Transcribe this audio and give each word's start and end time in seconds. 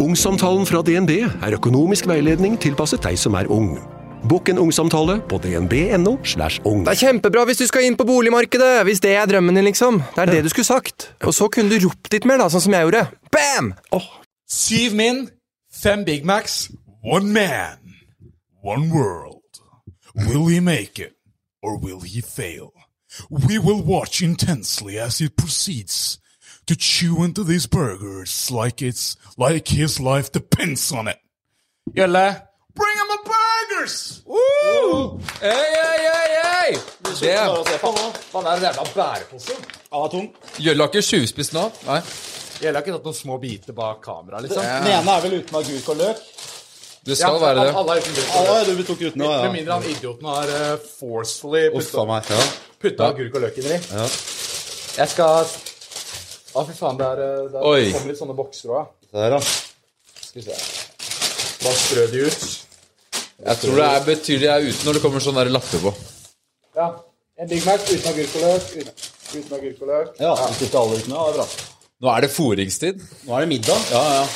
Ungsamtalen 0.00 0.62
fra 0.64 0.80
DNB 0.80 1.10
er 1.28 1.54
økonomisk 1.58 2.06
veiledning 2.08 2.54
tilpasset 2.60 3.02
deg 3.04 3.18
som 3.20 3.34
er 3.36 3.50
ung. 3.52 3.74
Bokk 4.30 4.48
en 4.48 4.60
ungsamtale 4.62 5.18
på 5.28 5.36
dnb.no. 5.44 6.14
slash 6.24 6.62
ung. 6.64 6.86
Det 6.86 6.94
er 6.94 7.00
kjempebra 7.02 7.42
hvis 7.48 7.60
du 7.60 7.66
skal 7.68 7.84
inn 7.84 7.98
på 8.00 8.06
boligmarkedet! 8.08 8.86
Hvis 8.88 9.02
det 9.04 9.12
er 9.12 9.28
drømmen 9.28 9.60
din, 9.60 9.66
liksom. 9.68 10.00
Det 10.16 10.22
er 10.24 10.32
det 10.32 10.44
du 10.44 10.48
skulle 10.48 10.64
sagt. 10.64 11.10
Og 11.20 11.34
så 11.36 11.50
kunne 11.52 11.68
du 11.68 11.84
ropt 11.84 12.08
litt 12.14 12.24
mer, 12.24 12.40
da, 12.40 12.48
sånn 12.48 12.64
som 12.64 12.76
jeg 12.76 12.88
gjorde. 12.88 13.02
Bam! 13.28 13.74
Syv 14.48 14.96
min, 14.96 15.26
fem 15.68 16.06
Big 16.08 16.24
Macs, 16.24 16.70
one 17.04 17.28
man, 17.36 17.92
one 18.64 18.88
world. 18.88 19.44
Will 20.16 20.48
he 20.48 20.64
make 20.64 20.96
it, 20.96 21.12
or 21.62 21.76
will 21.76 22.00
he 22.00 22.24
fail? 22.24 22.72
We 23.28 23.60
will 23.60 23.84
watch 23.84 24.22
intensely 24.22 24.96
as 24.96 25.20
it 25.20 25.36
proceeds 25.36 26.19
to 26.70 26.76
chew 26.76 27.24
into 27.24 27.42
these 27.42 27.66
burgers 27.66 28.48
like 28.52 28.80
it's 28.80 29.16
like 29.36 29.66
his 29.66 29.98
life 29.98 30.30
depends 30.30 30.92
on 30.92 31.08
it. 31.08 31.18
Gjølle, 31.96 32.26
bring 32.78 32.96
him 33.00 33.08
the 33.10 33.18
burgers! 33.26 34.22
Woo! 34.24 35.18
Hey, 35.40 35.50
hey, 35.50 35.98
hey, 36.06 36.28
hei! 36.42 36.78
Det 37.02 37.80
Faen, 38.30 38.46
er 38.46 38.60
det 38.60 38.68
jævla 38.68 38.84
bærepose? 38.94 39.56
Ja, 39.90 40.04
tung. 40.12 40.28
Gjølle 40.62 40.84
har 40.84 40.92
ikke 40.92 41.02
tjuvspist 41.02 41.56
nå? 41.56 41.64
Nei. 41.88 41.98
Gjølle 42.60 42.78
har 42.78 42.84
ikke 42.84 42.94
tatt 42.94 43.08
noen 43.08 43.18
små 43.18 43.38
biter 43.42 43.74
bak 43.74 43.98
kamera, 44.04 44.42
liksom. 44.44 44.62
Den 44.62 44.92
ene 44.92 45.16
er 45.16 45.24
vel 45.24 45.34
uten 45.40 45.58
agurk 45.62 45.88
og 45.90 45.98
løk? 46.04 46.22
Det 47.10 47.16
skal 47.18 47.40
være 47.42 47.64
det. 47.64 47.72
Alle 47.80 47.96
er 47.96 48.04
uten 48.04 48.20
løk. 48.20 48.30
Alle, 48.44 48.76
du 48.78 48.84
tok 48.92 49.02
uten, 49.08 49.26
ja, 49.26 49.40
Med 49.48 49.56
mindre 49.56 49.80
han 49.80 49.90
idioten 49.90 50.30
har 50.30 50.54
uh, 50.54 50.86
forcefully 51.00 51.66
Uff 51.72 51.90
putta. 51.90 52.22
Ja. 52.30 52.46
putta 52.86 53.10
agurk 53.10 53.40
og 53.40 53.44
løk 53.48 53.58
inni. 53.64 53.80
Jeg 55.00 55.12
skal 55.16 55.50
Å, 56.50 56.64
fy 56.66 56.74
faen, 56.74 56.96
det 56.98 57.06
er, 57.06 57.20
eh, 57.22 57.44
det 57.52 57.60
er 57.60 57.66
Oi. 57.68 57.84
det 57.86 57.92
kom 57.94 58.08
litt 58.10 58.18
sånne 58.18 58.34
bokser 58.38 58.72
òg. 58.74 58.88
Der, 59.14 59.36
da. 59.36 59.38
Skal 60.20 60.40
vi 60.40 60.46
se. 60.48 60.56
Bare 61.60 61.76
strø 61.78 62.06
de 62.10 62.24
ut. 62.26 62.48
Jeg 63.40 63.60
tror 63.62 63.78
det 63.78 63.86
er, 63.86 64.02
betydelig 64.06 64.48
jeg 64.48 64.54
er 64.56 64.66
ute 64.68 64.86
når 64.88 64.98
det 64.98 65.02
kommer 65.04 65.22
sånne 65.24 65.44
der 65.44 65.54
lapper 65.54 65.84
på. 65.86 65.92
Ja. 66.76 66.88
En 67.40 67.48
Big 67.48 67.64
Mac 67.64 67.86
uten 67.88 68.10
agurk 68.10 68.34
og 68.36 68.42
løk. 68.44 68.66
Uten, 68.76 69.04
uten 69.32 69.54
agurk 69.56 69.84
og 69.84 69.92
løk. 69.92 70.10
Ja, 70.20 70.32
hvis 70.42 70.64
ikke 70.66 70.82
alle 70.82 70.98
uten, 70.98 71.14
ja, 71.14 71.22
det 71.24 71.30
er 71.30 71.38
bra. 71.38 71.46
Nå 72.00 72.10
er 72.14 72.24
det 72.24 72.30
foringstid. 72.34 73.02
Nå 73.28 73.36
er 73.36 73.46
det 73.46 73.50
middag. 73.54 73.86
Ja, 73.94 74.02
ja. 74.18 74.26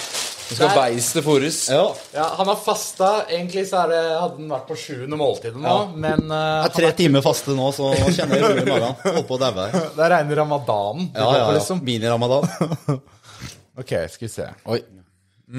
Skal 0.56 0.72
beistet 0.78 1.24
fôres. 1.26 1.58
Ja. 1.72 1.82
Ja, 2.14 2.26
han 2.38 2.50
har 2.50 2.58
fasta. 2.64 3.10
Egentlig 3.28 3.66
så 3.70 3.82
er 3.84 3.92
det, 3.94 4.00
hadde 4.22 4.38
han 4.40 4.50
vært 4.54 4.66
på 4.70 4.76
sjuende 4.80 5.18
måltidet 5.20 5.60
nå, 5.60 5.76
men 5.94 6.24
uh, 6.30 6.64
Det 6.64 6.70
er 6.70 6.76
tre 6.78 6.92
timer 7.02 7.24
faste 7.26 7.56
nå, 7.58 7.68
så 7.76 7.90
nå 7.92 8.12
kjenner 8.14 8.38
jeg 8.40 8.44
rolig 8.46 8.64
i 8.64 8.70
magen. 8.72 8.96
Holdt 9.04 9.28
på 9.30 9.38
å 9.38 9.42
daue 9.44 9.68
her. 9.68 9.88
det 9.98 10.06
er 10.08 10.14
reine 10.16 10.40
ramadanen. 10.40 11.10
Ja, 11.14 11.28
ja, 11.28 11.44
ja. 11.44 11.52
Liksom. 11.58 11.82
Mini-ramadan. 11.84 12.48
Ok, 13.74 13.90
skal 14.06 14.28
vi 14.28 14.28
se. 14.30 14.44
Oi. 14.70 14.76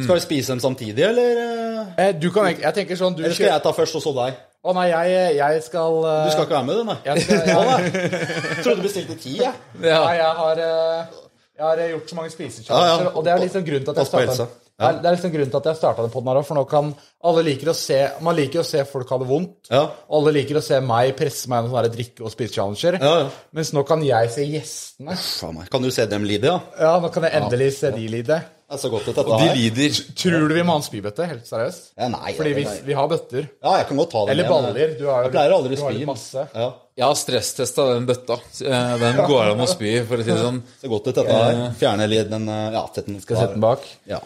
Skal 0.06 0.16
vi 0.16 0.22
spise 0.24 0.54
dem 0.54 0.60
samtidig, 0.64 1.04
eller? 1.04 1.40
eh? 1.42 2.06
Eh, 2.08 2.14
du 2.16 2.30
kan, 2.32 2.48
ikke- 2.48 2.64
jeg 2.64 2.74
tenker 2.78 2.96
sånn 2.96 3.16
du 3.18 3.24
Eller 3.26 3.36
skal 3.36 3.50
jeg 3.52 3.62
ta 3.66 3.74
først, 3.76 3.96
og 4.00 4.04
så 4.06 4.14
deg? 4.16 4.38
Å 4.66 4.74
nei, 4.74 4.86
jeg, 4.90 5.36
jeg 5.38 5.64
skal 5.68 5.98
uh... 6.00 6.24
Du 6.26 6.32
skal 6.34 6.48
ikke 6.48 6.56
være 6.56 6.66
med, 6.66 6.80
du, 6.80 6.84
nei? 6.88 6.96
jeg, 7.06 7.22
skal, 7.22 7.44
jeg, 7.46 7.92
jeg. 8.16 8.64
Trodde 8.64 8.78
du 8.80 8.86
bestilte 8.88 9.18
ti, 9.20 9.36
jeg. 9.44 9.52
Ja. 9.84 10.00
Nei, 10.08 10.16
jeg 10.18 10.32
har, 10.40 10.62
uh, 10.64 11.20
jeg 11.60 11.66
har 11.68 11.84
gjort 11.92 12.10
så 12.14 12.18
mange 12.18 12.32
Ja, 12.32 12.36
spisechallenger, 12.38 13.04
ja. 13.06 13.12
og 13.14 13.28
det 13.28 13.34
er 13.36 13.44
liksom 13.44 13.68
grunnen 13.68 13.86
til 13.86 13.94
at 13.94 14.02
jeg 14.02 14.10
starta 14.14 14.48
den. 14.80 15.02
Det 15.02 15.06
er- 15.10 15.16
liksom 15.16 15.32
grunnen 15.32 15.52
til 15.52 15.58
at 15.62 15.64
jeg 15.72 15.76
starta 15.80 16.02
den 16.04 16.12
poden 16.12 16.28
her 16.28 16.42
òg, 16.42 16.46
for 16.46 16.56
nå 16.56 16.66
kan 16.70 16.94
alle 17.24 17.44
liker 17.44 17.70
å 17.72 17.76
se 17.76 18.00
Man 18.22 18.36
liker 18.36 18.60
å 18.60 18.66
se 18.66 18.84
folk 18.86 19.10
ha 19.10 19.18
det 19.18 19.28
vondt. 19.28 19.70
Ja. 19.72 19.86
Alle 20.12 20.32
liker 20.36 20.56
å 20.60 20.64
se 20.64 20.80
meg 20.82 21.16
presse 21.18 21.48
meg 21.48 21.64
gjennom 21.64 21.72
sånne 21.78 21.94
drikke- 21.96 22.26
og 22.26 22.32
spisechallenger. 22.32 23.00
Ja, 23.02 23.14
ja. 23.24 23.30
Mens 23.54 23.72
nå 23.74 23.86
kan 23.88 24.04
jeg 24.04 24.30
se 24.32 24.42
gjestene. 24.46 25.16
Meg. 25.56 25.70
Kan 25.70 25.82
du 25.82 25.90
se 25.92 26.06
dem 26.06 26.24
lide, 26.24 26.44
ja? 26.52 26.60
Ja, 26.80 27.00
nå 27.00 27.12
kan 27.12 27.24
jeg 27.24 27.32
endelig 27.34 27.74
se 27.78 27.92
de 27.92 28.08
lide. 28.08 28.44
Det 28.66 28.74
er 28.74 28.78
så 28.82 28.90
godt 28.90 29.06
dette 29.06 29.24
de 29.24 29.50
lider. 29.54 29.90
Tror 30.18 30.48
du 30.50 30.54
vi 30.56 30.64
må 30.66 30.74
ha 30.74 30.78
en 30.78 30.82
spybøtte? 30.82 31.28
Helt 31.30 31.46
seriøst? 31.46 31.92
Ja, 32.00 32.08
nei, 32.10 32.34
Fordi 32.34 32.54
vi, 32.58 32.64
vi 32.88 32.94
har 32.98 33.08
bøtter. 33.08 33.48
Ja, 33.64 33.76
jeg 33.78 33.88
kan 33.88 33.98
godt 33.98 34.10
ta 34.12 34.26
det 34.26 34.32
Eller 34.34 34.50
baller. 34.50 34.98
Du 34.98 35.06
har, 35.06 35.24
Jeg 35.28 35.32
pleier 35.36 35.54
aldri 35.54 35.76
å 35.78 35.84
spy. 35.94 36.06
masse. 36.06 36.48
Ja. 36.56 36.72
Jeg 36.98 37.06
har 37.06 37.14
stresstesta 37.14 37.94
den 37.94 38.08
bøtta. 38.08 38.40
Eh, 38.66 38.98
Den 38.98 39.18
går 39.28 39.52
an 39.52 39.60
å 39.62 39.68
spy, 39.70 40.00
for 40.08 40.18
å 40.18 40.24
si 40.26 40.32
det 40.32 40.40
sånn. 40.42 40.64
Så 40.82 40.90
godt 40.90 41.08
ut, 41.08 41.14
dette 41.14 41.30
her. 41.30 41.76
Fjerne 41.78 42.08
litt 42.10 42.30
den 42.32 42.50
eh, 42.50 42.72
Ja, 42.74 42.88
sett 42.96 43.06
den 43.06 43.22
Skal 43.22 43.36
jeg 43.38 43.44
sette 43.46 43.54
den 43.54 43.62
bak? 43.62 43.86
Ja. 44.10 44.20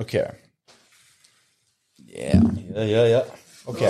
Ok. 0.00 0.14
Ja, 2.14 2.82
ja, 2.84 3.06
ja. 3.06 3.22
ok 3.66 3.82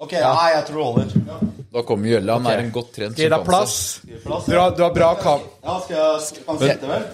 Ok, 0.00 0.12
nei, 0.16 0.50
jeg 0.54 0.64
tror 0.68 0.76
det 0.78 0.84
holder. 0.84 1.48
Da 1.70 1.82
kommer 1.84 2.08
Gjølle. 2.08 2.32
Han 2.38 2.46
er 2.48 2.62
en 2.62 2.70
godt 2.72 2.94
trent 2.96 3.18
Gi 3.20 3.26
deg 3.28 3.42
plass. 3.44 3.74
Du 4.06 4.54
har, 4.56 4.70
du 4.72 4.80
har 4.80 4.94
bra 4.96 5.10
kam... 5.20 5.42
Ja, 5.60 5.74
skal 5.84 5.96
jeg 5.98 6.22
skal, 6.24 6.44
Kan 6.46 6.62
jeg 6.64 6.70
sitte, 6.72 6.88
vel? 6.88 7.04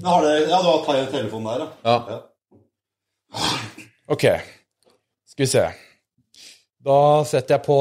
Da 0.00 0.12
har 0.12 0.26
dere, 0.26 0.42
ja, 0.50 0.58
du 0.60 0.68
har 0.68 0.82
tatt 0.84 1.14
telefonen 1.14 1.48
der, 1.48 1.64
ja. 1.88 1.96
Ja. 2.12 2.18
Ok. 4.12 4.26
Skal 5.32 5.46
vi 5.46 5.48
se. 5.48 5.64
Da 6.84 6.98
setter 7.30 7.56
jeg 7.56 7.64
på 7.66 7.78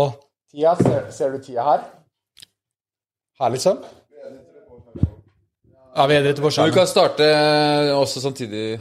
tida. 0.52 0.76
Ser, 0.80 1.12
ser 1.14 1.36
du 1.36 1.44
tida 1.44 1.68
her? 1.68 1.84
Her, 3.40 3.54
liksom? 3.54 3.84
Ja, 6.00 6.06
vi 6.08 6.34
på 6.34 6.50
Men 6.58 6.70
du 6.70 6.76
kan 6.78 6.88
starte 6.88 7.26
også 7.92 8.22
samtidig. 8.24 8.80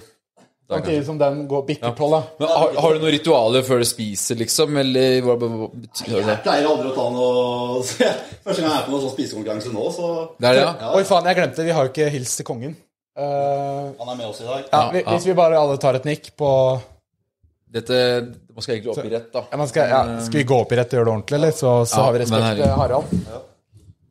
Samtidig 0.70 1.06
som 1.06 1.16
den 1.18 1.46
går 1.48 1.62
bikker 1.66 1.94
tolv, 1.96 2.12
da. 2.12 2.20
Men 2.38 2.48
har, 2.52 2.74
har 2.76 2.94
du 2.94 3.00
noen 3.02 3.12
ritualer 3.14 3.62
før 3.64 3.80
du 3.82 3.86
spiser, 3.88 4.36
liksom? 4.38 4.76
Eller 4.76 5.22
hva, 5.24 5.34
betyr 5.40 6.12
det? 6.12 6.26
Jeg 6.28 6.42
pleier 6.44 6.66
aldri 6.68 6.90
å 6.90 6.94
ta 6.94 7.06
noe 7.14 7.80
Første 8.44 8.60
gang 8.60 8.68
jeg 8.68 8.74
er 8.76 8.84
på 8.84 8.92
noen 8.92 9.02
sånn 9.06 9.14
spisekonkurranse 9.14 9.72
nå, 9.72 9.86
så 9.96 10.10
Det 10.36 10.50
er 10.50 10.58
det, 10.60 10.66
ja? 10.68 10.90
Oi, 10.94 11.00
faen, 11.08 11.26
jeg 11.30 11.38
glemte. 11.40 11.64
Vi 11.66 11.74
har 11.74 11.88
jo 11.88 11.92
ikke 11.94 12.10
hilst 12.14 12.38
til 12.38 12.46
kongen. 12.46 12.76
Uh, 13.18 13.88
Han 13.98 14.12
er 14.12 14.18
med 14.20 14.26
oss 14.28 14.42
i 14.44 14.46
dag. 14.46 14.68
ja, 14.70 14.82
vi, 14.94 15.02
hvis 15.08 15.26
vi 15.26 15.34
bare 15.40 15.58
alle 15.58 15.78
tar 15.82 15.98
et 15.98 16.04
nikk 16.06 16.28
på 16.38 16.50
Dette 17.74 17.96
Man 18.54 18.62
skal 18.62 18.76
egentlig 18.76 18.92
opp 18.92 19.08
i 19.08 19.10
rett, 19.10 19.32
da. 19.34 19.42
ja, 19.50 19.58
man 19.58 19.70
skal, 19.72 19.90
ja, 19.90 20.02
skal 20.22 20.38
vi 20.44 20.44
gå 20.52 20.60
opp 20.62 20.70
i 20.70 20.78
rett 20.78 20.92
og 20.94 21.00
gjøre 21.00 21.08
det 21.08 21.14
ordentlig, 21.16 21.40
eller? 21.40 21.56
Så, 21.56 21.72
så 21.88 21.98
Ja, 21.98 22.04
har 22.06 22.14
vi 22.14 22.22
respekt 22.22 22.60
til 22.60 22.76
Harald. 22.78 23.16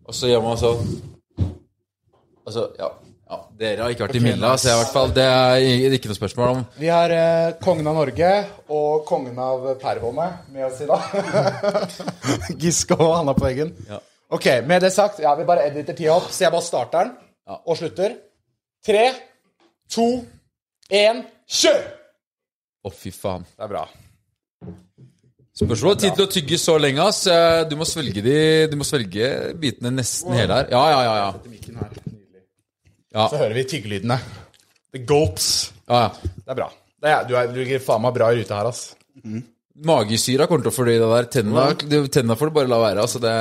Og 0.07 0.17
så 0.17 0.33
gjør 0.33 0.43
man 0.43 0.59
sånn 0.59 0.91
Altså, 2.47 2.63
ja. 2.79 2.87
ja. 3.27 3.37
Dere 3.59 3.83
har 3.83 3.91
ikke 3.91 4.05
vært 4.07 4.17
i 4.19 4.23
Milla, 4.23 4.53
så 4.55 4.69
jeg 4.69 4.77
i 4.77 4.81
hvert 4.81 4.93
fall 4.95 5.09
Det 5.15 5.23
er 5.27 5.95
ikke 5.97 6.11
noe 6.11 6.19
spørsmål 6.19 6.51
om 6.53 6.61
Vi 6.79 6.87
har 6.91 7.11
eh, 7.11 7.49
kongen 7.63 7.89
av 7.91 7.97
Norge 7.99 8.29
og 8.71 9.03
kongen 9.09 9.41
av 9.43 9.65
Pærvånet 9.81 10.47
med 10.55 10.67
oss 10.69 10.79
i 10.83 10.87
dag. 10.87 11.01
Giske 12.63 12.95
og 12.95 13.11
Hanna 13.17 13.35
på 13.35 13.43
veggen. 13.49 13.73
Ja. 13.89 13.99
Ok, 14.31 14.47
med 14.67 14.83
det 14.83 14.93
sagt, 14.95 15.19
ja, 15.23 15.31
vi 15.39 15.45
bare 15.47 15.67
editer 15.69 15.95
tida 15.95 16.15
opp, 16.17 16.31
så 16.31 16.47
jeg 16.47 16.55
bare 16.55 16.65
starter 16.67 17.05
den 17.05 17.13
Ja. 17.47 17.59
og 17.63 17.77
slutter. 17.79 18.15
Tre, 18.83 19.05
to, 19.91 20.07
én, 20.91 21.21
kjør! 21.47 21.85
Å, 22.87 22.91
fy 22.91 23.11
faen. 23.15 23.45
Det 23.55 23.63
er 23.63 23.71
bra. 23.71 23.85
Spørsmål 25.57 25.95
om 25.95 26.01
tid 26.03 26.13
til 26.19 26.25
å 26.27 26.29
tygge 26.31 26.59
så 26.61 26.75
lenge, 26.79 27.03
ass. 27.07 27.23
Eh, 27.31 27.63
Du 27.71 27.75
må 27.79 27.87
svelge 27.87 28.21
de 28.23 28.35
Du 28.71 28.75
må 28.79 28.85
svelge 28.87 29.31
bitene 29.59 29.91
nesten 29.95 30.35
hele 30.37 30.59
her. 30.59 30.69
Ja, 30.75 30.83
ja, 30.91 31.01
ja. 31.07 31.15
ja. 31.23 32.16
Ja, 33.17 33.25
Så 33.31 33.39
hører 33.41 33.55
vi 33.57 33.63
tyggelydene. 33.71 34.17
The 34.93 35.01
gulps. 35.09 35.47
ja, 35.89 36.03
ja. 36.07 36.33
Det 36.37 36.51
er 36.53 36.57
bra. 36.59 36.67
Det 37.01 37.09
er, 37.13 37.23
du, 37.29 37.33
er, 37.37 37.47
du 37.53 37.57
ligger 37.63 37.81
faen 37.81 38.01
meg 38.05 38.13
bra 38.15 38.27
i 38.33 38.37
rute 38.39 38.53
her, 38.57 38.69
ass. 38.69 38.83
Magesyra 39.87 40.47
kommer 40.49 40.65
til 40.65 40.71
å 40.71 40.75
fordøye 40.75 41.01
det 41.01 41.07
der. 41.11 41.27
Tenna, 41.33 41.63
tenna 42.13 42.37
får 42.37 42.49
du 42.49 42.55
bare 42.55 42.69
la 42.71 42.79
være. 42.81 43.03
Altså 43.03 43.19
det 43.21 43.33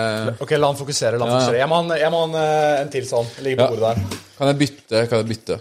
Ok, 0.45 0.53
la 0.61 0.69
han 0.73 0.77
fokusere. 0.81 1.17
La 1.21 1.25
han 1.25 1.33
Ja, 1.33 1.37
ja. 1.37 1.45
fokusere. 1.45 1.61
Jeg 1.63 1.69
må 1.71 1.79
ha 1.79 1.85
en, 1.85 2.13
må 2.13 2.21
han, 2.25 2.35
en, 2.37 2.87
eh, 2.87 2.91
til 2.93 3.07
sånn. 3.09 3.29
Ligger 3.45 3.63
på 3.63 3.65
Ja. 3.65 3.71
bordet 3.73 3.87
der. 3.89 4.21
Kan 4.37 4.51
jeg 4.53 4.59
bytte? 4.65 5.05
Kan 5.13 5.23
jeg 5.23 5.29
bytte? 5.33 5.61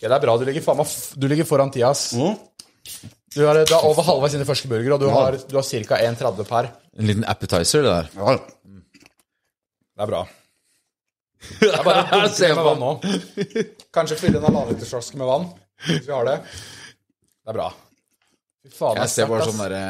Ja, 0.00 0.08
det 0.08 0.16
er 0.16 0.24
bra. 0.24 0.36
Du 0.40 0.44
ligger, 0.48 0.64
faen 0.64 0.80
meg 0.80 0.92
du 1.20 1.26
ligger 1.28 1.48
foran 1.48 1.72
tida, 1.72 1.90
ass. 1.92 2.10
Du 2.12 3.40
er, 3.46 3.64
du 3.64 3.74
er 3.76 3.84
over 3.86 4.02
halvveis 4.08 4.34
inn 4.36 4.42
i 4.44 4.48
første 4.48 4.68
burger, 4.68 4.94
og 4.96 5.00
du 5.04 5.08
har, 5.12 5.36
du 5.48 5.56
har 5.56 5.64
ca. 5.64 6.00
1,30 6.08 6.48
per. 6.48 6.70
En 6.98 7.06
liten 7.06 7.24
appetizer, 7.28 7.84
det 7.84 7.92
der. 7.92 8.08
Det 8.40 10.04
er 10.04 10.08
bra. 10.10 10.22
Det 11.40 11.70
er 11.72 11.84
bare 11.86 12.02
å 12.04 12.20
dunke 12.28 12.48
med 12.56 12.66
vann 12.66 12.82
nå. 12.84 12.90
Kanskje 13.96 14.18
fylle 14.20 14.40
en 14.40 14.46
halvannenlitersflaske 14.48 15.16
med 15.20 15.28
vann, 15.30 15.46
hvis 15.86 16.04
vi 16.06 16.12
har 16.12 16.26
det. 16.28 16.34
Det 17.40 17.52
er 17.54 17.56
bra. 17.56 17.68
Fy 18.60 18.72
faen, 18.76 18.98
Jeg 19.00 19.12
ser 19.14 19.30
bare 19.30 19.46
sånn 19.48 19.62
derre 19.62 19.84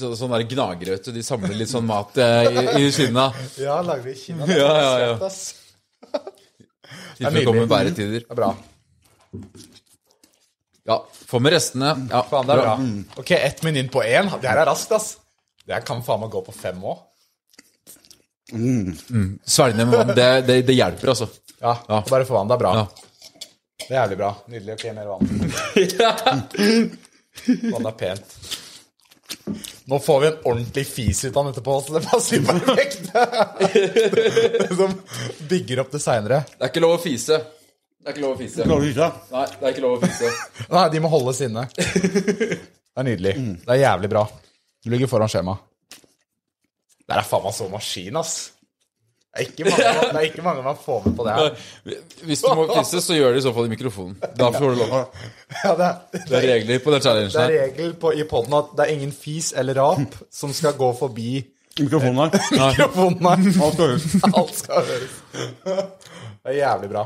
så, 0.00 0.08
sånn 0.16 0.32
der 0.32 0.44
gnagere, 0.48 0.96
vet 0.96 1.06
du. 1.06 1.12
de 1.14 1.22
samler 1.26 1.54
litt 1.58 1.70
sånn 1.70 1.84
mat 1.86 2.16
eh, 2.22 2.46
i, 2.48 2.64
i 2.86 2.90
Kina. 2.94 3.28
Ja, 3.60 3.80
lager 3.84 4.06
vi 4.06 4.14
i 4.14 4.18
Kina. 4.18 4.46
Det 4.48 4.56
er 4.56 4.62
Ja, 4.62 4.74
ja, 4.80 4.92
ja. 5.02 5.16
sterkt, 5.18 5.26
ass. 5.26 5.56
Tilfelle 7.18 7.42
kommer 7.46 7.66
bæretider. 7.70 8.22
Det 8.24 8.32
er 8.32 8.38
bra. 8.38 8.50
Ja, 10.88 10.96
få 11.12 11.38
med 11.42 11.52
restene. 11.54 11.92
Ja, 12.10 12.22
Faen, 12.30 12.48
det 12.48 12.54
er 12.56 12.62
bra. 12.64 12.74
Ok, 13.20 13.30
ett 13.36 13.62
minutt 13.66 13.90
på 13.94 14.02
én. 14.02 14.30
Det 14.40 14.48
her 14.50 14.62
er 14.64 14.70
raskt, 14.70 14.94
ass. 14.96 15.10
Det 15.66 15.76
her 15.76 15.84
kan 15.86 16.00
faen 16.06 16.22
meg 16.24 16.32
gå 16.32 16.40
på 16.48 16.54
fem 16.56 16.80
òg. 16.82 17.02
Svelge 18.50 19.76
ned 19.76 19.86
med 19.88 19.98
vann. 19.98 20.14
Det, 20.16 20.28
det, 20.46 20.58
det 20.68 20.74
hjelper, 20.78 21.08
altså. 21.14 21.28
Ja, 21.60 21.76
Ja. 21.88 22.00
bare 22.10 22.24
få 22.28 22.34
vann. 22.38 22.48
Det 22.50 22.54
er 22.56 22.62
bra. 22.64 22.72
Ja. 22.76 22.86
Det 23.80 23.90
er 23.94 24.00
jævlig 24.02 24.18
bra. 24.20 24.30
Nydelig. 24.52 24.74
Ok, 24.74 24.84
mer 24.94 25.06
vann. 25.10 25.22
Vann 27.72 27.86
er 27.86 27.94
pent. 27.96 28.32
Nå 29.90 29.98
får 30.02 30.20
vi 30.20 30.26
en 30.28 30.36
ordentlig 30.50 30.82
fis 30.86 31.20
ut 31.24 31.36
av 31.36 31.44
den 31.46 31.52
etterpå, 31.54 31.76
så 31.86 31.94
det 31.96 32.02
passer 32.06 32.36
jo 32.36 32.42
perfekt. 32.48 33.04
Som 34.76 34.94
bygger 35.48 35.80
opp 35.84 35.90
det 35.94 36.00
seinere. 36.02 36.42
Det 36.56 36.66
er 36.66 36.72
ikke 36.72 36.82
lov 36.84 36.96
å 36.98 37.00
fise. 37.02 37.38
Det 38.00 38.08
er 38.10 38.14
ikke 38.16 38.24
lov 38.24 38.34
å 38.34 38.38
fise. 38.40 38.66
Lov 38.68 38.78
å 38.82 38.84
fise. 38.84 39.08
Nei, 39.32 39.46
det 39.54 39.64
er 39.66 39.72
ikke 39.74 39.84
lov 39.86 39.96
å 39.96 40.00
fise. 40.04 40.32
Nei, 40.74 40.84
de 40.94 41.02
må 41.04 41.08
holdes 41.12 41.40
inne. 41.46 41.62
Det 42.90 42.98
er 42.98 43.06
nydelig. 43.06 43.32
Det 43.64 43.70
er 43.70 43.78
jævlig 43.84 44.08
bra. 44.10 44.24
Du 44.82 44.88
ligger 44.90 45.06
foran 45.08 45.30
skjema. 45.30 45.54
Det 47.10 47.18
er 47.18 47.26
faen 47.26 47.42
meg 47.48 47.54
så 47.56 47.66
maskin, 47.72 48.16
ass. 48.20 48.34
Det 49.30 49.44
er 49.44 49.46
ikke 49.46 49.64
mange, 49.70 49.90
det 50.10 50.18
er 50.18 50.24
ikke 50.26 50.42
mange 50.42 50.62
man 50.64 50.78
får 50.82 51.04
med 51.06 51.12
på 51.18 51.24
det 51.26 51.34
her. 51.36 51.58
Hvis 52.26 52.40
du 52.42 52.48
må 52.58 52.64
pisse, 52.72 52.98
så 53.04 53.14
gjør 53.14 53.36
det 53.36 53.42
i 53.42 53.44
så 53.44 53.52
fall 53.54 53.68
i 53.68 53.70
mikrofonen. 53.70 54.16
Da 54.38 54.48
får 54.54 54.72
du 54.74 54.80
lov. 54.80 54.96
Ja, 55.60 55.74
det, 55.78 55.86
er, 55.86 56.24
Det 56.26 56.38
er 56.40 56.46
regler 56.54 56.82
på 56.82 56.94
den 56.94 57.04
challengen 57.04 57.30
det 57.34 57.44
er 57.44 57.52
regel 57.68 57.94
på, 58.02 58.10
i 58.18 58.26
poden 58.30 58.56
at 58.58 58.72
det 58.78 58.86
er 58.86 58.92
ingen 58.96 59.12
fis 59.14 59.52
eller 59.54 59.78
rap 59.78 60.18
som 60.34 60.54
skal 60.54 60.74
gå 60.78 60.90
forbi 60.98 61.44
Mikrofonen 61.78 62.18
her. 62.26 62.42
mikrofonen 62.58 63.22
her. 63.22 63.62
Alt 63.62 63.78
skal 63.78 63.86
høres. 63.86 64.08
Alt 64.34 64.58
skal 64.58 64.90
høres. 64.90 65.14
Det 65.62 66.50
er 66.50 66.58
jævlig 66.58 66.90
bra. 66.90 67.04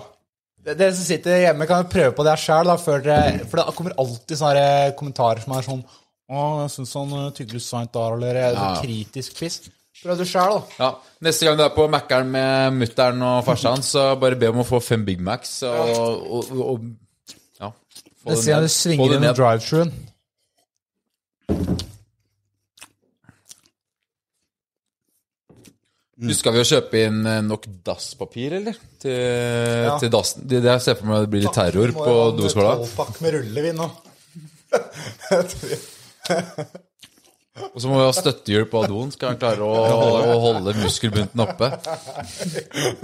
Dere 0.65 0.91
som 0.97 1.05
sitter 1.05 1.43
hjemme, 1.45 1.67
kan 1.69 1.85
jo 1.85 1.91
prøve 1.93 2.15
på 2.17 2.25
det 2.25 2.33
her 2.33 2.41
sjøl, 2.41 2.73
for 2.81 3.05
det 3.05 3.65
kommer 3.77 3.97
alltid 4.01 4.41
sånne 4.41 4.67
kommentarer 4.97 5.45
som 5.45 5.53
er 5.59 5.67
sånn 5.69 5.85
Å, 5.85 6.45
jeg 6.65 6.71
syns 6.79 6.95
han 6.97 7.11
uh, 7.13 7.27
tygler 7.37 7.61
seint 7.61 7.93
der, 7.93 8.15
eller 8.17 8.39
er 8.47 8.55
Ja. 8.57 8.71
kritisk 8.81 9.37
fiss. 9.37 9.61
Prøv 10.03 10.19
det 10.19 10.27
sjøl, 10.29 10.57
da. 10.57 10.61
Ja. 10.83 10.89
Neste 11.25 11.47
gang 11.47 11.57
du 11.59 11.63
er 11.65 11.71
på 11.73 11.87
Mækkern 11.89 12.33
med 12.35 12.75
mutter'n 12.81 13.23
og 13.25 13.45
farsan, 13.47 13.85
så 13.87 14.09
bare 14.21 14.37
be 14.41 14.51
om 14.51 14.61
å 14.61 14.67
få 14.69 14.81
fem 14.85 15.05
Big 15.07 15.23
Macs 15.23 15.63
og, 15.69 15.95
og, 15.95 16.51
og, 16.51 16.65
og 16.75 16.91
Ja. 17.61 17.71
Få 18.25 18.35
det 18.35 18.43
ned. 18.51 18.67
du 18.67 18.75
svinger 18.75 19.15
det 19.15 19.21
innom 19.21 19.29
ned. 19.31 19.39
drive-truen. 19.39 19.95
Huska 26.25 26.53
vi 26.55 26.61
å 26.63 26.67
kjøpe 26.69 27.01
inn 27.09 27.25
eh, 27.27 27.41
nok 27.43 27.67
dasspapir, 27.85 28.55
eller? 28.61 28.77
Til, 29.03 29.89
til 30.01 30.13
dassen. 30.15 30.45
Det, 30.47 30.61
det 30.63 30.71
jeg 30.77 30.85
ser 30.85 30.99
for 31.01 31.11
meg 31.11 31.25
det 31.25 31.31
blir 31.33 31.43
litt 31.45 31.57
terror 31.57 31.95
på 31.97 32.07
jo 32.07 32.31
doskåla. 32.39 32.77
Tolvpakk 32.85 33.15
med 33.25 33.31
rullevin 33.39 33.81
nå. 33.83 33.89
Og 37.55 37.79
så 37.79 37.87
må 37.87 38.01
vi 38.01 38.07
ha 38.09 38.15
støttehjul 38.17 38.65
på 38.67 38.81
doen, 38.91 39.13
skal 39.15 39.29
han 39.31 39.39
klare 39.39 39.63
å, 39.63 39.75
å 40.27 40.39
holde 40.43 40.73
muskelbunten 40.81 41.43
oppe. 41.45 41.69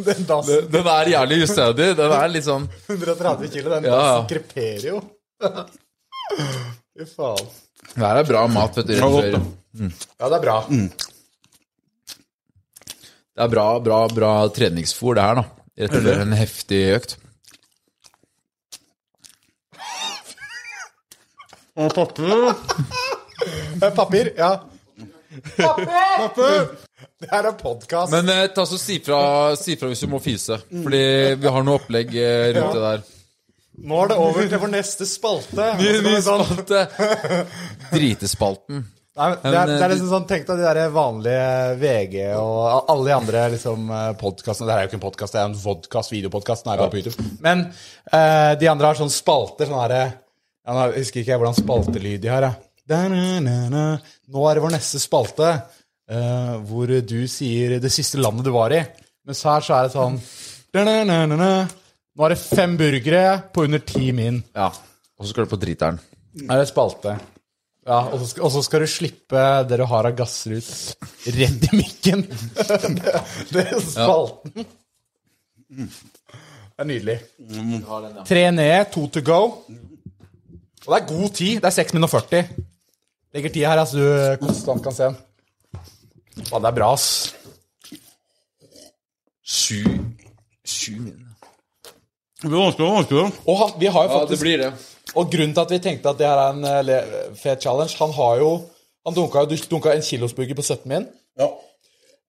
Den 0.08 0.24
dassen, 0.26 0.64
Den 0.74 0.88
er 0.90 1.10
jævlig 1.12 1.38
ustødig. 1.46 1.86
Den 2.00 2.14
er 2.16 2.32
litt 2.32 2.46
sånn 2.48 2.66
130 2.90 3.52
kilo, 3.54 3.70
den 3.76 3.86
Ja, 3.86 4.00
dassen 4.00 4.26
kreperer 4.32 4.88
jo. 4.88 4.98
Fy 6.98 7.06
faen. 7.12 7.46
Det 7.94 8.02
her 8.02 8.18
er 8.24 8.26
bra 8.26 8.42
mat, 8.50 8.74
vet 8.80 8.90
du. 8.90 8.96
før. 8.98 9.38
Ja, 9.38 10.26
det 10.26 10.36
er 10.40 10.44
bra. 10.44 10.56
Det 13.30 13.46
er 13.46 13.52
bra, 13.54 13.66
bra, 13.86 14.00
bra 14.12 14.32
treningsfôr, 14.54 15.14
det 15.16 15.28
her, 15.28 15.40
da. 15.40 15.44
Rett 15.80 15.94
og 15.96 16.02
slett 16.04 16.24
en 16.26 16.34
heftig 16.36 16.80
økt. 16.98 17.14
Og 21.80 21.94
papir. 21.94 22.50
Eh, 23.82 23.90
Papir, 23.94 24.32
ja. 24.36 24.50
Papir! 25.56 26.68
Det 27.20 27.28
her 27.30 27.46
er 27.50 27.56
podkast. 27.56 28.12
Men 28.12 28.28
eh, 28.32 28.46
ta 28.54 28.64
så 28.66 28.78
si 28.80 28.98
fra, 29.04 29.20
si 29.56 29.76
fra 29.80 29.88
hvis 29.90 30.02
du 30.04 30.08
må 30.12 30.20
fise. 30.24 30.58
Fordi 30.68 31.02
vi 31.40 31.52
har 31.54 31.64
noe 31.66 31.80
opplegg 31.80 32.14
eh, 32.16 32.46
rundt 32.56 32.76
det 32.76 32.84
der. 32.84 33.02
Nå 33.80 33.98
er 34.02 34.10
det 34.10 34.16
over 34.20 34.48
til 34.50 34.60
vår 34.60 34.72
neste 34.74 35.06
spalte. 35.08 35.68
Ny, 35.80 35.92
ny 36.04 36.16
Sånn- 36.24 36.44
spalte. 36.48 36.82
Dritespalten. 37.94 38.82
Nei, 39.20 39.26
men 39.34 39.40
det, 39.42 39.58
er, 39.58 39.68
det 39.68 39.76
er 39.76 39.84
eh, 39.84 39.92
liksom 39.94 40.10
sånn, 40.12 40.26
Tenk 40.30 40.44
deg 40.48 40.60
de 40.60 40.66
der 40.66 40.92
vanlige 40.94 41.46
VG 41.80 42.16
og 42.38 42.90
alle 42.92 43.08
de 43.08 43.14
andre 43.16 43.44
liksom, 43.56 43.88
podkastene. 44.20 44.68
Det 44.68 44.74
her 44.74 44.80
er 44.82 44.86
jo 44.86 44.90
ikke 44.92 44.98
en 45.00 45.04
podkast, 45.06 45.36
det 45.36 45.40
er 45.42 45.48
en 45.50 45.58
vodkast, 45.60 46.12
videopodkast. 46.14 46.64
Den 46.66 46.74
er 46.74 46.82
bare 46.84 46.92
på 46.94 47.00
YouTube. 47.02 47.28
Men 47.44 47.66
eh, 47.68 48.52
de 48.60 48.70
andre 48.72 48.90
har 48.92 49.00
sånne 49.00 49.14
spalter. 49.14 49.68
Sånn 49.70 49.82
her, 49.84 49.96
ja, 50.00 50.76
nå 50.76 50.88
husker 50.98 51.22
ikke 51.24 51.34
jeg 51.34 51.42
hvordan 51.42 51.58
spaltelyd 51.60 52.20
de 52.24 52.32
har. 52.32 52.48
jeg. 52.48 52.66
Nå 52.90 54.46
er 54.48 54.58
det 54.58 54.64
vår 54.64 54.74
neste 54.74 55.00
spalte, 55.02 55.50
eh, 56.10 56.54
hvor 56.66 56.90
du 57.06 57.18
sier 57.30 57.78
det 57.82 57.92
siste 57.94 58.20
landet 58.20 58.48
du 58.48 58.52
var 58.54 58.74
i. 58.74 58.82
Mens 59.26 59.42
her 59.46 59.64
så 59.64 59.76
er 59.76 59.88
det 59.88 59.94
sånn. 59.94 60.16
Nå 60.74 62.26
er 62.26 62.34
det 62.34 62.40
fem 62.42 62.76
burgere 62.78 63.26
på 63.54 63.66
under 63.68 63.82
ti 63.86 64.10
min. 64.16 64.40
Ja. 64.56 64.70
Og 65.18 65.26
så 65.26 65.32
skal 65.34 65.46
du 65.46 65.52
på 65.52 65.60
driteren. 65.60 66.00
Her 66.40 66.56
er 66.56 66.64
det 66.64 66.70
spalte. 66.72 67.18
Ja, 67.86 68.00
og 68.12 68.20
så, 68.20 68.26
skal, 68.30 68.44
og 68.46 68.52
så 68.54 68.62
skal 68.64 68.82
du 68.84 68.90
slippe 68.92 69.44
det 69.68 69.78
du 69.80 69.84
har 69.88 70.06
av 70.06 70.16
gasser 70.18 70.58
ut, 70.58 70.68
rett 71.32 71.64
i 71.70 71.78
mikken. 71.78 72.26
det, 72.26 73.14
det 73.54 73.64
er 73.64 73.80
spalten. 73.82 74.66
Det 75.70 76.84
er 76.84 76.88
nydelig. 76.88 77.16
Tre 78.28 78.44
ned, 78.54 78.92
to 78.92 79.06
to 79.14 79.22
go. 79.24 79.40
Og 80.80 80.92
det 80.92 80.98
er 81.00 81.08
god 81.08 81.34
tid. 81.36 81.60
Det 81.60 81.68
er 81.70 81.76
6 81.76 81.96
minutter 81.96 82.20
og 82.20 82.28
40. 82.30 82.68
Legger 83.34 83.52
tida 83.54 83.68
her, 83.70 83.78
altså, 83.84 83.96
du 83.98 84.46
konstant 84.46 84.82
kan 84.84 84.94
se 84.96 85.06
den. 85.10 85.18
Faen, 86.48 86.62
det 86.64 86.70
er 86.70 86.76
bra, 86.80 86.92
ass. 86.96 87.08
Sju 89.46 89.82
Sju 90.66 90.92
min. 91.02 91.26
Det 92.40 92.48
blir 92.48 92.60
vanskeligere 92.62 92.90
og 92.90 92.98
vanskeligere. 93.00 93.32
Og 93.50 93.56
han, 93.60 93.72
vi 93.80 93.88
har 93.92 94.06
jo 94.06 94.18
Ja, 94.20 94.26
det 94.30 94.38
blir 94.40 94.58
det. 94.62 94.68
Og 95.18 95.30
grunnen 95.32 95.54
til 95.56 95.60
at 95.66 95.72
vi 95.74 95.78
tenkte 95.82 96.12
at 96.12 96.18
det 96.20 96.28
her 96.28 96.38
er 96.38 96.52
en 96.54 96.64
eh, 96.64 96.82
le- 96.86 97.34
fet 97.36 97.62
challenge 97.64 97.96
Han 97.98 98.12
har 98.14 98.36
jo 98.38 98.50
Han 99.06 99.14
dunka, 99.16 99.42
jo- 99.50 99.66
dunka 99.70 99.92
en 99.96 100.02
kilosburger 100.06 100.54
på 100.54 100.62
17 100.62 100.88
min. 100.88 101.06
Ja. 101.40 101.48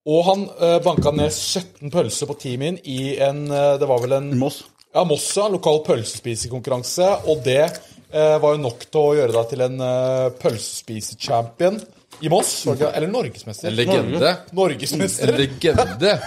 Og 0.07 0.23
han 0.25 0.47
uh, 0.57 0.79
banka 0.81 1.11
ned 1.13 1.29
17 1.29 1.91
pølser 1.93 2.25
på 2.25 2.33
10 2.39 2.55
min 2.57 2.79
i 2.89 3.17
en 3.21 3.43
eh, 3.51 3.77
Det 3.79 3.87
var 3.87 4.01
vel 4.01 4.15
en 4.17 4.31
Moss. 4.39 4.63
Ja, 4.95 5.03
Mossa, 5.07 5.45
lokal 5.47 5.83
pølsespisekonkurranse. 5.85 7.05
Og 7.29 7.43
det 7.45 7.59
eh, 7.61 7.77
var 8.13 8.55
jo 8.55 8.61
nok 8.61 8.85
til 8.87 9.01
å 9.01 9.15
gjøre 9.17 9.35
deg 9.37 9.49
til 9.53 9.65
en 9.65 9.81
uh, 9.81 10.29
pølsespise-champion 10.41 11.79
i 12.21 12.29
Moss. 12.29 12.67
Eller 12.67 13.07
norgesmester. 13.07 13.69
En 13.69 13.75
legende. 13.75 14.35
Norgesmester. 14.51 15.31
En 15.31 15.39
legende. 15.39 16.17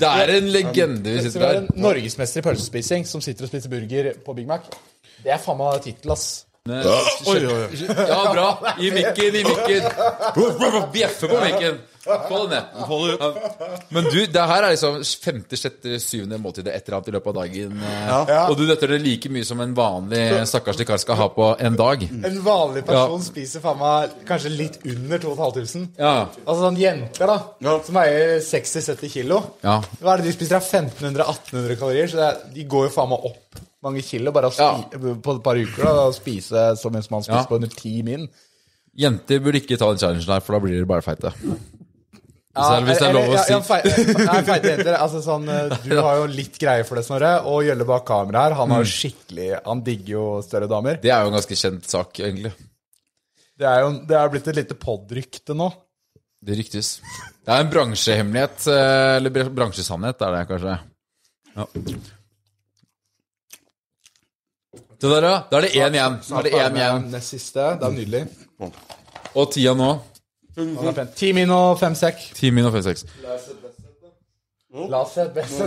Det 0.00 0.10
er 0.10 0.34
en 0.38 0.50
legende 0.52 1.14
vi 1.14 1.22
sitter 1.26 1.44
der. 1.46 1.68
norgesmester 1.78 2.42
i 2.42 2.46
pølsespising 2.48 3.06
som 3.08 3.22
sitter 3.24 3.46
og 3.46 3.52
spiser 3.52 3.72
burger 3.72 4.10
på 4.24 4.34
Big 4.36 4.48
Mac. 4.48 4.66
Det 5.22 5.32
er 5.34 5.40
faen 5.42 5.58
meg 5.60 5.78
tittel, 5.84 6.12
ass. 6.16 6.45
Oi, 6.66 7.40
oi, 7.46 7.58
oi. 7.66 7.82
Ja, 7.86 8.22
bra. 8.32 8.48
I 8.82 8.90
mikken, 8.94 9.36
i 9.40 9.44
mikken. 9.46 9.90
Bjeffe 10.92 11.28
på 11.30 11.38
mikken. 11.44 11.78
Få 12.06 12.36
det 12.46 12.50
ned. 12.54 12.66
Få 12.86 12.96
det 13.02 13.14
ut. 13.14 13.88
Men 13.90 14.04
du, 14.12 14.18
det 14.30 14.42
her 14.46 14.62
er 14.62 14.74
liksom 14.76 15.00
femte, 15.24 15.58
sjette, 15.58 15.96
syvende 16.02 16.38
måltidet 16.38 16.70
et 16.76 16.86
eller 16.86 17.00
annet 17.00 17.08
i 17.10 17.14
løpet 17.16 17.30
av 17.32 17.38
dagen. 17.40 17.80
eh, 17.82 18.42
Og 18.46 18.54
du 18.60 18.62
døtter 18.68 18.92
det 18.94 19.00
like 19.02 19.30
mye 19.34 19.46
som 19.48 19.58
en 19.64 19.72
vanlig 19.74 20.22
stakkarslig 20.46 20.86
kar 20.86 21.00
skal 21.02 21.18
ha 21.18 21.26
på 21.34 21.48
en 21.66 21.78
dag. 21.80 22.04
En 22.06 22.38
vanlig 22.46 22.84
person 22.86 23.24
spiser 23.26 23.64
faen 23.64 23.80
meg 23.82 24.14
kanskje 24.28 24.54
litt 24.54 24.78
under 24.86 25.18
2500. 25.24 25.88
Ja. 25.98 26.14
Altså 26.44 26.60
sånn 26.68 26.78
jenter, 26.78 27.26
da, 27.32 27.38
Ja. 27.66 27.74
som 27.82 27.98
veier 27.98 28.38
60-70 28.52 29.10
kilo. 29.18 29.42
Ja. 29.66 29.80
Hva 29.98 30.14
er 30.14 30.22
det 30.22 30.30
de 30.30 30.36
spiser? 30.38 30.60
Det 30.60 30.62
er 30.62 30.86
1500-1800 30.86 31.80
kalorier. 31.82 32.06
Så 32.14 32.22
det 32.22 32.28
er, 32.30 32.38
de 32.54 32.68
går 32.70 32.86
jo 32.86 32.94
faen 33.00 33.10
meg 33.16 33.26
opp 33.32 33.64
mange 33.86 34.02
kilo 34.06 34.32
bare 34.34 34.50
spi, 34.52 34.98
på 35.22 35.36
et 35.36 35.42
par 35.46 35.56
uker. 35.62 35.84
da, 35.86 36.04
Og 36.10 36.14
spise 36.18 36.66
så 36.82 36.90
mye 36.92 37.02
som 37.06 37.16
man 37.16 37.24
spiser 37.26 37.40
Ja. 37.44 37.46
på 37.48 37.56
under 37.60 37.68
ti 37.72 38.02
min. 38.06 38.28
Jenter 38.96 39.40
burde 39.44 39.60
ikke 39.62 39.76
ta 39.78 39.88
den 39.92 39.98
challengen 40.00 40.26
her, 40.32 40.40
for 40.44 40.56
da 40.56 40.60
blir 40.64 40.76
dere 40.78 40.88
bare 40.88 41.04
feite. 41.04 41.32
Hvis 42.56 42.68
det 42.70 42.76
er- 42.76 42.84
hvis 42.86 42.98
det 43.02 43.08
er 43.08 43.12
lov 43.12 43.28
å 43.28 43.40
si. 43.44 43.52
nei, 44.32 44.38
feite 44.46 44.70
jenter. 44.70 44.94
Altså 44.96 45.20
sånn, 45.20 45.44
eh, 45.52 45.74
du 45.84 45.96
har 46.00 46.16
jo 46.22 46.26
litt 46.32 46.56
greie 46.58 46.86
for 46.88 46.96
det, 46.96 47.04
Snorre. 47.04 47.34
Og 47.44 47.64
Gjølle 47.66 47.84
bak 47.84 48.06
kamera 48.08 48.46
her, 48.46 48.54
han 48.56 48.70
har 48.72 48.80
jo 48.80 48.88
skikkelig 48.88 49.60
Han 49.66 49.82
digger 49.84 50.12
jo 50.14 50.24
større 50.46 50.66
damer. 50.70 50.96
Det 51.02 51.10
er 51.12 51.20
jo 51.26 51.28
en 51.28 51.36
ganske 51.36 51.58
kjent 51.60 51.84
sak, 51.84 52.14
egentlig. 52.24 52.54
Det 53.58 53.66
er 53.68 53.80
jo 53.84 53.90
det 54.08 54.16
er 54.16 54.28
blitt 54.32 54.48
et 54.48 54.56
lite 54.56 54.74
podrykte 54.80 55.54
nå. 55.56 55.68
Det 56.46 56.56
ryktes. 56.56 57.00
Det 57.44 57.52
er 57.52 57.60
en 57.60 57.70
bransjehemmelighet, 57.72 58.66
eh, 58.72 59.16
eller 59.18 59.30
bransjesannhet, 59.52 60.22
er 60.22 60.32
det 60.38 60.48
kanskje. 60.48 60.78
Ja. 61.56 61.66
Det 65.00 65.10
der, 65.12 65.28
ja. 65.28 65.38
Da 65.50 65.58
er 65.58 65.66
det 65.66 65.72
én 65.76 65.96
igjen. 65.98 66.18
Da 66.28 66.38
er 66.38 66.46
det 66.46 66.52
én 66.52 66.76
igjen. 66.80 67.08
Nest 67.12 67.34
siste. 67.34 67.70
Det 67.80 67.88
er 67.88 67.96
nydelig. 67.96 68.22
Og 69.36 69.50
tida 69.52 69.74
nå? 69.76 69.90
Ti 71.16 71.32
min 71.36 71.50
og 71.52 71.78
fem 71.80 71.96
sekk. 71.98 72.22
Ti 72.36 72.50
min 72.54 72.68
og 72.68 72.72
fem 72.78 72.86
seks. 72.86 73.04
La 74.76 75.02
oss 75.02 75.12
se 75.16 75.28
best 75.34 75.60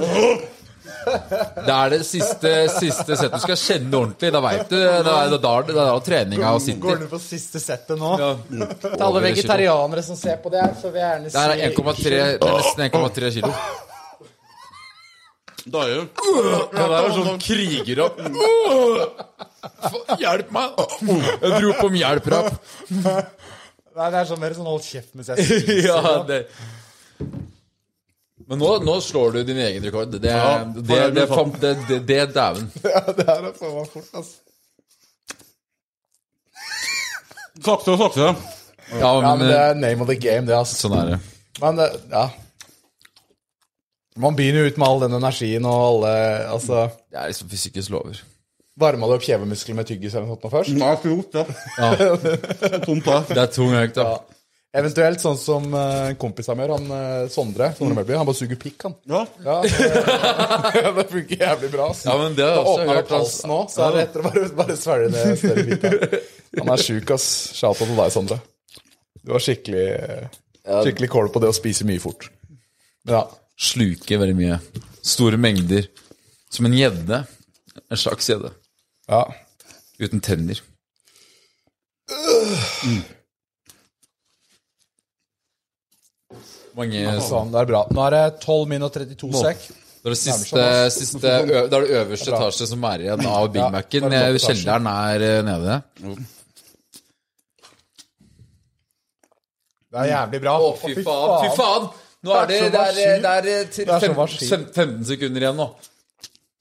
Det 1.65 1.74
er 1.74 1.91
det 1.93 2.00
siste, 2.05 2.51
siste 2.74 3.15
settet. 3.17 3.36
Du 3.36 3.43
skal 3.43 3.59
kjenne 3.62 3.98
ordentlig. 4.00 4.31
Da 4.33 4.41
veit 4.43 4.71
du. 4.71 4.77
Da 4.79 5.15
er 5.24 5.33
da, 5.33 5.38
da, 5.43 5.74
da, 5.77 5.86
treninga 6.05 6.53
Går 6.55 6.63
sitter. 6.65 7.03
du 7.03 7.12
på 7.12 7.19
siste 7.21 7.62
settet 7.62 8.00
nå? 8.00 8.15
Ja. 8.19 8.31
Til 8.50 9.05
alle 9.05 9.21
vegetarianere 9.29 10.03
som 10.05 10.17
ser 10.19 10.41
på 10.43 10.51
det 10.53 10.63
her, 10.63 10.74
så 10.81 10.91
vil 10.93 11.01
jeg 11.01 11.13
gjerne 11.13 11.29
si 11.29 11.38
Det 11.38 11.45
er 11.45 11.77
1,3 11.77 12.09
Det 12.09 12.50
er 12.50 12.57
nesten 12.57 12.86
1,3 12.89 13.31
kilo. 13.38 13.53
Da 15.69 15.83
er 15.85 15.93
det 15.93 16.07
Det 16.73 16.79
der 16.79 16.95
er 16.99 17.13
sånn 17.15 17.41
krigerrapp. 17.43 18.19
Hjelp 20.21 20.51
meg! 20.55 20.81
Jeg 21.09 21.51
dro 21.53 21.71
opp 21.73 21.85
om 21.85 21.95
hjelp-rapp. 21.99 22.51
Nei, 22.89 24.09
det 24.13 24.19
er 24.21 24.27
sånn 24.29 24.39
mer 24.41 24.53
sånn 24.55 24.69
hold 24.69 24.85
kjeft 24.85 25.15
mens 25.17 25.31
jeg 25.33 25.45
spiser. 25.45 25.79
Ja, 25.89 26.19
det 26.27 26.45
Men 28.49 28.61
nå, 28.61 28.69
nå 28.81 28.95
slår 29.03 29.35
du 29.35 29.41
din 29.49 29.59
egen 29.61 29.83
rekord. 29.85 30.13
Det, 30.13 30.21
det, 30.23 30.33
Ja, 30.33 30.53
det, 30.63 30.85
det, 30.88 31.09
det 31.17 31.25
det, 31.61 31.73
det, 31.89 31.99
det 32.09 32.19
er 32.23 32.29
dæven. 32.33 32.69
Ja, 32.95 33.01
det 33.13 33.25
her 33.27 33.49
er 33.51 33.57
faen 33.59 33.75
meg 33.75 33.91
fort, 33.93 34.13
ass. 34.21 34.31
Sakte 37.59 37.93
og 37.93 37.99
sakte. 38.05 38.29
Ja, 38.29 38.33
Ja, 39.03 39.09
men 39.21 39.43
men, 39.43 39.49
det 39.51 39.57
er 39.59 39.75
name 39.77 40.01
of 40.05 40.09
the 40.09 40.15
game, 40.17 40.47
det, 40.47 40.55
ass. 40.57 40.77
sånn 40.79 40.95
er 40.97 41.11
det. 41.13 41.19
Men 41.59 41.77
det, 41.77 41.89
ja. 42.09 42.29
Man 44.17 44.35
begynner 44.35 44.65
jo 44.65 44.71
ut 44.71 44.77
med 44.81 44.87
all 44.87 44.99
den 45.05 45.13
energien 45.19 45.65
og 45.69 45.79
alle 45.91 46.13
Altså, 46.55 46.87
Det 47.11 47.19
er 47.21 47.27
liksom 47.31 47.49
fysikkens 47.51 47.89
lover. 47.93 48.19
varma 48.79 49.07
du 49.07 49.13
opp 49.17 49.23
kjevemuskler 49.27 49.75
med 49.75 49.85
tyggis 49.87 50.13
eller 50.15 50.25
noe 50.27 50.35
sånt 50.37 50.43
nå 50.47 50.49
først? 50.53 50.75
Nei, 50.79 50.91
ikke 50.95 51.09
gjort 51.11 51.33
det. 51.35 52.79
Tomt 52.87 53.05
der. 53.05 53.23
Det 53.29 53.41
er 53.43 53.49
tung 53.53 53.73
økt, 53.75 53.95
da. 53.99 54.19
Eventuelt 54.79 55.17
sånn 55.19 55.37
som 55.41 55.63
uh, 55.73 56.11
kompisen 56.21 56.53
min 56.55 56.67
gjør, 56.67 56.75
han 56.77 56.91
eh, 56.93 57.29
Sondre. 57.33 57.71
Sondre 57.73 57.95
Mølby, 57.97 58.13
han 58.19 58.27
bare 58.27 58.37
suger 58.37 58.59
pikk, 58.61 58.83
han. 58.85 58.93
Ja. 59.09 59.23
Ja, 59.41 59.55
det, 59.65 60.91
det 60.99 61.05
funker 61.09 61.41
jævlig 61.41 61.71
bra. 61.73 61.87
ass. 61.89 62.03
Ja, 62.05 62.13
men 62.21 62.35
det 62.37 62.45
har 62.45 62.53
jeg 62.53 62.59
Da 62.59 62.61
også 62.61 62.75
åpner 62.75 62.91
han 62.91 62.99
hørt. 62.99 63.13
halsen 63.15 63.49
nå, 63.49 63.57
så 63.73 63.81
er 63.87 63.95
det 63.97 64.03
etter 64.03 64.21
å 64.21 64.27
bare, 64.27 64.43
bare 64.59 64.75
svelge 64.77 65.09
det 65.15 65.23
større 65.41 65.63
biter. 65.71 66.19
Han 66.59 66.69
er 66.75 66.83
sjuk, 66.85 67.15
ass. 67.17 67.25
Shout 67.57 67.81
out 67.81 67.89
til 67.89 67.97
deg, 67.97 68.13
Sondre. 68.13 68.37
Du 69.25 69.33
har 69.33 69.43
skikkelig 69.47 69.87
Skikkelig 70.69 71.09
kål 71.17 71.31
på 71.33 71.41
det 71.41 71.49
å 71.49 71.55
spise 71.57 71.89
mye 71.89 72.01
fort. 72.03 72.29
Men 73.09 73.15
ja. 73.17 73.23
Sluker 73.59 74.21
veldig 74.21 74.35
mye. 74.39 74.57
Store 75.03 75.37
mengder. 75.41 75.89
Som 76.49 76.65
en 76.69 76.75
gjedde. 76.77 77.23
En 77.89 77.97
slags 77.99 78.29
gjedde. 78.31 78.53
ja. 79.09 79.23
Uten 79.99 80.21
tenner. 80.23 80.61
Mange 86.77 87.03
Sånn, 87.25 87.49
det 87.53 87.61
er 87.63 87.69
bra. 87.69 87.83
Nå 87.91 88.03
er 88.07 88.15
det 88.15 88.23
12 88.45 88.65
min 88.71 88.85
og 88.85 88.91
32 88.95 89.29
sekk. 89.41 89.63
Det 89.99 90.07
er 90.07 90.13
det 90.15 90.19
siste, 90.21 90.65
siste 90.95 91.19
ø, 91.27 91.39
Det 91.67 91.75
er 91.75 91.83
det 91.83 91.95
øverste 91.99 92.31
etasje 92.31 92.67
som 92.69 92.83
er 92.87 93.01
igjen 93.03 93.25
av 93.27 93.47
Big 93.51 93.59
Ja, 93.59 93.69
Mac-en. 93.73 94.05
topp 94.05 94.43
Kjelleren 94.45 94.87
er 94.91 95.25
eh, 95.27 95.39
nede. 95.43 95.79
Det 99.89 99.99
er 100.05 100.07
jævlig 100.13 100.39
bra. 100.45 100.53
Å, 100.61 100.69
fy 100.79 100.93
faen! 101.03 101.33
Fy 101.43 101.49
faen! 101.57 101.89
Nå 102.27 102.33
er 102.35 102.47
det, 102.49 102.57
Det 102.59 102.79
er 102.79 102.93
det 102.97 103.05
er, 103.07 103.41
det 103.45 103.53
er, 103.55 103.67
til 103.71 103.85
Det 103.88 103.93
er 103.95 103.99
så 103.99 104.07
fem- 104.09 104.15
maskin. 104.17 104.49
fem- 104.49 104.65
15 104.75 105.05
sekunder 105.13 105.45
igjen 105.45 105.55
nå. 105.61 105.67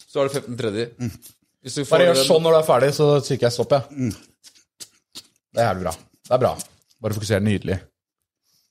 Så 0.09 0.21
er 0.23 0.29
det 0.29 0.35
15 0.39 0.57
tredje. 0.61 0.85
Hvis 1.63 1.75
du 1.75 1.81
får 1.85 1.91
Bare 1.97 2.07
gjør 2.13 2.21
sånn 2.29 2.43
når 2.47 2.55
du 2.55 2.59
er 2.61 2.67
ferdig, 2.69 2.91
så 2.95 3.07
trykker 3.27 3.49
jeg 3.49 3.53
stopp, 3.57 3.73
jeg. 3.75 4.13
Det 5.53 5.63
er 5.65 5.67
jævlig 5.73 5.83
bra. 5.89 5.95
Det 6.29 6.35
er 6.37 6.43
bra. 6.45 6.53
Bare 7.03 7.17
fokuser 7.19 7.43
nydelig. 7.43 7.79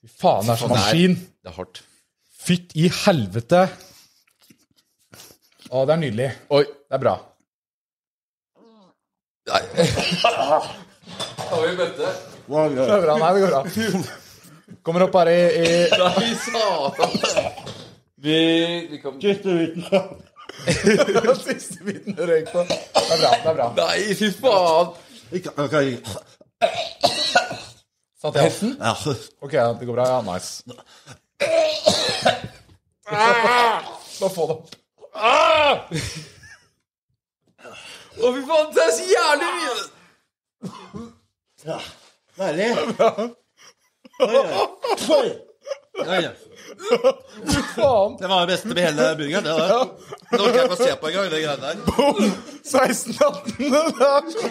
Fy 0.01 0.07
faen, 0.21 0.45
det 0.47 0.53
er 0.55 0.61
sånn 0.63 0.71
maskin. 0.71 1.15
Det 1.43 1.51
er 1.51 1.57
hardt. 1.57 1.81
Fytt 2.47 2.71
i 2.79 2.87
helvete. 3.03 3.65
Å, 5.67 5.83
det 5.83 5.93
er 5.97 6.01
nydelig. 6.05 6.29
Oi. 6.55 6.63
Det 6.63 6.95
er 6.95 7.03
bra. 7.03 7.17
Nei. 9.51 9.61
Har 11.47 11.61
vi 11.63 11.75
bøtte? 11.79 12.07
Det 12.47 12.55
går 12.79 13.03
bra. 13.03 13.17
Nei, 13.19 13.33
det 13.35 13.43
går 13.43 13.51
bra. 13.51 13.63
Kommer 14.87 15.03
opp 15.03 15.15
her 15.19 15.27
i, 15.27 15.39
i 15.59 15.63
Nei, 15.99 16.27
satan. 16.39 17.09
Vi, 18.15 18.87
vi 18.91 18.97
kan 19.03 19.19
Siste 21.35 21.83
biten 21.83 22.15
du 22.15 22.21
røyk 22.23 22.47
på. 22.53 22.61
Det 22.63 22.77
er 23.03 23.19
bra. 23.19 23.31
det 23.43 23.49
er 23.51 23.55
bra 23.57 23.65
Nei, 23.75 24.15
fy 24.15 24.29
faen! 24.37 24.93
Ikke, 25.35 25.51
ok. 25.59 25.75
Satt 28.15 28.39
jeg 28.39 28.45
halsen? 28.45 28.71
Ja. 28.79 28.93
Ok, 29.43 29.51
det 29.51 29.89
går 29.89 29.97
bra. 29.97 30.05
Ja, 30.07 30.21
nice. 30.23 30.63
Nå 34.21 34.29
få 34.37 34.45
det 34.47 34.55
opp. 34.55 34.71
Å, 38.15 38.31
fy 38.37 38.45
faen, 38.53 38.71
det 38.77 38.85
er 38.85 38.95
så 38.95 39.09
jævlig 39.11 39.49
mye! 39.57 39.75
Deilig. 42.39 42.71
Oi, 44.19 44.35
oi. 45.17 45.29
Oi. 45.97 46.21
Faen. 47.75 48.15
Det 48.19 48.27
var 48.29 48.39
det 48.45 48.47
beste 48.51 48.67
med 48.67 48.81
hele 48.85 49.07
burgeren. 49.19 49.43
det 49.43 49.53
var 49.53 49.67
det. 49.67 49.77
Nå 50.31 50.43
kan 50.45 50.55
jeg 50.59 50.69
få 50.71 50.77
se 50.79 50.95
på 51.01 51.09
engang, 51.09 51.27
det 51.31 51.41
greiene 51.43 51.61
der. 51.65 51.75
16-18. 52.67 53.57
Det 53.57 54.07
er 54.07 54.21
så 54.33 54.41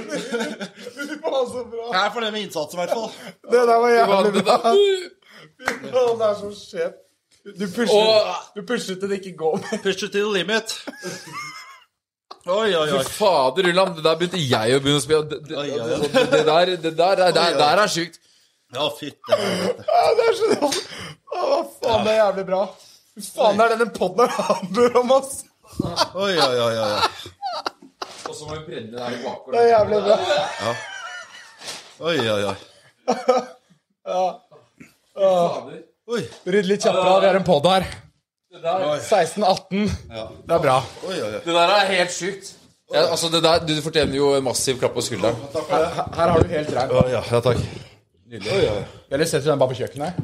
Fy 0.97 1.17
faen, 1.23 1.47
så 1.53 1.65
bra. 1.71 1.87
Jeg 1.93 2.03
er 2.03 2.13
fornøyd 2.15 2.33
med 2.37 2.41
innsatsen, 2.47 2.77
i 2.77 2.83
hvert 2.83 2.95
fall. 2.95 3.11
Det 3.53 3.65
der 3.71 3.83
var 3.85 3.91
jævlig 3.95 4.45
bra. 4.47 4.57
Fy 4.67 5.67
faen, 5.91 6.15
det 6.21 6.29
er 6.31 6.39
så 6.43 6.53
skjevt. 6.61 7.03
Du 7.47 7.67
pusher, 7.71 8.31
du 8.57 8.63
pusher 8.67 8.97
til 8.99 9.11
det 9.11 9.21
ikke 9.21 9.37
går 9.39 9.61
mer. 9.63 9.79
Push 9.85 10.05
it 10.05 10.11
to 10.11 10.19
the 10.19 10.33
limit. 10.39 10.73
Oi, 12.47 12.75
oi, 12.75 12.89
oi. 12.91 13.03
Fy 13.07 13.13
fader, 13.21 13.69
Ulland, 13.71 13.97
det 13.97 14.05
der 14.07 14.19
begynte 14.19 14.41
jeg 14.43 14.75
å 14.75 14.81
begynne 14.83 14.99
å 14.99 15.05
spille. 15.05 15.23
Det, 15.31 15.39
det, 15.47 15.59
Oi, 15.59 15.69
oi, 15.71 15.79
oi. 15.95 16.09
det, 16.11 16.25
det 16.33 16.43
der, 16.49 16.73
det 16.75 16.93
der, 16.99 17.21
det 17.23 17.35
der, 17.39 17.59
der 17.61 17.83
er 17.85 17.93
sjukt. 17.93 18.19
Ja, 18.75 18.91
fytte 19.01 19.37
helvete. 19.39 19.85
Ja, 19.87 20.15
det 20.19 20.25
er 20.27 20.35
så 20.39 20.47
Hva 20.57 21.61
faen, 21.81 22.05
det 22.07 22.13
er 22.13 22.19
jævlig 22.19 22.45
bra. 22.49 22.63
Hva 23.17 23.27
faen, 23.37 23.61
er 23.63 23.69
det 23.73 23.79
den 23.85 23.93
poden 23.95 24.23
her 24.25 24.49
handler 24.51 24.99
om, 25.01 25.13
ass. 25.17 25.33
Oi, 26.15 26.35
oi, 26.35 26.57
oi, 26.65 26.75
oi. 26.83 26.91
Og 28.27 28.35
så 28.35 28.43
må 28.49 28.57
vi 28.57 28.63
brenne 28.67 28.91
det 28.91 28.99
der 28.99 29.11
i 29.15 29.23
bakgården. 29.23 29.53
Det 29.55 29.61
er 29.63 29.69
jævlig 29.71 29.99
bra. 30.07 30.17
Oi, 32.07 32.17
oi, 32.19 32.43
oi. 32.51 32.57
Oi, 36.07 36.23
Rydd 36.55 36.69
litt 36.71 36.85
kjappere, 36.85 37.21
vi 37.23 37.31
har 37.31 37.41
en 37.41 37.47
podd 37.47 37.67
her. 37.71 37.89
16-18. 38.57 39.91
Det 40.47 40.55
er 40.55 40.63
bra. 40.63 40.79
oi, 41.07 41.17
oi. 41.17 41.33
Det 41.45 41.53
der 41.53 41.75
er 41.79 41.91
helt 41.93 42.15
sjukt. 42.15 42.55
Ja, 42.95 43.09
altså, 43.11 43.29
det 43.29 43.41
der, 43.43 43.65
du 43.67 43.75
fortjener 43.83 44.15
jo 44.15 44.29
en 44.37 44.45
massiv 44.47 44.79
klapp 44.79 44.95
på 44.95 45.03
skulderen. 45.03 45.35
Her, 45.71 45.89
her 46.15 46.31
har 46.31 46.39
du 46.39 46.53
helt 46.53 46.71
regn 46.77 46.93
ja, 47.11 47.23
ja, 47.33 47.41
takk. 47.43 47.59
Eller 48.33 49.25
setter 49.25 49.47
du 49.47 49.53
den 49.53 49.61
bare 49.61 49.73
på 49.73 49.79
kjøkkenet? 49.81 50.23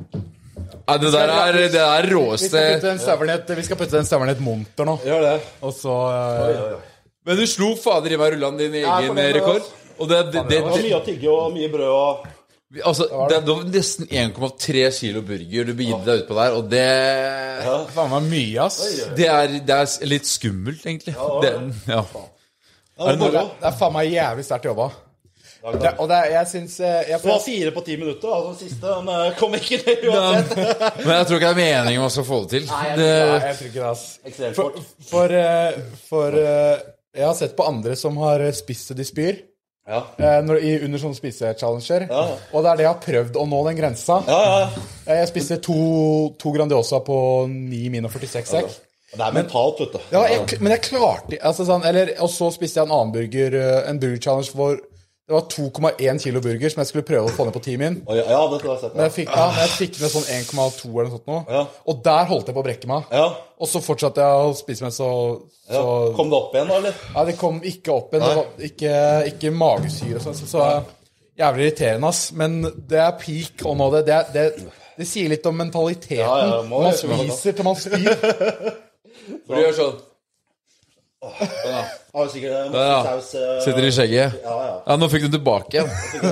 Ja, 0.82 0.96
det 0.98 1.12
der 1.14 1.30
er 1.30 1.58
det 1.70 1.82
er 1.82 2.08
råeste 2.10 2.58
i 2.58 3.54
vi 3.54 3.64
skal 3.66 3.78
putte 3.78 3.94
den 3.94 4.06
støvelen 4.08 4.32
i 4.32 4.34
et 4.34 4.42
monter 4.42 4.88
nå. 4.88 4.96
Gjør 5.06 5.22
det. 5.22 5.36
Og 5.62 5.74
så 5.76 5.94
eh, 6.10 6.72
Men 7.26 7.38
du 7.38 7.46
slo 7.46 7.74
fader 7.78 8.16
i 8.16 8.18
meg 8.18 8.34
rullene 8.34 8.58
din 8.58 8.78
egen 8.80 9.18
ja, 9.22 9.26
rekord. 9.38 9.68
Og 9.98 10.08
det, 10.10 10.24
det, 10.32 10.42
det, 10.48 10.56
Det 10.56 10.62
var 10.66 10.82
mye 10.82 10.98
å 10.98 11.04
tigge 11.06 11.30
og 11.30 11.52
mye 11.54 11.70
brød 11.70 11.90
og 11.92 12.30
altså, 12.80 13.06
det, 13.30 13.38
det 13.46 13.54
var 13.54 13.64
nesten 13.68 14.08
1,3 14.08 14.84
kilo 14.96 15.22
burger 15.28 15.68
du 15.68 15.74
begidde 15.76 16.06
deg 16.08 16.22
utpå 16.24 16.36
der, 16.38 16.56
og 16.56 16.70
det 16.72 16.86
Faen 17.92 18.12
meg 18.14 18.28
mye, 18.30 18.66
ass. 18.66 18.80
det 19.16 19.28
er, 19.28 19.58
det 19.62 19.76
er 19.76 20.08
litt 20.08 20.28
skummelt, 20.28 20.86
egentlig. 20.86 21.14
Det, 21.44 21.52
ja. 21.92 22.02
Ja, 22.02 23.12
det 23.12 23.18
moro. 23.20 23.44
Det 23.60 23.68
er 23.68 23.76
faen 23.76 23.94
meg 23.94 24.12
jævlig 24.12 24.46
sterkt 24.48 24.68
jobba. 24.70 24.88
Det, 25.62 25.92
og 26.02 26.08
det, 26.10 26.16
jeg 26.32 26.48
syns 26.50 26.72
eh, 26.82 27.04
jeg, 27.06 27.20
Det 27.22 27.28
var 27.28 27.42
fire 27.44 27.70
på 27.70 27.82
ti 27.86 27.94
minutter, 27.94 28.32
altså 28.34 28.50
den 28.50 28.58
siste. 28.58 28.80
Den 28.82 29.10
eh, 29.14 29.36
kom 29.38 29.52
ikke 29.54 29.78
ned 29.84 30.08
uansett. 30.10 30.56
Men 31.06 31.12
jeg 31.20 31.28
tror 31.28 31.38
ikke 31.38 31.52
det 31.52 31.52
er 31.52 31.60
meningen 31.60 32.06
å 32.08 32.24
få 32.26 32.40
det 32.42 32.50
til. 32.56 32.66
Nei, 32.72 32.88
Det, 32.98 33.06
jeg 33.12 33.54
tror 33.60 33.70
ikke 33.70 33.84
det, 33.84 33.92
ass. 33.92 34.56
For, 34.58 34.80
for, 35.12 35.36
eh, 35.38 35.78
for 36.08 36.38
jeg 36.42 37.28
har 37.28 37.38
sett 37.38 37.54
på 37.54 37.68
andre 37.68 37.94
som 38.00 38.18
har 38.24 38.42
spist 38.58 38.90
så 38.90 38.98
de 38.98 39.06
spyr. 39.06 39.38
Ja. 39.86 40.02
Når, 40.46 40.62
under 40.86 41.02
sånne 41.02 41.18
spisechallenger. 41.18 42.08
Ja. 42.10 42.26
Og 42.54 42.62
det 42.62 42.70
er 42.70 42.78
det 42.78 42.84
jeg 42.86 42.90
har 42.90 43.02
prøvd 43.06 43.38
å 43.38 43.48
nå 43.50 43.64
den 43.68 43.78
grensa. 43.78 44.20
Ja, 44.26 44.42
ja, 44.42 44.60
ja. 44.62 45.16
Jeg 45.20 45.30
spiste 45.30 45.58
to, 45.62 45.80
to 46.42 46.54
Grandiosa 46.54 47.02
på 47.06 47.16
9 47.50 47.82
min 47.90 48.06
og 48.06 48.14
46 48.14 48.50
sekk. 48.56 48.78
Det 49.12 49.26
er 49.26 49.34
mentalt, 49.36 49.82
vet 49.82 49.94
du. 49.94 50.06
Ja, 50.14 50.22
jeg, 50.30 50.62
men 50.62 50.72
jeg 50.74 50.86
klarte 50.86 51.38
altså 51.44 51.66
sånn, 51.68 51.82
eller, 51.84 52.14
Og 52.24 52.30
så 52.32 52.48
spiste 52.54 52.80
jeg 52.80 52.88
en 52.88 52.94
annen 52.96 53.12
burger, 53.12 53.58
en 53.90 53.98
burger 54.00 54.22
challenge 54.24 54.54
hvor 54.56 54.78
det 55.22 55.34
var 55.36 55.44
2,1 55.46 56.18
kilo 56.18 56.40
burger 56.42 56.72
som 56.72 56.80
jeg 56.82 56.88
skulle 56.88 57.06
prøve 57.06 57.30
å 57.30 57.32
få 57.32 57.44
ned 57.46 57.54
på 57.54 57.62
timen. 57.62 58.00
Oh, 58.10 58.16
ja, 58.18 58.24
dette 58.50 58.66
har 58.66 58.72
jeg 58.74 58.80
sett. 58.82 58.96
Men 58.96 59.06
jeg 59.06 59.14
fikk, 59.14 59.28
ja, 59.30 59.44
jeg 59.60 59.70
fikk 59.76 60.00
ned 60.02 60.10
sånn 60.12 60.26
1,2 60.34 60.90
eller 60.90 61.06
noe 61.06 61.14
sånt 61.14 61.30
nå. 61.30 61.36
Ja. 61.54 61.62
Og 61.92 62.00
der 62.08 62.26
holdt 62.32 62.50
jeg 62.50 62.56
på 62.56 62.64
å 62.64 62.66
brekke 62.66 62.90
meg. 62.90 63.14
Ja. 63.14 63.28
Og 63.62 63.70
så 63.70 63.82
fortsatte 63.84 64.26
jeg 64.26 64.48
å 64.48 64.56
spise 64.58 64.84
meg 64.88 64.96
så, 64.96 65.08
så 65.68 65.78
ja. 65.78 65.84
Kom 66.18 66.32
det 66.32 66.40
opp 66.40 66.58
igjen, 66.58 66.72
da, 66.72 66.80
eller? 66.82 66.98
Nei, 67.14 67.24
det 67.30 67.36
kom 67.38 67.62
ikke 67.70 67.94
opp 67.94 68.16
igjen. 68.16 68.26
Det 68.26 68.34
var 68.40 68.68
ikke, 68.72 68.98
ikke 69.30 69.54
magesyre 69.62 70.18
og 70.18 70.26
sånn. 70.26 70.38
Så, 70.42 70.50
så 70.50 70.66
jævlig 71.38 71.68
irriterende, 71.68 72.10
ass. 72.10 72.22
Men 72.42 72.58
det 72.90 73.02
er 73.06 73.18
peak 73.22 73.62
å 73.62 73.78
nå 73.78 73.92
det. 73.94 74.04
Det, 74.10 74.22
det, 74.34 74.46
det 74.98 75.08
sier 75.08 75.30
litt 75.30 75.46
om 75.46 75.60
mentaliteten. 75.62 76.26
Ja, 76.26 76.40
ja, 76.50 76.62
man 76.66 76.90
det, 76.90 76.96
spiser 76.98 77.54
til 77.60 77.70
man 77.70 77.78
spyr. 77.78 78.10
For 79.46 79.54
du 79.54 79.62
gjør 79.62 79.78
sånn. 79.78 80.00
Har 82.12 82.24
jo 82.26 82.30
sikkert 82.32 82.72
masse 82.72 82.78
Ja, 82.82 82.86
ja. 82.92 83.02
saus 83.06 83.28
eh, 83.38 83.58
i 83.88 83.92
skjegget. 83.94 84.38
Ja, 84.42 84.54
ja. 84.66 84.72
Ja, 84.88 84.96
nå 84.98 85.08
fikk 85.12 85.22
du 85.22 85.28
den 85.28 85.36
tilbake 85.38 85.76
igjen. 85.76 85.90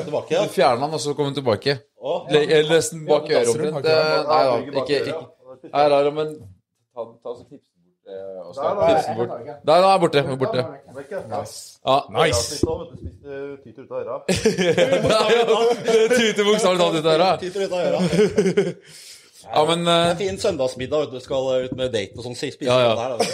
Tilbake, 0.08 0.34
ja. 0.34 0.42
Du 0.44 0.54
fjerna 0.54 0.86
den, 0.88 0.96
og 0.98 1.02
så 1.04 1.14
kom 1.14 1.28
den 1.30 1.36
tilbake. 1.38 1.76
Oh, 2.00 2.24
ja. 2.30 2.40
Eller 2.42 2.72
nesten 2.74 3.04
bak 3.06 3.28
Ja, 3.30 3.40
øret 3.44 3.52
omtrent. 3.54 3.76
Har 3.76 3.82
Eh, 3.86 4.22
Nei 4.30 4.40
da, 4.48 4.56
ikke, 4.82 4.98
ikke. 5.04 5.14
Her 5.74 5.94
er 5.98 6.08
det, 6.08 6.14
men 6.16 6.32
ta, 6.96 7.04
ta 7.22 7.34
så 7.38 7.44
bort. 7.46 7.62
eh, 8.10 8.16
Der, 8.56 8.74
da, 8.74 8.88
er 8.98 9.14
bort. 9.20 9.30
Der, 9.66 9.82
da, 9.84 9.92
er 9.94 9.98
borte. 10.02 10.24
borte. 10.40 11.22
Nice. 11.30 11.78
Ja. 11.86 11.98
Nice. 12.10 12.58
Tyter 13.62 13.82
ut 13.84 13.90
av 13.90 13.98
øra. 14.02 14.18
Det 14.26 16.08
tuter 16.18 16.44
bokstavelig 16.50 16.82
talt 16.82 17.04
da. 17.22 17.30
Tyter 17.44 17.60
ut 17.62 17.72
av 17.72 17.80
øra. 17.86 18.00
Ja, 19.44 19.62
men 19.68 19.84
Det 19.86 19.94
er 19.94 20.10
er 20.10 20.16
fin 20.18 20.38
søndagsmiddag, 20.40 21.00
vet 21.06 21.12
du. 21.14 21.20
Skal 21.24 21.64
ut 21.64 21.76
med 21.78 21.92
date 21.94 22.18
og 22.18 22.24
sånn. 22.26 22.36
Spise 22.36 22.66
Ja, 22.68 22.78
ja. 22.80 22.92
der, 22.98 23.08
da. 23.16 23.24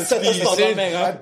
Sette 0.00 0.68
med 0.76 0.84
en 0.86 0.92
gang. 0.96 1.14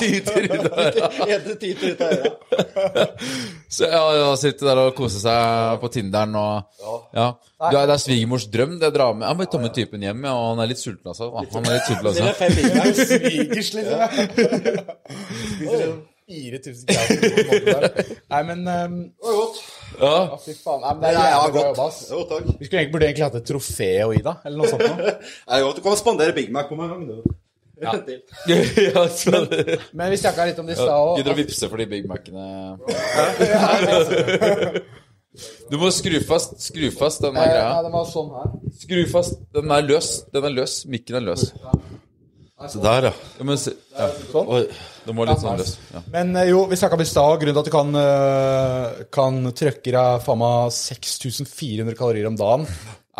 tyter 0.00 0.36
ut 0.42 0.50
der. 0.66 1.16
Helt 1.30 1.48
tyter 1.60 1.86
ut 1.94 2.00
av 2.00 2.12
øra. 2.12 3.06
Så 3.76 3.88
ja, 3.88 4.02
ja, 4.18 4.28
sitte 4.36 4.66
der 4.68 4.76
og 4.82 4.94
kose 4.98 5.20
seg 5.22 5.80
på 5.80 5.88
Tinderen 5.94 6.36
og 6.36 6.84
Ja. 7.16 7.32
Du 7.62 7.76
det 7.78 7.94
er 7.94 8.00
svigermors 8.02 8.48
drøm, 8.50 8.80
det 8.80 8.88
drar 8.94 9.12
med 9.14 9.26
Han 9.28 9.36
må 9.38 9.44
ta 9.46 9.58
med 9.62 9.70
typen 9.74 10.02
hjem, 10.02 10.24
ja, 10.26 10.32
og 10.34 10.48
han 10.56 10.64
er 10.64 10.72
litt 10.72 10.80
sulten, 10.82 11.06
altså. 11.12 11.30
Han 11.30 11.66
er 11.66 11.76
litt 11.78 11.86
sulten, 11.86 12.06
altså. 12.10 12.24
Svigers, 13.06 13.70
liksom. 13.78 13.98
Spiser 15.52 15.86
sånn 15.86 16.00
4000 16.32 16.86
kroner 16.88 17.16
på 17.20 17.38
en 17.38 17.48
måte 17.48 17.72
der. 17.72 18.12
Nei, 18.32 18.42
men 18.48 18.58
um, 18.66 18.98
Det 19.12 19.26
var 19.28 19.38
godt. 19.40 19.62
Ja. 20.00 20.38
Fy 20.42 20.54
faen. 20.56 20.80
Nei, 20.82 20.94
men 20.94 21.02
det 21.04 21.10
er 21.12 21.30
ja, 21.32 21.42
bra 21.42 21.50
godt. 21.52 21.68
jobba, 21.68 21.86
ass. 21.88 22.00
Jo, 22.10 22.24
takk. 22.30 22.48
Vi 22.48 22.66
skulle 22.66 22.80
egentlig 22.82 22.94
burde 22.96 23.08
egentlig 23.10 23.26
hatt 23.26 23.38
et 23.42 23.48
trofé 23.52 23.90
å 24.06 24.10
gi, 24.14 24.22
da. 24.24 24.34
Eller 24.48 24.58
noe 24.62 24.70
sånt 24.72 24.84
noe. 24.86 24.96
Det 25.48 25.58
er. 25.58 25.68
Du 25.76 25.82
kan 25.84 25.98
spandere 26.00 26.36
Big 26.36 26.50
Mac 26.54 26.70
på 26.70 26.78
meg 26.78 26.90
en 26.90 26.92
gang. 26.94 27.04
du. 27.10 27.38
Ja. 27.82 27.92
Ja 28.94 29.08
så 29.10 29.30
Men 29.92 30.10
vi 30.12 30.18
snakka 30.20 30.44
litt 30.46 30.58
om 30.62 30.68
det 30.68 30.76
i 30.76 30.78
stad 30.78 31.16
Gidder 31.18 31.32
du 31.32 31.34
å 31.34 31.38
vippse 31.40 31.66
for 31.70 31.82
de 31.82 31.86
Big 31.90 32.04
Mac-ene? 32.06 32.76
Du 35.72 35.78
må 35.80 35.88
skru 35.94 36.18
fast, 36.28 36.58
skru 36.60 36.90
fast 36.92 37.22
denne 37.24 37.40
der 37.40 37.54
greia. 37.54 37.82
den 37.86 37.94
var 37.94 38.04
sånn 38.10 38.28
her. 38.36 38.50
Skru 38.76 39.00
fast. 39.08 39.38
Den 39.56 39.72
er 39.72 39.86
løs. 39.86 40.10
Den 40.34 40.44
er 40.44 40.52
løs. 40.52 40.74
Mikken 40.92 41.16
er 41.22 41.24
løs. 41.30 41.46
Se 42.70 42.80
der, 42.82 43.08
ja. 43.08 43.12
Ja, 43.38 43.44
men 43.46 43.58
se, 43.60 43.72
ja. 43.96 44.08
Oi. 44.42 44.62
Det 45.02 45.14
må 45.16 45.24
litt 45.26 45.42
sånn 45.42 45.58
løs. 45.58 45.74
Ja. 45.90 46.02
Men 46.14 46.30
eh, 46.38 46.50
jo, 46.52 46.62
vi 46.70 46.78
snakka 46.78 46.98
om 46.98 47.02
i 47.02 47.08
stad, 47.08 47.34
grunnen 47.40 47.56
til 47.56 47.62
at 47.62 47.68
du 47.68 47.74
kan, 47.74 47.90
eh, 47.98 49.02
kan 49.14 49.40
trykke 49.58 49.94
deg 49.96 50.22
faen 50.22 50.40
meg 50.42 50.74
6400 50.76 51.98
kalorier 51.98 52.28
om 52.30 52.38
dagen, 52.38 52.66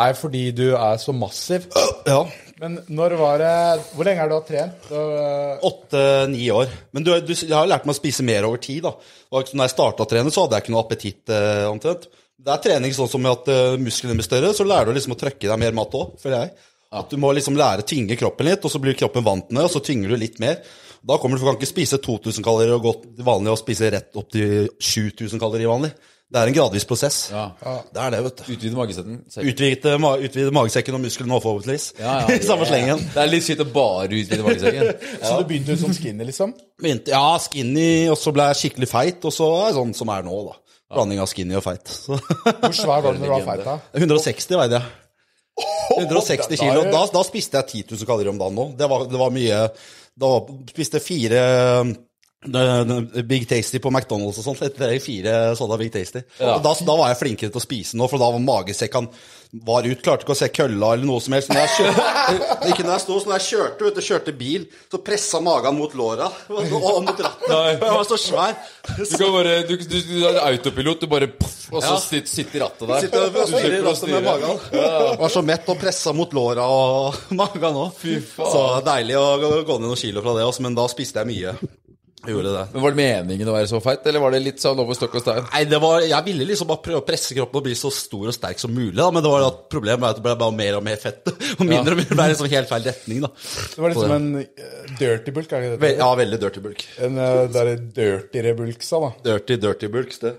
er 0.07 0.15
fordi 0.17 0.45
du 0.57 0.67
er 0.77 1.03
så 1.03 1.15
massiv. 1.17 1.67
Ja. 2.07 2.23
Men 2.63 2.77
når 2.95 3.17
var 3.19 3.41
det 3.43 3.55
Hvor 3.97 4.07
lenge 4.07 4.23
har 4.23 4.31
du 4.31 4.37
trent? 4.47 4.87
Eh, 4.95 5.65
Åtte-ni 5.67 6.47
år. 6.55 6.71
Men 6.95 7.07
du, 7.07 7.13
du, 7.27 7.33
jeg 7.35 7.55
har 7.57 7.67
lært 7.67 7.89
meg 7.89 7.97
å 7.97 7.99
spise 7.99 8.23
mer 8.27 8.47
over 8.47 8.63
tid. 8.63 8.87
da. 8.87 8.95
Og 9.35 9.51
når 9.51 9.67
jeg 9.67 9.75
starta 9.75 10.07
å 10.07 10.11
trene, 10.11 10.31
så 10.31 10.45
hadde 10.45 10.61
jeg 10.61 10.67
ikke 10.67 10.77
noe 10.77 10.85
appetitt 10.87 11.33
omtrent. 11.67 12.07
Det 12.43 12.51
er 12.55 12.63
trening 12.63 12.95
sånn 12.95 13.11
som 13.11 13.27
at 13.31 13.51
musklene 13.79 14.15
blir 14.19 14.27
større, 14.27 14.55
så 14.55 14.67
lærer 14.67 14.91
du 14.91 14.97
liksom 14.99 15.15
å 15.15 15.19
trykke 15.19 15.51
deg 15.51 15.61
mer 15.63 15.75
mat 15.79 15.95
òg, 15.99 16.15
føler 16.23 16.45
jeg. 16.45 16.55
At 16.93 17.13
du 17.13 17.17
må 17.21 17.33
liksom 17.33 17.57
lære 17.57 17.85
å 17.85 17.89
tvinge 17.89 18.19
kroppen 18.21 18.51
litt, 18.51 18.65
og 18.65 18.73
så 18.73 18.81
blir 18.83 18.97
kroppen 18.99 19.25
vant 19.25 19.49
med 19.51 19.63
det, 19.63 19.69
og 19.69 19.73
så 19.73 19.81
tvinger 19.85 20.13
du 20.13 20.21
litt 20.21 20.41
mer. 20.43 20.61
Da 21.03 21.17
kommer 21.19 21.39
du, 21.39 21.43
du 21.43 21.49
kan 21.49 21.57
ikke 21.59 21.71
spise 21.71 21.99
2000 21.99 22.45
kalorier 22.47 22.77
og 22.77 22.85
gå 22.85 23.25
vanlig 23.27 23.55
og 23.55 23.61
spise 23.63 23.91
rett 23.91 24.19
opp 24.19 24.29
til 24.35 24.69
7000 24.79 25.41
kalorier 25.41 25.73
vanlig. 25.73 25.91
Det 26.33 26.41
er 26.41 26.49
en 26.49 26.55
gradvis 26.57 26.87
prosess. 26.89 27.17
Ja. 27.29 27.51
Det 27.93 28.01
er 28.01 28.15
det, 28.15 28.21
vet 28.25 28.39
du. 28.39 28.45
Utvide 28.55 28.77
magesekken. 28.79 29.19
Utvide, 29.51 29.91
ma 30.01 30.15
utvide 30.17 30.55
magesekken 30.57 30.97
og 30.97 31.03
musklene 31.03 31.37
òg, 31.37 31.43
forhåpentligvis. 31.45 31.89
Ja, 32.01 32.15
ja. 32.25 32.39
Samme 32.49 32.69
slengen. 32.71 33.03
Det 33.13 33.21
er 33.21 33.29
litt 33.29 33.45
sykt 33.45 33.61
å 33.61 33.69
bare 33.75 34.09
utvide 34.09 34.47
magesekken. 34.47 34.95
Så 35.27 35.35
du 35.43 35.45
begynte 35.51 35.77
som 35.83 35.93
skinny, 35.97 36.25
liksom? 36.31 36.55
Begynte, 36.81 37.13
ja, 37.13 37.37
skinny, 37.43 37.91
og 38.09 38.17
så 38.21 38.33
ble 38.33 38.49
jeg 38.49 38.61
skikkelig 38.63 38.89
feit, 38.89 39.29
og 39.29 39.37
så 39.37 39.51
er 39.67 39.77
sånn 39.77 39.93
som 39.97 40.13
er 40.15 40.25
nå, 40.25 40.41
da. 40.49 40.57
Blanding 40.93 41.21
av 41.25 41.29
skinny 41.29 41.57
og 41.57 41.67
feit. 41.67 41.93
Hvor 42.65 42.77
svær 42.81 43.05
var 43.05 43.13
du 43.13 43.21
når 43.21 43.29
du 43.29 43.35
var 43.35 43.47
feit, 43.51 43.69
da? 43.69 43.77
160 44.01 44.61
veide 44.63 44.81
jeg. 44.81 44.91
160 45.99 46.57
kilo. 46.57 46.87
Da, 46.93 47.03
da 47.13 47.25
spiste 47.27 47.61
jeg 47.61 47.85
10 47.85 47.97
000 47.99 48.09
kalorier 48.09 48.33
om 48.33 48.41
dagen 48.41 48.57
nå. 48.57 48.69
Det 48.79 48.89
var, 48.91 49.05
det 49.11 49.21
var 49.21 49.35
mye 49.35 49.67
Da 50.13 50.29
var, 50.29 50.49
spiste 50.73 51.01
jeg 51.01 51.07
fire 51.07 51.43
Big 52.45 53.45
Tasty 53.49 53.79
på 53.79 53.91
McDonald's 53.93 54.41
og 54.41 54.47
sånt. 54.49 54.63
Etter 54.67 54.97
fire 55.03 55.37
sånne 55.59 55.79
Big 55.79 55.93
Tasty. 55.95 56.25
Ja. 56.41 56.57
da, 56.63 56.73
da 56.75 56.97
var 56.99 57.13
jeg 57.13 57.21
flinkere 57.23 57.53
til 57.55 57.61
å 57.63 57.65
spise 57.65 57.99
nå, 58.01 58.09
for 58.11 58.19
da 58.23 58.33
var 58.35 58.43
magesekken 58.43 59.07
var 59.69 59.85
ut. 59.85 60.01
Klarte 60.03 60.25
ikke 60.25 60.33
å 60.35 60.39
se 60.41 60.49
kølla 60.49 60.95
eller 60.97 61.05
noe 61.07 61.21
som 61.23 61.35
helst. 61.37 61.53
Når 61.53 61.61
jeg 61.61 61.73
kjørte, 61.77 62.05
ikke 62.73 62.87
når 62.87 62.93
jeg 62.97 63.05
sto, 63.05 63.19
så 63.21 63.29
når 63.31 63.37
jeg 63.39 63.47
kjørte, 63.51 63.85
vet 63.87 63.99
du, 63.99 64.03
kjørte 64.09 64.35
bil, 64.39 64.65
så 64.91 65.01
pressa 65.05 65.43
magen 65.45 65.77
mot 65.79 65.95
låra 65.99 66.31
og 66.57 67.03
mot 67.07 67.21
rattet. 67.27 67.53
Jeg 67.53 67.81
var 67.85 68.07
så 68.09 68.19
svær. 68.21 68.57
Du 68.97 69.17
kan 69.21 69.35
bare 69.37 69.59
Du, 69.69 69.77
du, 69.79 69.99
du 70.09 70.17
er 70.33 70.41
autopilot, 70.49 71.05
du 71.05 71.11
bare 71.13 71.29
og 71.73 71.79
så 71.81 71.95
Ja. 71.95 71.99
sitter, 72.05 72.29
sitter 72.29 72.61
rattet 72.67 72.89
der. 72.91 73.05
Sitter 73.07 73.23
og 73.31 73.47
styrer 73.49 73.79
å 73.79 73.93
rattet 73.93 74.11
med 74.13 74.27
magen. 74.27 74.59
magen. 74.75 75.21
Var 75.23 75.31
så 75.33 75.43
mett 75.47 75.71
og 75.73 75.79
pressa 75.81 76.13
mot 76.13 76.35
låra 76.37 76.67
og 76.69 77.21
magen 77.39 77.79
òg. 77.87 78.03
Så 78.35 78.65
deilig 78.85 79.17
å 79.17 79.29
gå 79.65 79.79
ned 79.79 79.87
noen 79.89 79.97
kilo 80.01 80.21
fra 80.27 80.35
det 80.37 80.45
også, 80.51 80.67
men 80.67 80.77
da 80.77 80.85
spiste 80.93 81.23
jeg 81.23 81.31
mye. 81.31 81.55
Jeg 82.23 82.37
gjorde 82.37 82.51
det. 82.55 82.65
Men 82.73 82.85
Var 82.85 82.93
det 82.95 82.99
meningen 83.01 83.49
å 83.51 83.55
være 83.57 83.69
så 83.71 83.81
feit, 83.83 84.05
eller 84.07 84.23
var 84.23 84.35
det 84.35 84.41
litt 84.45 84.63
sånn 84.63 84.79
over 84.79 84.95
stokk 84.95 85.17
og 85.19 85.25
stein? 85.25 85.47
Nei, 85.51 85.63
det 85.71 85.81
var, 85.83 86.05
Jeg 86.07 86.27
ville 86.29 86.47
liksom 86.47 86.69
bare 86.71 86.83
prøve 86.85 87.01
å 87.01 87.07
presse 87.07 87.35
kroppen 87.35 87.59
og 87.63 87.67
bli 87.67 87.75
så 87.79 87.91
stor 87.95 88.31
og 88.31 88.37
sterk 88.37 88.63
som 88.63 88.75
mulig, 88.75 88.95
da, 89.01 89.09
men 89.15 89.25
det 89.25 89.33
var 89.33 89.47
at 89.49 89.65
problemet 89.73 90.05
var 90.05 90.15
at 90.15 90.21
det 90.21 90.27
ble 90.29 90.37
bare 90.45 90.57
mer 90.59 90.79
og 90.79 90.87
mer 90.87 91.01
fett. 91.03 91.27
Og 91.59 91.65
mindre 91.67 91.95
og 91.95 91.99
mindre 92.01 92.17
ble 92.19 92.29
liksom 92.33 92.49
helt 92.53 92.71
feil 92.71 92.87
retning. 92.87 93.25
da. 93.27 93.33
Det 93.75 93.83
var 93.83 93.93
liksom 93.93 94.15
en 94.17 94.29
eh, 94.41 94.95
dirty 95.01 95.35
bulk, 95.35 95.53
er 95.53 95.67
det 95.67 95.75
Ve- 95.83 95.93
det? 95.93 95.99
Ja, 96.01 96.09
veldig 96.19 96.39
dirty 96.43 96.63
bulk. 96.65 96.87
En 97.03 97.19
uh, 97.19 97.43
derre 97.53 97.77
bulk 98.59 98.73
bulksa, 98.73 99.01
da. 99.03 99.13
Dirty, 99.27 99.59
dirty 99.61 99.91
bulks, 99.93 100.23
det. 100.23 100.37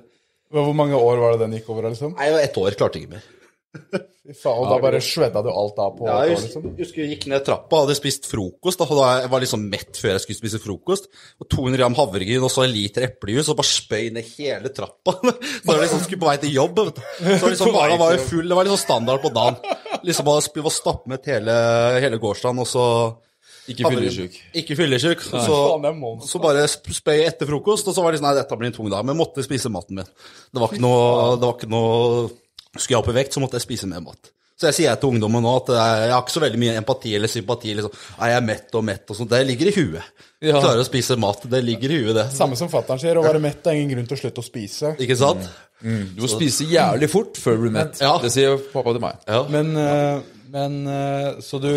Hvor 0.54 0.74
mange 0.78 0.96
år 0.96 1.18
var 1.22 1.34
det 1.34 1.46
den 1.48 1.56
gikk 1.58 1.70
over, 1.74 1.90
liksom? 1.90 2.14
Nei, 2.20 2.30
ett 2.44 2.58
år. 2.58 2.76
Klarte 2.78 3.00
ikke 3.02 3.16
mer. 3.16 3.24
Fy 3.74 4.36
faen, 4.38 4.60
og 4.62 4.70
da 4.70 4.76
bare 4.80 5.00
shredda 5.04 5.42
du 5.44 5.50
alt 5.50 5.74
da 5.76 5.88
på 5.92 6.06
Ja, 6.06 6.20
jeg 6.28 6.36
husker, 6.38 6.62
liksom? 6.62 6.76
husker 6.78 7.02
jeg 7.02 7.10
gikk 7.16 7.26
ned 7.32 7.42
trappa, 7.44 7.80
hadde 7.82 7.96
spist 7.98 8.28
frokost. 8.30 8.80
Da, 8.80 8.86
og 8.86 9.00
da 9.02 9.08
jeg 9.24 9.32
var 9.34 9.44
liksom 9.44 9.66
mett 9.72 9.98
før 10.00 10.14
jeg 10.14 10.24
skulle 10.24 10.40
spise 10.40 10.62
frokost. 10.64 11.10
Og 11.42 11.50
200 11.50 11.82
gram 11.82 11.98
havregryn 11.98 12.46
og 12.46 12.54
så 12.54 12.68
en 12.68 12.72
liter 12.72 13.08
eplejus, 13.10 13.50
og 13.52 13.58
bare 13.60 13.72
spøy 13.72 14.12
ned 14.16 14.30
hele 14.38 14.72
trappa. 14.78 15.18
Så 15.64 15.74
jeg 15.74 15.82
liksom 15.82 16.06
skulle 16.06 16.22
på 16.22 16.30
vei 16.30 16.38
til 16.44 16.54
jobb. 16.56 16.80
Vet 16.86 17.02
du. 17.02 17.04
Så 17.42 17.50
liksom 17.52 17.74
magen 17.80 18.00
var 18.00 18.14
jo 18.16 18.22
full. 18.30 18.46
Det 18.48 18.60
var 18.60 18.70
liksom 18.70 18.82
standard 18.86 19.26
på 19.26 19.34
dagen. 19.34 19.60
Liksom 20.06 20.30
bare 20.30 20.64
var 20.70 20.76
stappmett 20.78 21.28
hele, 21.34 21.58
hele 22.06 22.22
gårsdagen, 22.22 22.62
og 22.64 22.70
så 22.70 22.86
Ikke 23.74 23.90
fyllesyk. 23.90 24.38
Ikke 24.62 24.78
fyllesyk. 24.78 25.26
Så, 25.34 25.60
så 26.30 26.44
bare 26.44 26.68
spøy 26.70 27.26
etter 27.26 27.50
frokost, 27.50 27.90
og 27.90 27.98
så 27.98 28.06
var 28.06 28.14
det 28.14 28.22
sånn 28.22 28.30
Nei, 28.30 28.38
dette 28.40 28.62
blir 28.62 28.70
en 28.72 28.78
tung 28.78 28.94
dag. 28.94 29.04
Men 29.04 29.18
jeg 29.18 29.24
måtte 29.26 29.46
spise 29.50 29.74
maten 29.74 30.00
min. 30.00 30.16
Det 30.54 30.64
var 30.64 30.72
ikke 30.72 30.86
noe, 30.86 31.04
det 31.42 31.50
var 31.50 31.58
ikke 31.58 31.74
noe 31.74 32.26
Skulle 32.74 32.98
jeg 32.98 33.04
opp 33.04 33.12
i 33.14 33.18
vekt, 33.20 33.36
så 33.36 33.44
måtte 33.44 33.60
jeg 33.60 33.68
spise 33.68 33.90
mer 33.90 34.02
mat. 34.06 34.32
Så 34.54 34.70
jeg 34.70 34.78
sier 34.78 34.98
til 35.02 35.10
ungdommen 35.10 35.42
nå 35.44 35.52
at 35.60 35.70
jeg, 35.74 36.02
jeg 36.06 36.14
har 36.14 36.22
ikke 36.22 36.34
så 36.36 36.42
veldig 36.44 36.60
mye 36.62 36.74
empati 36.80 37.12
eller 37.18 37.32
sympati. 37.32 37.74
liksom, 37.78 37.96
jeg 38.20 38.36
er 38.38 38.46
mett 38.46 38.76
og 38.78 38.86
mett 38.86 39.10
og 39.10 39.18
sånt. 39.18 39.32
Det 39.34 39.42
ligger 39.50 39.70
i 39.70 39.74
huet. 39.76 40.12
Ja. 40.44 40.60
Klarer 40.60 40.84
å 40.84 40.88
spise 40.88 41.18
mat. 41.20 41.46
Det 41.50 41.62
ligger 41.66 41.92
i 41.92 42.00
huet, 42.04 42.14
det. 42.18 42.26
Samme 42.36 42.58
som 42.60 42.70
fatter'n 42.72 43.02
sier, 43.02 43.18
å 43.20 43.26
være 43.26 43.42
mett 43.44 43.66
er 43.68 43.80
ingen 43.80 43.96
grunn 43.96 44.10
til 44.10 44.18
å 44.18 44.22
slutte 44.22 44.44
å 44.44 44.46
spise. 44.46 44.94
Ikke 45.04 45.18
sant? 45.20 45.50
Du 45.84 46.22
må 46.24 46.30
spise 46.32 46.68
jævlig 46.70 47.10
fort 47.12 47.40
før 47.42 47.58
du 47.58 47.66
blir 47.66 47.76
mett. 47.76 48.00
Ja. 48.04 48.14
Det 48.24 48.32
sier 48.32 48.62
pappa 48.72 48.94
til 48.96 49.04
meg. 49.04 49.20
Ja. 49.28 49.42
Men, 49.52 49.74
eh, 49.76 50.22
men 50.54 50.78
eh, 50.88 51.42
Så 51.44 51.60
du 51.60 51.74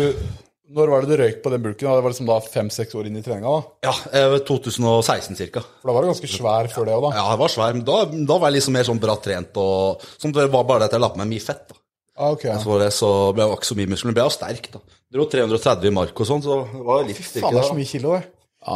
Når 0.75 0.89
var 0.91 1.05
det 1.05 1.13
du 1.15 1.21
røyk 1.21 1.37
på 1.45 1.51
den 1.53 1.61
bulken? 1.63 1.87
Det 1.87 2.03
var 2.03 2.11
liksom 2.11 2.27
da 2.27 2.37
fem-seks 2.43 2.95
år 2.99 3.07
inn 3.07 3.15
i 3.19 3.23
treninga? 3.23 3.53
da? 3.55 3.87
ja 3.87 3.93
eh, 4.19 4.37
2016 4.47 5.37
cirka. 5.39 5.61
For 5.81 5.87
da 5.89 5.95
var 5.95 6.03
du 6.03 6.09
ganske 6.11 6.27
svær 6.31 6.67
før 6.73 6.89
det 6.89 6.95
òg, 6.97 7.05
da. 7.07 7.11
Ja, 7.21 7.25
jeg 7.31 7.41
var 7.43 7.53
svær, 7.53 7.73
men 7.77 7.85
da, 7.87 7.97
da 8.33 8.37
var 8.41 8.51
jeg 8.51 8.57
liksom 8.59 8.75
mer 8.75 8.87
sånn 8.89 8.99
bra 9.03 9.15
trent 9.23 9.55
og 9.63 10.03
sånn, 10.19 10.35
Det 10.35 10.49
var 10.51 10.67
bare 10.67 10.83
det 10.83 10.89
at 10.91 10.97
jeg 10.97 11.03
la 11.05 11.11
på 11.13 11.21
meg 11.23 11.31
mye 11.31 11.45
fett. 11.45 11.67
da. 11.71 11.79
Ah, 12.17 12.31
ok. 12.33 12.47
Så, 12.63 12.79
det, 12.81 12.89
så 12.97 13.11
ble 13.37 13.45
jeg 13.45 13.59
ikke 13.61 13.69
så 13.69 13.77
mye 13.77 13.91
muskler, 13.93 14.09
men 14.11 14.17
ble 14.17 14.25
jeg 14.27 14.35
sterk. 14.39 14.71
da. 14.73 14.81
Dro 15.13 15.27
330 15.31 15.87
i 15.87 15.93
mark 15.95 16.19
og 16.19 16.27
sånn, 16.27 16.43
så 16.43 16.63
det 16.73 16.83
var 16.89 17.05
litt 17.07 17.21
Faen, 17.21 17.53
det 17.53 17.61
er 17.61 17.69
så 17.71 17.77
mye 17.77 17.87
kilo, 17.93 18.17
det. 18.17 18.25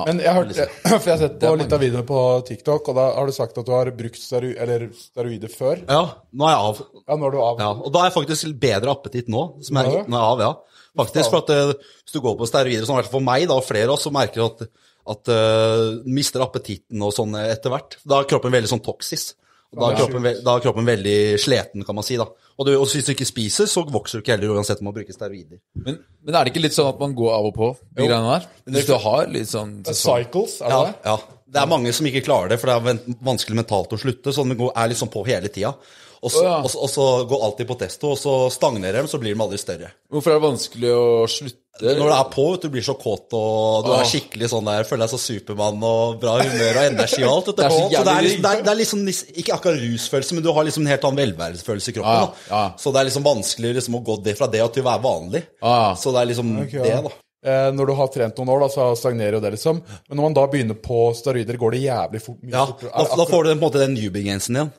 Men 0.08 0.22
jeg 0.24 0.32
har 0.32 0.38
hørt, 0.46 0.60
for 1.02 1.08
jeg 1.10 1.12
har 1.18 1.22
sett 1.26 1.40
på 1.42 1.50
litt 1.60 1.74
av 1.76 1.82
videoene 1.84 2.08
på 2.08 2.20
TikTok, 2.48 2.92
og 2.94 2.96
da 2.96 3.08
har 3.18 3.28
du 3.28 3.34
sagt 3.36 3.58
at 3.60 3.68
du 3.68 3.74
har 3.76 3.90
brukt 3.98 4.22
steroider, 4.22 4.62
eller 4.64 4.86
steroider 4.96 5.52
før. 5.52 5.82
Ja, 5.90 6.04
nå 6.32 6.48
er 6.48 6.54
jeg 6.54 6.70
av. 6.70 6.80
Ja, 7.02 7.18
nå 7.20 7.28
er 7.28 7.34
du 7.36 7.40
av. 7.44 7.60
Ja, 7.66 7.72
og 7.76 7.92
da 7.92 8.04
har 8.06 8.12
jeg 8.14 8.16
faktisk 8.22 8.54
bedre 8.62 8.94
appetitt 8.94 9.28
nå. 9.34 9.42
Som 9.66 9.82
jeg, 9.82 9.90
Ja, 9.92 9.98
ja. 10.00 10.06
nå 10.08 10.16
er 10.16 10.24
jeg 10.24 10.38
av, 10.38 10.46
ja. 10.46 10.54
Faktisk, 10.98 11.30
for 11.32 11.44
at 11.46 11.52
eh, 11.56 11.74
Hvis 12.04 12.16
du 12.16 12.22
går 12.24 12.34
på 12.40 12.48
steroider, 12.50 12.84
sånn, 12.88 12.98
i 12.98 13.02
hvert 13.02 13.12
fall 13.12 13.20
for 13.22 13.28
meg 13.28 13.46
da, 13.48 13.60
og 13.60 13.68
flere 13.68 13.88
av 13.88 13.96
oss, 13.96 14.08
så 14.08 14.12
merker 14.14 14.42
du 14.42 14.48
at, 14.48 14.66
at 15.14 15.32
uh, 15.32 16.02
mister 16.06 16.44
appetitten 16.44 17.02
og 17.06 17.14
sånn 17.16 17.38
etter 17.40 17.72
hvert. 17.74 17.96
Da 18.04 18.20
er 18.20 18.28
kroppen 18.30 18.54
veldig 18.54 18.72
sånn 18.74 18.84
toksis. 18.84 19.32
Da 19.72 19.88
er, 19.88 20.02
kroppen, 20.02 20.26
da 20.44 20.54
er 20.58 20.64
kroppen 20.66 20.88
veldig 20.90 21.18
sliten, 21.40 21.86
kan 21.88 21.96
man 21.96 22.04
si. 22.04 22.18
da. 22.20 22.26
Og, 22.58 22.66
du, 22.68 22.74
og 22.76 22.90
hvis 22.92 23.08
du 23.08 23.14
ikke 23.14 23.28
spiser, 23.30 23.70
så 23.72 23.86
vokser 23.88 24.20
du 24.20 24.26
ikke 24.26 24.36
heller 24.36 24.52
uansett 24.58 24.82
om 24.84 24.90
man 24.90 24.96
bruker 24.98 25.16
steroider. 25.16 25.62
Men, 25.80 26.02
men 26.28 26.36
er 26.36 26.44
det 26.44 26.52
ikke 26.52 26.66
litt 26.66 26.76
sånn 26.76 26.90
at 26.92 27.00
man 27.00 27.16
går 27.16 27.32
av 27.38 27.48
og 27.48 27.54
på, 27.56 27.70
de 27.96 28.04
greiene 28.10 28.34
der? 28.36 28.50
Hvis 28.76 28.90
du 28.90 28.98
har 29.06 29.32
litt 29.32 29.48
sånn 29.48 29.78
Cycles, 29.88 30.58
er 30.60 30.68
det 30.68 30.76
Ja, 30.76 30.82
det? 30.90 30.98
ja. 31.08 31.16
Det 31.52 31.60
er 31.60 31.68
mange 31.70 31.92
som 31.96 32.08
ikke 32.08 32.24
klarer 32.24 32.54
det, 32.54 32.62
for 32.62 32.72
det 32.72 32.78
er 32.78 33.18
vanskelig 33.28 33.60
mentalt 33.60 33.92
å 33.92 34.00
slutte. 34.00 34.32
Så 34.32 34.46
de 34.48 34.56
er 34.72 34.92
liksom 34.94 35.12
på 35.12 35.26
hele 35.28 35.52
tida. 35.52 35.74
Og 36.22 36.30
så, 36.30 36.44
ja. 36.46 36.60
og, 36.62 36.90
så- 36.90 37.26
går 37.26 37.44
alltid 37.48 37.68
på 37.68 37.80
testo, 37.80 38.12
og 38.14 38.18
så 38.20 38.34
stagnerer 38.54 39.02
de, 39.02 39.10
så 39.10 39.18
blir 39.18 39.34
de 39.34 39.42
aldri 39.42 39.58
større. 39.58 39.90
Hvorfor 40.12 40.32
er 40.32 40.38
det 40.38 40.46
vanskelig 40.46 40.92
å 40.94 41.26
slutte? 41.26 41.58
Når 41.82 42.12
det 42.12 42.18
er 42.20 42.28
på, 42.30 42.44
du, 42.62 42.68
blir 42.70 42.84
så 42.86 42.94
kåt 43.00 43.34
og 43.34 43.88
du 43.88 43.90
Åh. 43.90 44.02
er 44.04 44.06
skikkelig 44.06 44.52
sånn 44.52 44.68
der, 44.68 44.84
føler 44.86 45.08
deg 45.08 45.14
så 45.16 45.18
Supermann 45.24 45.82
og 45.88 46.20
bra 46.22 46.36
humør 46.44 46.78
og 46.78 46.90
energi 46.92 47.24
og 47.24 47.32
alt. 47.32 47.50
Det 47.58 47.66
er 47.66 47.74
så 47.74 47.88
så 47.88 48.04
det 48.06 48.14
er, 48.14 48.26
liksom, 48.28 48.44
det, 48.44 48.52
er, 48.52 48.62
det 48.62 48.72
er 48.74 48.80
liksom 48.82 49.02
ikke 49.42 49.56
akkurat 49.56 49.82
rusfølelse, 49.82 50.38
men 50.38 50.46
du 50.46 50.52
har 50.54 50.68
liksom 50.68 50.86
en 50.86 50.92
helt 50.94 51.08
annen 51.10 51.22
velværesfølelse 51.24 51.90
i 51.90 51.96
kroppen. 51.98 52.22
Da. 52.28 52.46
ja. 52.52 52.62
Så 52.78 52.94
det 52.94 53.02
er 53.02 53.10
liksom 53.10 53.26
vanskelig 53.26 53.74
liksom 53.80 53.98
å 53.98 54.04
gå 54.12 54.20
det 54.28 54.38
fra 54.38 54.52
det 54.52 54.62
til 54.76 54.86
å 54.86 54.90
være 54.92 55.06
vanlig. 55.08 55.44
Ah. 55.64 55.96
Så 55.98 56.14
det 56.14 56.22
er 56.22 56.32
liksom 56.36 56.54
okay, 56.68 56.84
ja. 56.84 57.00
det, 57.02 57.02
da. 57.08 57.18
Eh, 57.42 57.68
når 57.74 57.90
du 57.90 57.94
har 57.98 58.10
trent 58.14 58.38
noen 58.38 58.52
år, 58.54 58.64
da, 58.66 58.70
så 58.70 58.88
stagnerer 59.00 59.40
jo 59.40 59.44
det, 59.44 59.56
liksom. 59.56 59.80
Men 59.82 60.20
når 60.20 60.28
man 60.28 60.38
da 60.38 60.48
begynner 60.52 60.78
på 60.78 61.04
steroider, 61.18 61.58
går 61.58 61.74
det 61.76 61.84
jævlig 61.88 62.22
fort. 62.22 62.42
Ja, 62.46 62.66
da, 62.70 63.06
da 63.18 63.26
får 63.26 63.48
du 63.48 63.50
på 63.50 63.56
en 63.56 63.64
måte 63.64 63.82
den 63.82 63.96
newbie-gensen 63.98 64.60
igjen. 64.60 64.74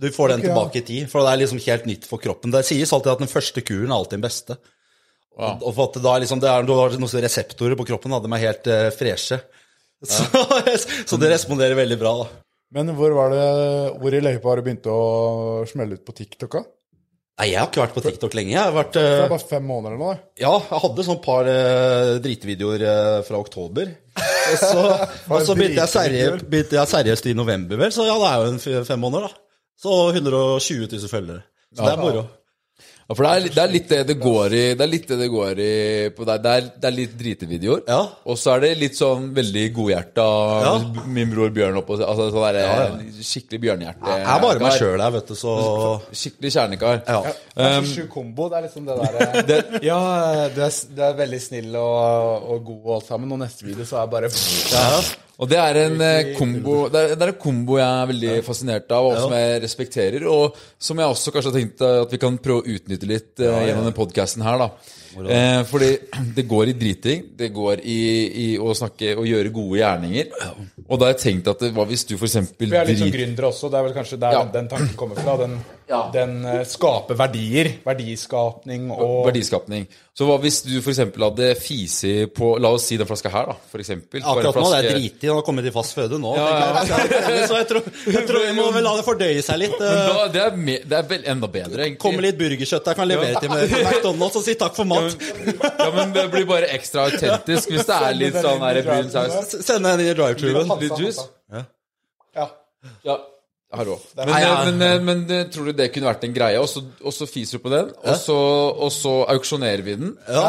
Du 0.00 0.06
får 0.14 0.32
den 0.32 0.40
Ok, 0.40 0.44
ja. 0.46 0.52
tilbake 0.52 0.80
i 0.80 0.84
tid, 0.86 1.08
for 1.12 1.26
det 1.26 1.32
er 1.32 1.40
liksom 1.42 1.58
helt 1.66 1.88
nytt 1.90 2.06
for 2.08 2.22
kroppen. 2.22 2.54
Det 2.54 2.62
sies 2.64 2.92
alltid 2.94 3.12
at 3.12 3.24
den 3.24 3.32
første 3.32 3.64
kuren 3.66 3.90
er 3.90 3.98
alltid 3.98 4.16
den 4.16 4.24
beste. 4.24 4.56
Og, 5.40 5.64
og 5.66 5.74
for 5.74 5.88
at 5.88 5.98
da 6.04 6.14
er 6.14 6.22
liksom, 6.24 6.40
det 6.42 6.48
er, 6.52 6.64
du 6.66 6.72
har 6.78 6.94
noen 6.94 7.24
reseptorer 7.26 7.76
på 7.78 7.86
kroppen, 7.90 8.14
da, 8.14 8.22
de 8.22 8.30
er 8.36 8.44
helt 8.46 8.70
eh, 8.70 8.86
freshe. 8.94 9.40
Så, 10.00 10.24
så 11.04 11.16
det 11.20 11.28
responderer 11.28 11.76
veldig 11.76 11.98
bra, 12.00 12.14
da. 12.22 12.28
Men 12.72 12.88
hvor 12.96 13.12
var 13.12 13.34
det, 13.34 13.42
hvor 14.00 14.14
i 14.16 14.20
løypa 14.24 14.48
har 14.48 14.56
du 14.56 14.64
begynt 14.64 14.86
å 14.88 15.00
smelle 15.68 15.98
ut 15.98 16.06
på 16.06 16.14
TikTok? 16.16 16.54
da? 16.56 16.62
Nei, 17.40 17.54
jeg 17.54 17.56
har 17.56 17.70
ikke 17.70 17.80
vært 17.80 17.94
på 17.96 18.02
TikTok 18.04 18.34
lenge. 18.36 18.52
Jeg 18.52 18.60
har 18.60 18.74
vært 18.74 18.96
Det 18.98 19.02
eh, 19.02 19.18
er 19.24 19.30
bare 19.32 19.48
fem 19.48 19.62
måneder 19.64 19.96
nå? 19.96 20.08
Ja, 20.36 20.50
jeg 20.60 20.80
hadde 20.82 21.04
sånn 21.06 21.20
par 21.24 21.46
uh, 21.48 22.18
dritvideoer 22.20 22.82
uh, 22.84 23.20
fra 23.24 23.40
oktober. 23.40 23.94
Og 24.20 24.58
så, 24.60 24.82
og 25.32 25.46
så 25.46 25.56
begynte, 25.56 25.78
jeg 25.78 25.92
seriøst, 25.94 26.44
begynte 26.52 26.76
jeg 26.76 26.92
seriøst 26.92 27.30
i 27.32 27.34
november, 27.38 27.80
vel. 27.80 27.94
Så 27.96 28.04
ja, 28.04 28.18
det 28.20 28.28
er 28.28 28.44
jo 28.44 28.50
en 28.52 28.84
fem 28.90 29.00
måneder, 29.00 29.30
da. 29.32 29.64
Så 29.80 29.96
120 30.12 30.84
000 30.92 31.08
følgere. 31.08 31.46
Så 31.72 31.86
det 31.86 31.94
er 31.94 32.02
moro. 32.02 32.26
Ja, 33.10 33.14
for 33.18 33.26
det 33.26 33.30
er, 33.34 33.46
det 33.50 33.58
er 33.64 33.72
litt 33.72 33.88
det 33.90 33.96
det 34.06 34.14
går 34.22 34.52
i 34.54 34.60
Det 34.78 34.84
er 34.84 34.90
litt 34.90 35.08
det 35.10 35.16
det 35.18 35.26
går 35.32 35.58
i 35.64 35.70
på 36.14 36.26
deg. 36.28 36.42
Det 36.44 36.50
er, 36.60 36.66
det 36.78 36.86
er 36.86 36.94
litt 36.94 37.14
dritevideoer. 37.18 37.80
Ja. 37.90 37.96
Og 38.30 38.36
så 38.38 38.52
er 38.54 38.60
det 38.62 38.68
litt 38.78 38.94
sånn 38.94 39.24
veldig 39.34 39.64
godhjerta 39.74 40.26
Ja. 40.62 40.74
min 41.10 41.32
bror 41.32 41.50
Bjørn 41.56 41.80
oppå 41.80 41.96
Altså 41.98 42.28
sånn 42.30 42.44
derre 42.46 43.00
skikkelig 43.18 43.58
bjørnehjerte. 43.64 44.12
Jeg 44.14 44.28
er 44.36 44.44
bare 44.44 44.62
meg 44.62 44.76
sjøl 44.78 45.02
her, 45.02 45.10
vet 45.16 45.32
du, 45.32 45.34
så 45.40 45.54
Skikkelig 46.20 46.52
kjernekar. 46.54 47.00
Ja. 47.08 47.34
Det 47.56 47.66
er 47.66 47.80
så 47.80 47.96
sju 47.96 48.06
kombo. 48.14 48.46
Det 48.52 48.60
er 48.60 48.68
liksom 48.68 48.86
det 48.86 49.00
derre 49.02 49.58
Ja, 49.90 49.98
du 50.54 50.62
er, 50.68 50.78
du 50.94 51.02
er 51.08 51.18
veldig 51.24 51.42
snill 51.42 51.74
og, 51.82 52.46
og 52.54 52.62
god 52.70 52.78
og 52.84 52.94
alt 53.00 53.10
sammen, 53.10 53.34
og 53.34 53.42
neste 53.42 53.66
video 53.66 53.88
så 53.90 53.98
er 53.98 54.06
jeg 54.06 54.14
bare 54.14 54.30
Og 55.40 55.48
det 55.48 55.56
er 55.56 55.78
en 55.86 56.02
eh, 56.04 56.32
kombo 56.36 56.82
Det 56.92 57.00
er, 57.00 57.14
det 57.16 57.24
er 57.24 57.32
en 57.32 57.40
kombo 57.40 57.78
jeg 57.80 57.88
er 57.88 58.08
veldig 58.10 58.32
fascinert 58.44 58.92
av, 58.92 59.08
og 59.08 59.20
som 59.22 59.34
jeg 59.36 59.60
respekterer. 59.64 60.26
Og 60.28 60.58
som 60.76 61.00
jeg 61.00 61.14
også 61.14 61.32
kanskje 61.34 61.52
har 61.52 61.58
tenkt 61.58 61.84
at 61.86 62.12
vi 62.12 62.20
kan 62.20 62.36
prøve 62.42 62.64
å 62.64 62.74
utnytte 62.76 63.08
litt 63.08 63.40
eh, 63.40 63.60
gjennom 63.70 63.88
den 63.88 63.96
podkasten 63.96 64.44
her. 64.44 64.60
da 64.60 64.70
eh, 65.18 65.62
Fordi 65.68 65.90
det 66.36 66.44
går 66.48 66.68
i 66.72 66.76
driting. 66.78 67.24
Det 67.36 67.48
går 67.54 67.82
i, 67.84 67.98
i 68.44 68.46
å 68.58 68.74
snakke 68.76 69.16
og 69.18 69.26
gjøre 69.28 69.52
gode 69.54 69.80
gjerninger. 69.80 70.30
Og 70.86 70.98
da 70.98 71.08
har 71.08 71.14
jeg 71.14 71.22
tenkt 71.24 71.50
at 71.52 71.64
det, 71.66 71.72
hva 71.76 71.86
hvis 71.90 72.06
du 72.08 72.16
for 72.16 72.28
eksempel 72.28 72.70
Vi 72.70 72.76
er 72.76 72.88
litt 72.88 72.98
sånn 73.02 73.10
drit- 73.10 73.20
gründere 73.20 73.50
også. 73.52 73.70
Det 73.70 73.78
er 73.80 73.88
vel 73.88 73.96
kanskje 73.98 74.20
der 74.22 74.38
Ja. 74.38 74.44
den 74.44 74.68
tanken 74.68 74.96
kommer 74.96 75.16
fra. 75.20 75.36
Den, 75.40 75.58
Ja. 75.90 76.04
den 76.14 76.44
uh, 76.46 76.62
skaper 76.64 77.16
verdier. 77.18 77.72
Verdiskapning 77.84 78.90
og 78.94 79.26
Verdiskapning. 79.26 79.88
Så 80.14 80.26
hva 80.28 80.36
hvis 80.42 80.60
du 80.66 80.74
for 80.82 80.92
eksempel 80.92 81.22
hadde 81.24 81.54
fisi 81.56 82.26
på 82.34 82.52
La 82.60 82.68
oss 82.76 82.84
si 82.90 82.96
den 83.00 83.08
flaska 83.08 83.30
her, 83.32 83.46
da. 83.50 83.54
For 83.70 83.80
eksempel. 83.80 84.20
Bare 84.20 84.42
flaske... 84.42 84.50
Akkurat 84.50 84.60
nå 84.60 84.70
det 84.70 84.78
er 84.78 84.88
dritig. 84.94 85.12
driti, 85.14 85.26
han 85.30 85.38
har 85.40 85.46
kommet 85.46 85.66
i 85.66 85.72
fast 85.74 85.94
føde 85.96 86.18
nå. 86.20 86.34
Ja, 86.36 86.82
tenker 86.84 87.30
jeg. 87.30 87.48
Så 87.48 87.56
jeg 87.56 87.68
tror, 87.70 87.86
jeg 88.14 88.26
tror 88.28 88.44
vi 88.44 88.52
må 88.58 88.66
vel 88.74 88.84
la 88.84 88.92
det 88.98 89.04
fordøye 89.06 89.42
seg 89.46 89.60
litt. 89.62 89.76
Eh, 89.80 90.00
da, 90.10 90.26
det, 90.34 90.42
er 90.44 90.56
me, 90.60 90.76
det 90.84 90.98
er 90.98 91.08
vel 91.10 91.24
enda 91.34 91.48
bedre, 91.50 91.86
egentlig. 91.86 92.02
Kommer 92.04 92.26
litt 92.26 92.38
burgerkjøtt 92.40 92.90
jeg 92.92 92.98
kan 93.00 93.08
levere 93.10 93.40
til 93.40 93.50
meg 93.54 93.72
til 93.72 93.84
McDonald's 93.86 94.38
og 94.42 94.44
si 94.46 94.54
takk 94.60 94.76
for 94.76 94.90
mat. 94.92 95.09
Ja, 95.78 95.90
men 95.94 96.12
det 96.12 96.24
blir 96.32 96.46
bare 96.48 96.68
ekstra 96.76 97.08
autentisk 97.10 97.70
hvis 97.72 97.86
det 97.88 97.96
er 97.96 98.14
litt 98.18 98.36
sånn 98.40 98.60
brun 98.62 99.10
saus. 99.12 99.56
Send 99.66 99.86
en 99.86 100.00
i 100.00 100.08
drive-truen. 100.14 100.70
Litt 100.80 100.98
juice? 101.00 101.26
Ja. 102.36 102.46
Ja. 103.04 103.18
Men, 104.18 104.30
Nei, 104.32 104.38
ja. 104.42 104.54
men, 104.66 104.78
men, 104.80 105.04
men 105.06 105.20
eh, 105.30 105.44
tror 105.46 105.68
du 105.70 105.76
det 105.78 105.86
kunne 105.94 106.08
vært 106.08 106.24
en 106.26 106.32
greie? 106.34 106.58
Og 106.58 106.66
så, 106.66 106.80
og 107.06 107.14
så 107.14 107.28
fiser 107.30 107.60
du 107.60 107.62
på 107.62 107.70
den, 107.70 107.92
og 108.02 108.16
så, 108.18 108.34
og 108.74 108.90
så 108.90 109.12
auksjonerer 109.30 109.84
vi 109.86 109.94
den. 110.00 110.16
Ja, 110.26 110.48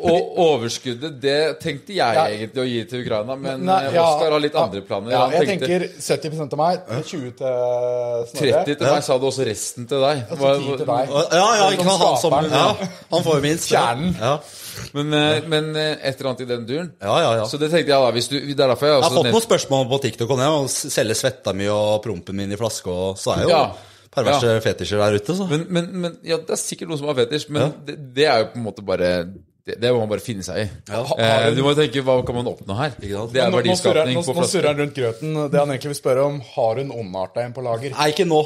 Og, 0.00 0.08
og 0.08 0.38
overskuddet, 0.46 1.18
det 1.20 1.36
tenkte 1.60 1.92
jeg 1.98 2.38
egentlig 2.38 2.62
å 2.62 2.64
gi 2.64 2.78
til 2.88 3.04
Ukraina, 3.04 3.36
men 3.36 3.66
Nei, 3.68 3.76
eh, 3.90 3.98
ja. 3.98 4.06
Oskar 4.06 4.32
har 4.32 4.44
litt 4.46 4.56
andre 4.56 4.80
planer. 4.88 5.12
Ja, 5.12 5.26
jeg 5.36 5.50
tenkte 5.50 5.68
tenker 5.68 5.84
70% 6.00 6.56
av 6.56 6.62
meg, 6.62 6.88
20 7.12 7.36
til 7.42 7.60
Snorre. 8.32 8.64
30 8.64 8.72
til 8.72 8.88
meg, 8.88 9.04
sa 9.10 9.20
du 9.20 9.28
også 9.28 9.48
resten 9.50 9.90
til 9.92 10.08
deg. 10.08 10.24
Altså 10.30 10.54
10 10.64 10.80
til 10.80 10.90
deg. 10.94 11.14
Ja, 11.20 11.44
ja, 11.60 11.68
ikke 11.76 11.88
sant, 11.90 12.06
han 12.06 12.18
som 12.24 12.38
ja, 12.56 12.66
Han 13.12 13.28
får 13.28 13.40
jo 13.40 13.44
minst. 13.50 13.68
Kjernen. 13.68 14.16
Ja, 14.70 14.86
Men, 15.00 15.12
eh, 15.14 15.42
men 15.50 15.68
eh, 15.76 15.96
et 16.02 16.18
eller 16.20 16.30
annet 16.30 16.40
i 16.44 16.48
den 16.50 16.66
duren. 16.68 16.92
ja, 17.00 17.16
ja. 17.24 17.30
ja. 17.40 17.44
Så 17.50 17.58
det 17.60 17.70
tenkte 17.72 17.90
jeg 17.92 18.00
da, 18.06 18.10
hvis 18.16 18.28
du, 18.30 18.36
det 18.40 18.56
er 18.58 18.72
derfor 18.72 18.86
jeg 18.90 18.96
Jeg 18.96 19.02
har 19.02 19.10
fått 19.16 19.24
nett- 19.28 19.34
noen 19.36 19.46
spørsmål 19.46 19.86
på 19.92 20.00
TikTok 20.06 20.30
om 20.36 20.38
det. 20.42 20.48
Å 20.56 20.66
selge 20.70 21.14
svetta 21.18 21.54
mi 21.56 21.68
og 21.72 22.02
prompen 22.04 22.36
min 22.36 22.52
i 22.52 22.58
flaske, 22.60 22.86
og 22.90 23.18
så 23.20 23.36
er 23.36 23.42
jo 23.46 23.52
Ja. 23.54 23.62
perverse 24.10 24.56
fetisjer 24.64 24.98
der 24.98 25.18
ute, 25.20 25.36
så. 25.38 25.46
Men, 25.50 25.66
men, 25.68 25.86
men 26.06 26.16
ja, 26.26 26.36
det 26.38 26.50
er 26.56 26.60
sikkert 26.60 26.88
noen 26.90 26.98
som 26.98 27.06
har 27.12 27.14
fetisj, 27.20 27.48
men 27.54 27.72
det, 27.86 27.96
det 28.14 28.26
er 28.26 28.38
jo 28.44 28.50
på 28.54 28.58
en 28.60 28.64
måte 28.66 28.82
bare 28.86 29.10
det, 29.66 29.76
det 29.78 29.90
må 29.92 30.00
man 30.00 30.08
bare 30.08 30.24
finne 30.24 30.42
seg 30.42 30.56
i. 30.64 30.64
Eh, 30.90 31.50
du 31.54 31.60
må 31.62 31.74
tenke 31.78 32.00
hva 32.02 32.16
kan 32.26 32.34
man 32.34 32.48
oppnå 32.50 32.74
her? 32.78 32.94
Det 32.98 33.10
er 33.12 33.52
verdiskapning 33.54 34.16
på 34.18 34.32
flaske. 34.32 34.40
Nå 34.40 34.48
surrer 34.50 34.68
han 34.72 34.80
rundt 34.80 34.96
grøten. 34.96 35.36
Det 35.52 35.60
han 35.60 35.70
egentlig 35.70 35.92
vil 35.92 35.98
spørre 36.00 36.24
om, 36.26 36.40
har 36.56 36.80
hun 36.80 36.90
ondarta 36.96 37.44
en 37.44 37.52
på 37.54 37.62
lager? 37.62 37.92
Nei, 37.94 38.08
ikke 38.14 38.26
nå. 38.26 38.40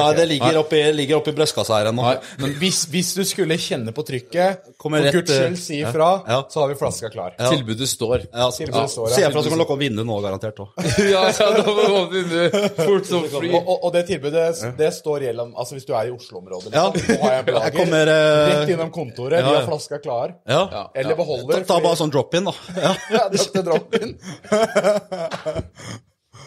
Er, 0.00 0.16
det 0.18 0.26
ligger 0.30 0.58
oppi, 0.60 0.80
ligger 0.92 1.20
oppi 1.20 1.34
brystkassa 1.36 1.78
her 1.78 1.90
ennå. 1.90 2.06
Men 2.42 2.54
hvis, 2.60 2.84
hvis 2.92 3.12
du 3.16 3.22
skulle 3.28 3.58
kjenne 3.60 3.94
på 3.94 4.04
trykket, 4.06 4.70
Kommer 4.80 5.04
for 5.06 5.20
guds 5.20 5.32
skyld 5.32 5.58
si 5.60 5.80
ifra, 5.80 6.10
ja. 6.28 6.40
så 6.50 6.64
har 6.64 6.72
vi 6.72 6.78
flaska 6.80 7.10
klar. 7.12 7.36
Tilbudet 7.38 7.88
står. 7.88 8.26
Ja, 8.32 8.50
Tilbudet 8.50 8.82
ja. 8.82 8.88
står, 8.88 9.08
ja. 9.10 9.14
Se 9.16 9.26
ifra 9.28 9.42
så 9.42 9.48
kan 9.52 9.58
du 9.58 9.62
lukke 9.64 9.76
opp 9.76 9.82
vinduet 9.84 10.08
nå, 10.08 10.18
garantert 10.24 10.58
ja, 11.14 11.24
ja, 11.30 11.48
da 11.56 11.64
må 11.66 12.04
du 12.10 12.16
vinne 12.18 12.70
fort 12.78 13.08
som 13.08 13.24
fly. 13.32 13.50
Og, 13.54 13.60
og, 13.62 13.84
og 13.88 13.94
det 13.96 14.04
tilbudet 14.10 14.46
det 14.78 14.90
står 14.94 15.28
gjennom 15.28 15.54
Altså 15.58 15.76
hvis 15.78 15.86
du 15.88 15.92
er 15.96 16.08
i 16.10 16.14
Oslo-området. 16.14 16.72
Ja. 16.74 16.86
Liksom. 16.94 17.14
Nå 17.14 17.26
har 17.26 17.36
jeg 17.36 17.44
en 17.44 17.60
Jeg 17.64 17.76
kommer 17.76 18.10
Rett 18.10 18.72
innom 18.74 18.90
kontoret. 18.94 19.40
Ja, 19.40 19.50
Vi 19.50 19.56
har 19.58 19.68
flaska 19.68 19.98
klar. 20.04 20.34
Ja. 20.48 20.88
Eller 20.94 21.14
Ta, 21.14 21.20
beholder. 21.20 21.66
ta 21.68 21.80
bare 21.84 22.00
sånn 22.00 22.12
drop-in, 22.14 22.50
da. 22.50 22.56
Ja. 22.84 22.94
Ja, 23.14 23.28
dette 23.32 23.62
drop-in. 23.64 24.18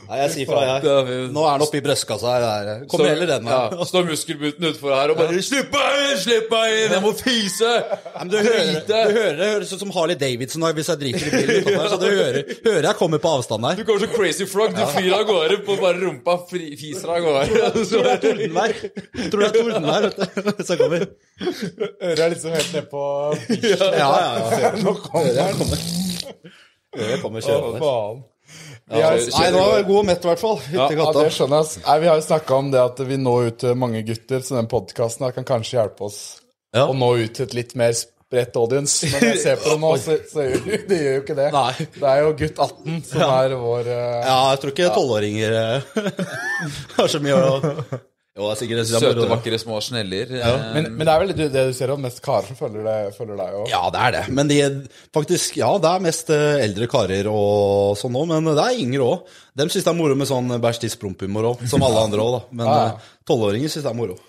Nei, 0.08 0.18
jeg 0.22 0.32
sier 0.34 0.48
fra, 0.50 0.62
jeg. 0.64 1.30
Nå 1.36 1.42
er 1.44 1.58
den 1.58 1.66
oppi 1.66 1.82
brystkassa 1.84 2.34
her. 2.40 2.70
Kommer 2.92 3.10
heller 3.12 3.28
den 3.34 3.48
veien. 3.48 3.76
Ja, 3.76 3.88
står 3.90 4.06
muskelbuten 4.08 4.68
utenfor 4.70 4.94
her 4.96 5.12
og 5.12 5.18
bare 5.20 5.42
'Slipp 5.44 5.74
meg 5.74 5.98
inn! 6.04 6.18
Slipp 6.22 6.48
meg 6.54 6.76
inn! 6.78 6.94
Jeg 6.96 7.04
må 7.04 7.12
fise!' 7.20 7.74
Ja, 7.78 8.24
du, 8.32 8.38
hører, 8.38 8.80
du 8.88 8.94
hører 9.18 9.36
det 9.42 9.50
høres 9.54 9.74
ut 9.74 9.82
som 9.84 9.92
Harley 9.96 10.16
Davidson 10.20 10.64
hvis 10.78 10.90
jeg 10.92 11.02
driter 11.02 11.28
i 11.28 11.42
bilen 11.48 11.68
her, 11.76 11.90
så 11.92 11.98
du 12.02 12.08
hører, 12.08 12.40
hører 12.66 12.88
jeg 12.88 12.96
kommer 13.02 13.22
på 13.24 13.34
avstand 13.38 13.68
her. 13.68 13.76
Du 13.80 13.84
kommer 13.88 14.06
som 14.06 14.14
crazy 14.16 14.48
frog. 14.50 14.72
Du 14.78 14.84
flyr 14.96 15.14
av 15.18 15.26
gårde 15.30 15.60
på 15.68 15.76
bare 15.82 16.00
rumpa. 16.02 16.38
Fri, 16.50 16.72
fiser 16.80 17.12
av 17.12 17.20
gårde. 17.26 17.74
Tror 17.92 18.08
det 18.08 18.14
er 18.16 18.24
tordenvær. 18.24 18.74
Tror 19.32 19.44
det 19.44 19.50
er 19.50 19.58
tordenvær, 19.60 20.08
vet 20.08 20.18
du. 20.24 20.64
Så 20.68 20.80
kommer. 20.80 21.08
Øret 21.44 22.24
er 22.26 22.34
liksom 22.34 22.56
helt 22.56 22.74
ned 22.74 22.90
på 22.92 23.04
Ja, 23.68 23.92
ja, 24.02 24.10
ja. 24.64 24.72
Nå 24.82 24.96
kommer 25.04 25.36
den. 25.36 25.62
Jeg 26.98 27.20
kommer 27.22 27.44
Å, 27.44 27.46
kjørende. 27.46 27.80
faen. 27.84 28.26
Vi 28.88 29.02
har, 29.04 29.18
Nei, 29.20 29.48
nå 29.52 29.62
er 29.68 29.80
jeg 29.82 29.88
god 29.90 30.06
mett, 30.08 30.24
i 30.24 30.30
hvert 30.30 30.40
fall. 30.42 30.60
Ja, 30.72 30.86
ja, 30.96 31.08
det 31.18 31.24
skjønner 31.36 31.64
jeg. 31.66 31.82
Nei, 31.84 31.96
Vi 32.04 32.08
har 32.08 32.20
jo 32.22 32.26
snakka 32.28 32.60
om 32.62 32.70
det 32.72 32.80
at 32.80 33.02
vi 33.10 33.18
når 33.20 33.50
ut 33.50 33.58
til 33.66 33.76
mange 33.80 34.04
gutter, 34.08 34.44
så 34.46 34.56
den 34.56 34.70
podkasten 34.72 35.28
kan 35.36 35.48
kanskje 35.48 35.82
hjelpe 35.82 36.08
oss 36.08 36.22
Ja. 36.76 36.86
å 36.88 36.94
nå 36.96 37.10
ut 37.20 37.34
til 37.36 37.48
et 37.48 37.54
litt 37.58 37.76
mer 37.80 37.92
spredt 37.98 38.56
audience. 38.60 39.08
Men 39.12 39.28
jeg 39.34 39.42
ser 39.44 39.60
på 39.60 39.74
det 39.74 39.80
nå, 39.84 39.92
så, 40.06 40.18
så 40.32 40.48
det 40.88 41.00
gjør 41.02 41.14
jo 41.18 41.24
ikke 41.26 41.38
det. 41.42 41.50
Nei. 41.56 41.88
Det 42.00 42.10
er 42.14 42.24
jo 42.24 42.34
gutt 42.44 42.60
18 42.70 43.02
som 43.12 43.26
er 43.28 43.56
vår 43.60 43.92
uh, 43.92 44.20
Ja, 44.24 44.38
jeg 44.54 44.62
tror 44.64 44.76
ikke 44.76 44.94
tolvåringer 44.96 45.58
eh, 45.62 45.98
har 46.98 47.12
så 47.12 47.24
mye 47.24 47.40
å 47.44 47.76
Jo, 48.38 48.52
det 48.54 48.68
er 48.70 48.86
Søte, 48.86 49.26
vakre, 49.32 49.58
små 49.58 49.80
sneller. 49.82 50.30
Ja. 50.38 50.52
men, 50.76 50.92
men 50.94 51.08
det 51.08 51.14
er 51.14 51.22
vel 51.24 51.32
det, 51.34 51.48
det 51.56 51.64
du 51.72 51.74
ser 51.74 51.90
om 51.90 52.04
mest 52.06 52.20
karer 52.22 52.46
som 52.46 52.60
følger, 52.60 52.86
det, 52.86 53.16
følger 53.16 53.40
deg 53.40 53.56
òg? 53.58 53.72
Ja, 53.72 53.80
det 53.94 54.04
er 54.04 54.14
det. 54.14 54.22
Men 54.38 54.52
de, 54.52 54.58
faktisk, 55.16 55.58
ja, 55.58 55.72
det 55.82 55.90
er 55.90 56.04
mest 56.06 56.30
eh, 56.36 56.62
eldre 56.68 56.86
karer 56.92 57.30
og 57.32 57.98
sånn 57.98 58.20
òg, 58.20 58.28
men 58.30 58.52
det 58.52 58.62
er 58.62 58.82
yngre 58.84 59.08
òg. 59.08 59.34
De 59.58 59.66
syns 59.74 59.88
det 59.88 59.90
er 59.90 59.98
moro 59.98 60.20
med 60.20 60.30
sånn 60.30 60.54
bæsj 60.62 60.84
tiss 60.84 60.98
promp-humor 61.02 61.50
òg, 61.50 61.64
som 61.72 61.82
alle 61.88 62.04
andre 62.06 62.28
òg, 62.28 62.36
da. 62.36 62.60
Men 62.60 63.02
tolvåringer 63.26 63.66
ja. 63.66 63.72
eh, 63.72 63.74
syns 63.74 63.88
det 63.88 63.92
er 63.96 64.00
moro. 64.04 64.20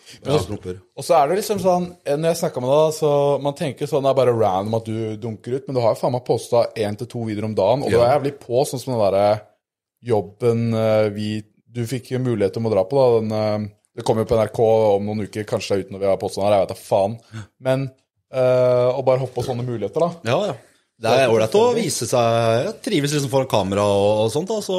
Og 0.96 1.04
så 1.04 1.18
er 1.20 1.28
det 1.28 1.40
liksom 1.42 1.60
sånn, 1.66 1.92
når 2.08 2.30
jeg 2.30 2.42
snakka 2.46 2.64
med 2.64 2.72
deg, 2.72 2.96
så 3.02 3.14
man 3.44 3.60
tenker 3.60 3.92
sånn 3.92 4.08
det 4.08 4.14
er 4.14 4.20
bare 4.22 4.36
random 4.40 4.80
at 4.80 4.88
du 4.88 4.98
dunker 5.20 5.58
ut, 5.58 5.68
men 5.68 5.76
du 5.76 5.84
har 5.84 5.92
jo 5.92 6.00
faen 6.00 6.16
meg 6.16 6.24
posta 6.24 6.64
én 6.80 6.96
til 6.96 7.12
to 7.12 7.28
videoer 7.28 7.52
om 7.52 7.60
dagen, 7.60 7.84
og 7.84 7.92
du 7.92 8.00
er 8.00 8.14
jævlig 8.16 8.38
på, 8.40 8.64
sånn 8.64 8.80
som 8.80 8.96
den 8.96 9.04
derre 9.04 9.28
jobben 10.00 10.70
eh, 10.72 11.08
vi 11.12 11.30
Du 11.68 11.82
fikk 11.84 12.14
mulighet 12.16 12.54
til 12.56 12.64
å 12.64 12.70
dra 12.72 12.82
på, 12.88 12.96
da. 12.96 13.18
Den, 13.20 13.32
eh, 13.36 13.74
det 13.98 14.04
kommer 14.06 14.22
jo 14.22 14.30
på 14.30 14.38
NRK 14.38 14.62
om 14.62 15.08
noen 15.11 15.26
uker, 15.26 15.46
kanskje 15.48 15.74
det 15.74 15.76
er 15.78 15.84
uten 15.84 15.96
når 15.96 16.04
vi 16.04 16.11
har 16.12 16.20
posta 16.22 16.44
her, 16.44 16.54
jeg 16.54 16.64
vet 16.64 16.72
da 16.72 16.78
faen. 16.78 17.18
Men 17.66 17.84
eh, 18.30 18.88
å 18.94 19.02
bare 19.02 19.24
hoppe 19.24 19.40
på 19.40 19.46
sånne 19.48 19.66
muligheter, 19.66 20.04
da. 20.04 20.30
Ja, 20.30 20.40
ja. 20.52 20.56
Det 20.98 21.11
er 21.14 21.30
ålreit 21.30 21.52
å 21.54 21.61
vise 21.76 22.08
seg 22.11 22.64
Jeg 22.64 22.70
trives 22.82 23.12
liksom 23.14 23.30
foran 23.30 23.46
kamera 23.46 23.84
og, 23.87 24.24
og 24.24 24.30
sånt, 24.34 24.50
da, 24.50 24.56
så 24.58 24.78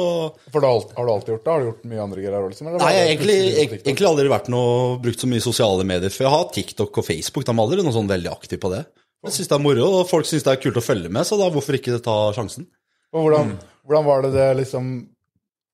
For 0.52 0.60
da, 0.60 0.72
har 0.98 1.06
du 1.08 1.12
alltid 1.14 1.32
gjort 1.32 1.46
det? 1.46 1.52
Har 1.54 1.62
du 1.62 1.68
gjort 1.70 1.86
mye 1.88 2.02
andre 2.02 2.24
greier 2.26 2.50
liksom? 2.50 2.68
eller 2.68 2.82
Nei, 2.82 2.90
jeg 2.92 3.06
har 3.06 3.12
egentlig, 3.14 3.36
egentlig 3.78 4.08
aldri 4.10 4.26
vært 4.28 4.50
noe, 4.52 4.98
brukt 5.00 5.24
så 5.24 5.30
mye 5.30 5.44
sosiale 5.44 5.86
medier. 5.88 6.12
For 6.12 6.26
jeg 6.26 6.34
har 6.34 6.50
TikTok 6.52 7.00
og 7.00 7.06
Facebook. 7.06 7.46
De 7.48 7.54
er 7.54 7.62
aldri 7.64 7.86
noe 7.86 7.96
sånn 7.96 8.10
veldig 8.10 8.32
aktiv 8.34 8.60
på 8.60 8.72
det. 8.74 8.82
Jeg 9.24 9.36
syns 9.38 9.48
det 9.48 9.56
er 9.56 9.64
moro, 9.64 9.86
og 9.96 10.10
folk 10.10 10.28
syns 10.28 10.44
det 10.44 10.52
er 10.52 10.60
kult 10.60 10.80
å 10.80 10.84
følge 10.84 11.12
med, 11.12 11.24
så 11.28 11.40
da 11.40 11.48
hvorfor 11.52 11.76
ikke 11.80 11.96
ta 12.04 12.18
sjansen? 12.36 12.68
Og 13.16 13.24
hvordan, 13.24 13.56
hvordan 13.88 14.06
var 14.06 14.24
det 14.24 14.34
det 14.36 14.50
liksom 14.60 14.92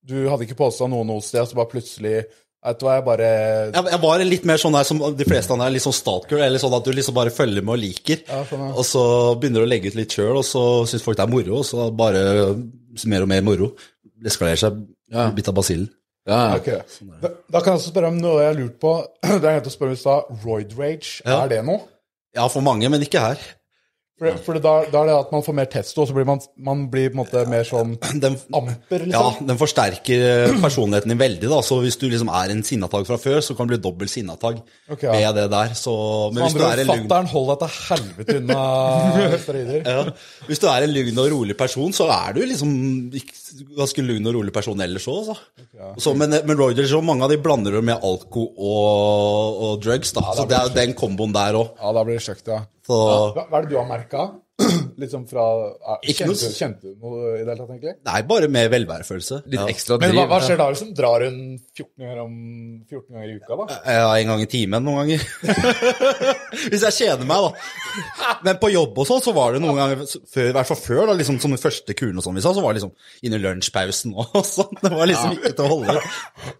Du 0.06 0.16
hadde 0.30 0.46
ikke 0.46 0.60
posta 0.62 0.86
noe 0.90 1.06
noe 1.06 1.26
sted, 1.26 1.42
så 1.46 1.58
bare 1.58 1.74
plutselig 1.74 2.20
Vet 2.66 2.80
du 2.80 2.86
hva, 2.88 2.94
jeg 2.98 3.04
bare 3.06 3.26
Jeg, 3.70 3.84
jeg 3.92 4.00
var 4.02 4.22
litt 4.26 4.46
mer 4.50 4.58
sånn 4.58 4.74
der 4.74 4.86
som 4.88 4.98
de 5.16 5.26
fleste 5.28 5.54
andre 5.54 5.68
er, 5.70 5.74
litt 5.76 5.84
sånn 5.84 5.94
stalker, 5.94 6.40
eller 6.42 6.58
sånn 6.62 6.74
at 6.74 6.84
du 6.88 6.90
liksom 6.96 7.14
bare 7.14 7.30
følger 7.34 7.62
med 7.62 7.76
og 7.76 7.82
liker. 7.84 8.24
Ja, 8.26 8.40
sånn, 8.48 8.64
ja. 8.66 8.72
Og 8.74 8.84
så 8.88 9.02
begynner 9.38 9.62
du 9.62 9.66
å 9.68 9.70
legge 9.70 9.92
ut 9.92 9.98
litt 10.00 10.16
sjøl, 10.16 10.40
og 10.40 10.46
så 10.48 10.62
syns 10.90 11.04
folk 11.06 11.16
det 11.20 11.26
er 11.28 11.30
moro, 11.30 11.60
og 11.60 11.68
så 11.68 11.86
bare 11.94 12.24
mer 13.06 13.22
og 13.22 13.30
mer 13.30 13.44
moro. 13.46 13.70
Det 14.02 14.32
eskalerer 14.32 14.58
seg, 14.64 14.82
Ja. 15.14 15.28
bitt 15.30 15.46
av 15.48 15.54
basillen. 15.54 15.86
Ja, 16.26 16.56
ja. 16.58 16.80
sånn 16.90 17.12
Da, 17.22 17.28
da 17.54 17.60
kan 17.62 17.76
jeg 17.76 17.78
også 17.84 17.92
spørre 17.92 18.08
om 18.10 18.16
noe 18.18 18.40
jeg 18.42 18.48
har 18.50 18.58
lurt 18.58 18.80
på. 18.82 18.94
Det 19.22 19.44
er 19.46 19.60
helt 19.60 19.68
å 19.70 19.74
spørre 19.76 19.94
i 19.94 20.00
stad. 20.00 20.32
Roid 20.42 20.74
rage, 20.76 21.20
Ja. 21.24 21.44
er 21.44 21.48
det 21.54 21.60
noe? 21.68 21.84
Ja, 22.34 22.48
for 22.50 22.60
mange, 22.66 22.90
men 22.90 23.00
ikke 23.06 23.22
her. 23.22 23.38
For, 24.16 24.32
for 24.40 24.56
da, 24.64 24.70
da 24.88 25.02
er 25.02 25.10
det 25.10 25.14
at 25.18 25.32
man 25.34 25.42
får 25.44 25.54
mer 25.58 25.66
testo, 25.68 26.00
og 26.00 26.08
så 26.08 26.14
blir 26.16 26.24
man, 26.24 26.38
man 26.56 26.86
blir 26.88 27.10
på 27.10 27.18
en 27.18 27.20
måte 27.20 27.42
mer 27.52 27.66
sånn 27.68 27.98
Den, 28.24 28.38
amper, 28.56 29.02
ja, 29.04 29.20
liksom. 29.20 29.48
den 29.50 29.58
forsterker 29.60 30.22
eh, 30.24 30.54
personligheten 30.64 31.12
din 31.12 31.20
veldig. 31.20 31.50
da, 31.52 31.58
så 31.66 31.82
Hvis 31.82 31.98
du 32.00 32.06
liksom 32.08 32.30
er 32.32 32.54
en 32.54 32.62
sinnatag 32.64 33.04
fra 33.08 33.18
før, 33.20 33.42
så 33.44 33.52
kan 33.58 33.68
det 33.68 33.76
bli 33.76 33.82
dobbelt 33.84 34.12
sinnatag 34.12 34.62
okay, 34.88 35.10
ja. 35.10 35.18
ved 35.18 35.42
det 35.42 35.50
der. 35.52 35.74
Så, 35.76 35.96
men 36.32 36.46
hvis 36.46 36.56
du 36.56 36.64
er 36.64 36.80
en 36.86 36.92
Fatter'n, 36.94 37.28
hold 37.34 37.50
deg 37.52 37.60
til 37.66 37.74
helvete 37.90 38.38
unna 38.40 38.62
steroider. 39.44 39.90
ja, 39.92 40.06
Hvis 40.48 40.64
du 40.64 40.66
er 40.72 40.86
en 40.86 40.94
lugn 40.96 41.20
og 41.20 41.28
rolig 41.34 41.58
person, 41.60 41.92
så 41.96 42.08
er 42.14 42.38
du 42.38 42.40
liksom 42.46 42.72
ganske 43.76 44.04
lugn 44.04 44.30
og 44.30 44.38
rolig 44.38 44.54
person 44.56 44.80
ellers 44.80 45.10
òg. 45.12 45.34
Så, 46.00 46.14
men 46.16 46.32
men 46.46 46.56
Royders 46.56 46.92
og 46.96 47.04
mange 47.04 47.24
av 47.26 47.32
de 47.32 47.38
blander 47.42 47.76
du 47.76 47.82
med 47.84 48.00
alko 48.00 48.46
og, 48.56 49.60
og 49.66 49.84
drugs. 49.84 50.12
da, 50.16 50.24
Så 50.36 50.48
det 50.48 50.56
er 50.56 50.72
den 50.74 50.96
komboen 50.96 51.36
der 51.36 51.60
òg. 51.60 51.76
Ja, 51.76 51.92
da 51.96 52.04
blir 52.06 52.18
det 52.18 52.24
kjøkt, 52.24 52.48
ja. 52.52 52.64
Så 52.86 52.96
Hva, 53.34 53.46
hva 53.50 53.58
er 53.58 53.66
det 53.66 53.72
du 53.74 53.78
har 53.80 53.88
merka? 53.90 54.28
liksom 55.02 55.26
fra 55.28 55.42
ja, 55.76 55.94
Ikke 56.08 56.24
kjente, 56.24 56.46
noe 56.48 56.54
kjente 56.56 56.88
du 56.88 56.92
noe 57.02 57.32
i 57.36 57.42
det 57.42 57.50
hele 57.50 57.56
tatt, 57.58 57.72
egentlig? 57.74 57.92
Nei, 58.08 58.20
bare 58.30 58.48
med 58.48 58.70
velværefølelse. 58.72 59.40
Litt 59.52 59.58
Ja. 59.60 59.66
ekstra 59.68 59.98
Men 60.00 60.14
driv. 60.14 60.20
hva, 60.22 60.26
hva 60.30 60.38
skjer 60.46 60.56
da? 60.62 60.68
liksom? 60.72 60.92
Drar 60.96 61.24
hun 61.26 61.36
14 61.76 61.90
ganger, 62.00 62.20
om, 62.22 62.36
14 62.88 63.10
ganger 63.12 63.28
i 63.28 63.36
uka, 63.36 63.58
da? 63.60 63.80
Ja, 63.98 64.06
en 64.16 64.30
gang 64.32 64.44
i 64.46 64.48
timen 64.48 64.86
noen 64.86 65.02
ganger. 65.02 65.26
Hvis 66.72 66.84
jeg 66.86 66.96
kjeder 66.96 67.28
meg, 67.28 67.44
da. 67.44 68.32
Men 68.46 68.58
på 68.62 68.70
jobb 68.72 68.96
og 69.02 69.08
sånn, 69.10 69.20
så 69.24 69.34
var 69.36 69.52
det 69.56 69.60
noen 69.64 69.76
ganger 69.80 70.02
før, 70.08 70.48
I 70.48 70.54
hvert 70.56 70.70
fall 70.70 70.80
før, 70.80 71.02
da, 71.10 71.16
liksom 71.20 71.38
som 71.42 71.52
den 71.52 71.60
første 71.60 71.96
kuren 71.98 72.16
og 72.20 72.24
sånn 72.24 72.38
vi 72.40 72.44
sa, 72.46 72.54
så 72.56 72.64
var 72.64 72.72
det 72.72 72.80
liksom 72.80 72.94
inni 73.28 73.40
lunsjpausen 73.42 74.16
og 74.16 74.40
sånn. 74.56 74.72
Det 74.80 74.92
var 74.94 75.10
liksom 75.12 75.36
ikke 75.36 75.52
til 75.52 75.66
å 75.68 75.70
holde. 75.74 75.98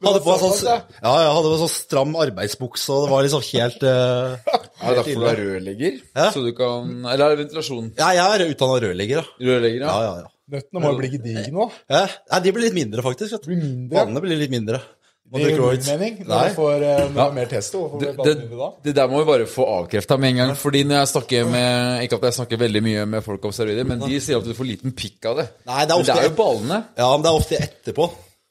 Hadde 0.04 0.22
på 0.26 0.37
sånn, 0.44 0.61
ja, 0.68 1.16
jeg 1.24 1.32
hadde 1.38 1.54
på 1.54 1.59
sånn 1.64 1.72
stram 1.72 2.14
arbeidsbukse, 2.26 2.92
og 2.92 3.06
det 3.06 3.12
var 3.14 3.26
liksom 3.26 3.44
helt 3.54 3.88
uh, 3.88 4.37
Er 4.85 4.92
det 4.92 4.96
derfor 5.00 5.24
du 5.24 5.28
er 5.32 5.40
rørlegger? 5.42 5.98
Ja. 6.12 6.28
Så 6.35 6.44
du 6.44 6.52
kan 6.56 6.92
Eller 7.06 7.24
er 7.30 7.35
det 7.37 7.44
ventilasjon? 7.46 7.86
Ja, 7.99 8.11
jeg 8.16 8.27
er 8.27 8.46
utdanna 8.51 8.81
rørlegger, 8.87 9.22
da. 9.22 9.46
Rørlegger, 9.51 9.81
ja. 9.85 9.87
Ja, 9.92 10.03
ja, 10.07 10.16
ja. 10.25 10.33
Nøttene 10.57 10.83
må 10.83 10.92
jo 10.92 10.99
bli 11.01 11.09
gedigne 11.16 11.49
nå. 11.51 11.64
Ja, 11.90 12.05
Nei, 12.31 12.38
de 12.44 12.53
blir 12.55 12.68
litt 12.68 12.77
mindre, 12.77 13.03
faktisk. 13.03 13.33
vet 13.35 13.42
du. 13.46 13.51
Blir 13.51 13.62
mindre? 13.64 13.96
Ballene 13.96 14.22
blir 14.22 14.38
litt 14.38 14.53
mindre. 14.53 14.79
Det 15.27 15.40
gir 15.42 15.49
drikker 15.49 15.62
jo 15.64 15.70
min 15.75 15.87
mening. 15.90 16.18
Når 16.22 16.31
Nei. 16.31 16.42
du 16.46 16.55
får 16.55 16.85
eh, 16.87 17.01
når 17.16 17.33
mer 17.35 17.49
testo, 17.51 17.81
hvorfor 17.83 18.03
Det, 18.05 18.12
blir 18.14 18.29
det, 18.29 18.35
det 18.37 18.42
mindre 18.44 18.59
da? 18.61 18.68
det 18.85 18.92
der 18.94 19.09
må 19.11 19.18
vi 19.18 19.27
bare 19.27 19.49
få 19.51 19.64
avkrefta 19.72 20.18
med 20.22 20.31
en 20.31 20.37
gang. 20.42 20.53
Fordi 20.61 20.83
når 20.87 21.01
jeg 21.01 21.11
snakker 21.11 21.49
med 21.51 22.05
Ikke 22.07 22.20
at 22.20 22.29
jeg 22.29 22.37
snakker 22.37 22.61
veldig 22.62 22.83
mye 22.87 23.07
med 23.16 23.25
folk 23.27 23.49
om 23.49 23.55
steroider, 23.57 23.88
men 23.90 24.05
de 24.05 24.20
sier 24.22 24.38
at 24.38 24.46
du 24.46 24.55
får 24.55 24.68
liten 24.70 24.94
pikk 24.94 25.27
av 25.33 25.40
det. 25.42 25.49
Nei, 25.66 25.81
det 25.83 25.96
er 25.96 25.99
men 25.99 26.07
det 26.07 26.14
er 26.14 26.29
jo 26.29 26.37
ballene. 26.38 26.79
Ja, 26.94 27.09
men 27.11 27.27
det 27.27 27.33
er 27.33 27.40
ofte 27.40 27.59
etterpå. 27.66 28.07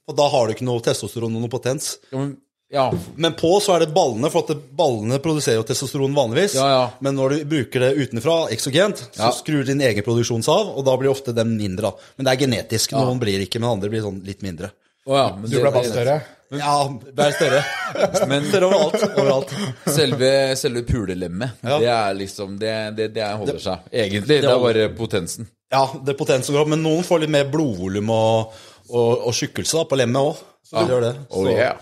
Og 0.06 0.18
da 0.20 0.28
har 0.36 0.46
du 0.46 0.54
ikke 0.54 0.68
noe 0.68 0.84
testosteron 0.86 1.40
og 1.40 1.46
noe 1.46 1.54
potens. 1.56 1.94
Ja, 2.12 2.20
men, 2.20 2.36
ja. 2.72 2.92
Men 3.16 3.34
på 3.34 3.52
så 3.62 3.76
er 3.76 3.86
det 3.86 3.94
ballene, 3.96 4.30
for 4.34 4.44
at 4.50 4.58
ballene 4.76 5.20
produserer 5.24 5.60
jo 5.62 5.64
testosteron 5.64 6.16
vanligvis. 6.18 6.56
Ja, 6.60 6.68
ja. 6.70 6.86
Men 7.00 7.16
når 7.16 7.30
du 7.38 7.46
bruker 7.46 7.80
det 7.86 7.94
utenfra, 7.96 8.50
eksogent, 8.52 9.04
så 9.16 9.28
Ja. 9.30 9.32
skrur 9.32 9.66
din 9.66 9.82
egen 9.82 10.04
produksjon 10.04 10.44
seg 10.44 10.54
av, 10.54 10.74
og 10.78 10.86
da 10.86 10.98
blir 10.98 11.12
ofte 11.14 11.34
den 11.36 11.58
mindre. 11.58 11.94
Men 12.18 12.26
det 12.26 12.34
er 12.34 12.46
genetisk. 12.48 12.92
Noen 12.98 13.20
blir 13.20 13.40
ikke, 13.46 13.60
men 13.62 13.70
andre 13.78 13.90
blir 13.90 14.02
sånn 14.02 14.24
litt 14.26 14.42
mindre. 14.42 14.72
Oh, 15.08 15.16
ja, 15.16 15.36
men 15.36 15.50
Du 15.50 15.56
det- 15.58 15.62
ble 15.62 15.72
bare 15.72 15.92
større. 15.92 16.22
Ja, 16.52 16.88
det 16.88 17.20
er 17.26 17.32
større. 17.34 17.64
Men 18.30 18.44
Større 18.46 18.68
overalt. 18.70 19.02
overalt. 19.18 19.50
selve, 19.90 20.56
selve 20.56 20.84
pulelemmet, 20.86 21.52
Ja. 21.64 21.80
det 21.80 21.88
er 21.90 22.14
liksom 22.14 22.60
Det, 22.60 22.96
det, 22.96 23.14
det 23.16 23.24
holder 23.38 23.58
seg. 23.60 23.80
Egentlig. 23.92 24.42
Det 24.42 24.44
er 24.46 24.60
bare 24.60 24.90
potensen. 24.96 25.48
Ja, 25.72 25.88
det 26.06 26.14
er 26.14 26.18
potensen 26.20 26.54
går 26.54 26.62
opp, 26.62 26.68
men 26.70 26.84
noen 26.84 27.04
får 27.04 27.22
litt 27.22 27.30
mer 27.34 27.46
blodvolum 27.50 28.10
og, 28.14 28.54
og, 28.90 29.26
og 29.30 29.34
tjukkelse 29.36 29.80
da, 29.80 29.88
på 29.90 30.00
lemmet 30.00 30.32
òg. 30.32 30.44
Så 30.66 30.82
det 30.82 31.12
Så. 31.30 31.38
Oh, 31.38 31.50
yeah. 31.52 31.78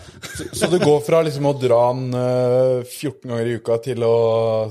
Så 0.52 0.68
du 0.68 0.76
går 0.78 0.98
fra 1.06 1.22
liksom 1.24 1.46
å 1.48 1.54
dra 1.56 1.78
den 1.96 2.10
uh, 2.12 2.82
14 2.84 3.30
ganger 3.30 3.48
i 3.48 3.54
uka 3.56 3.78
til 3.86 4.04
å 4.04 4.16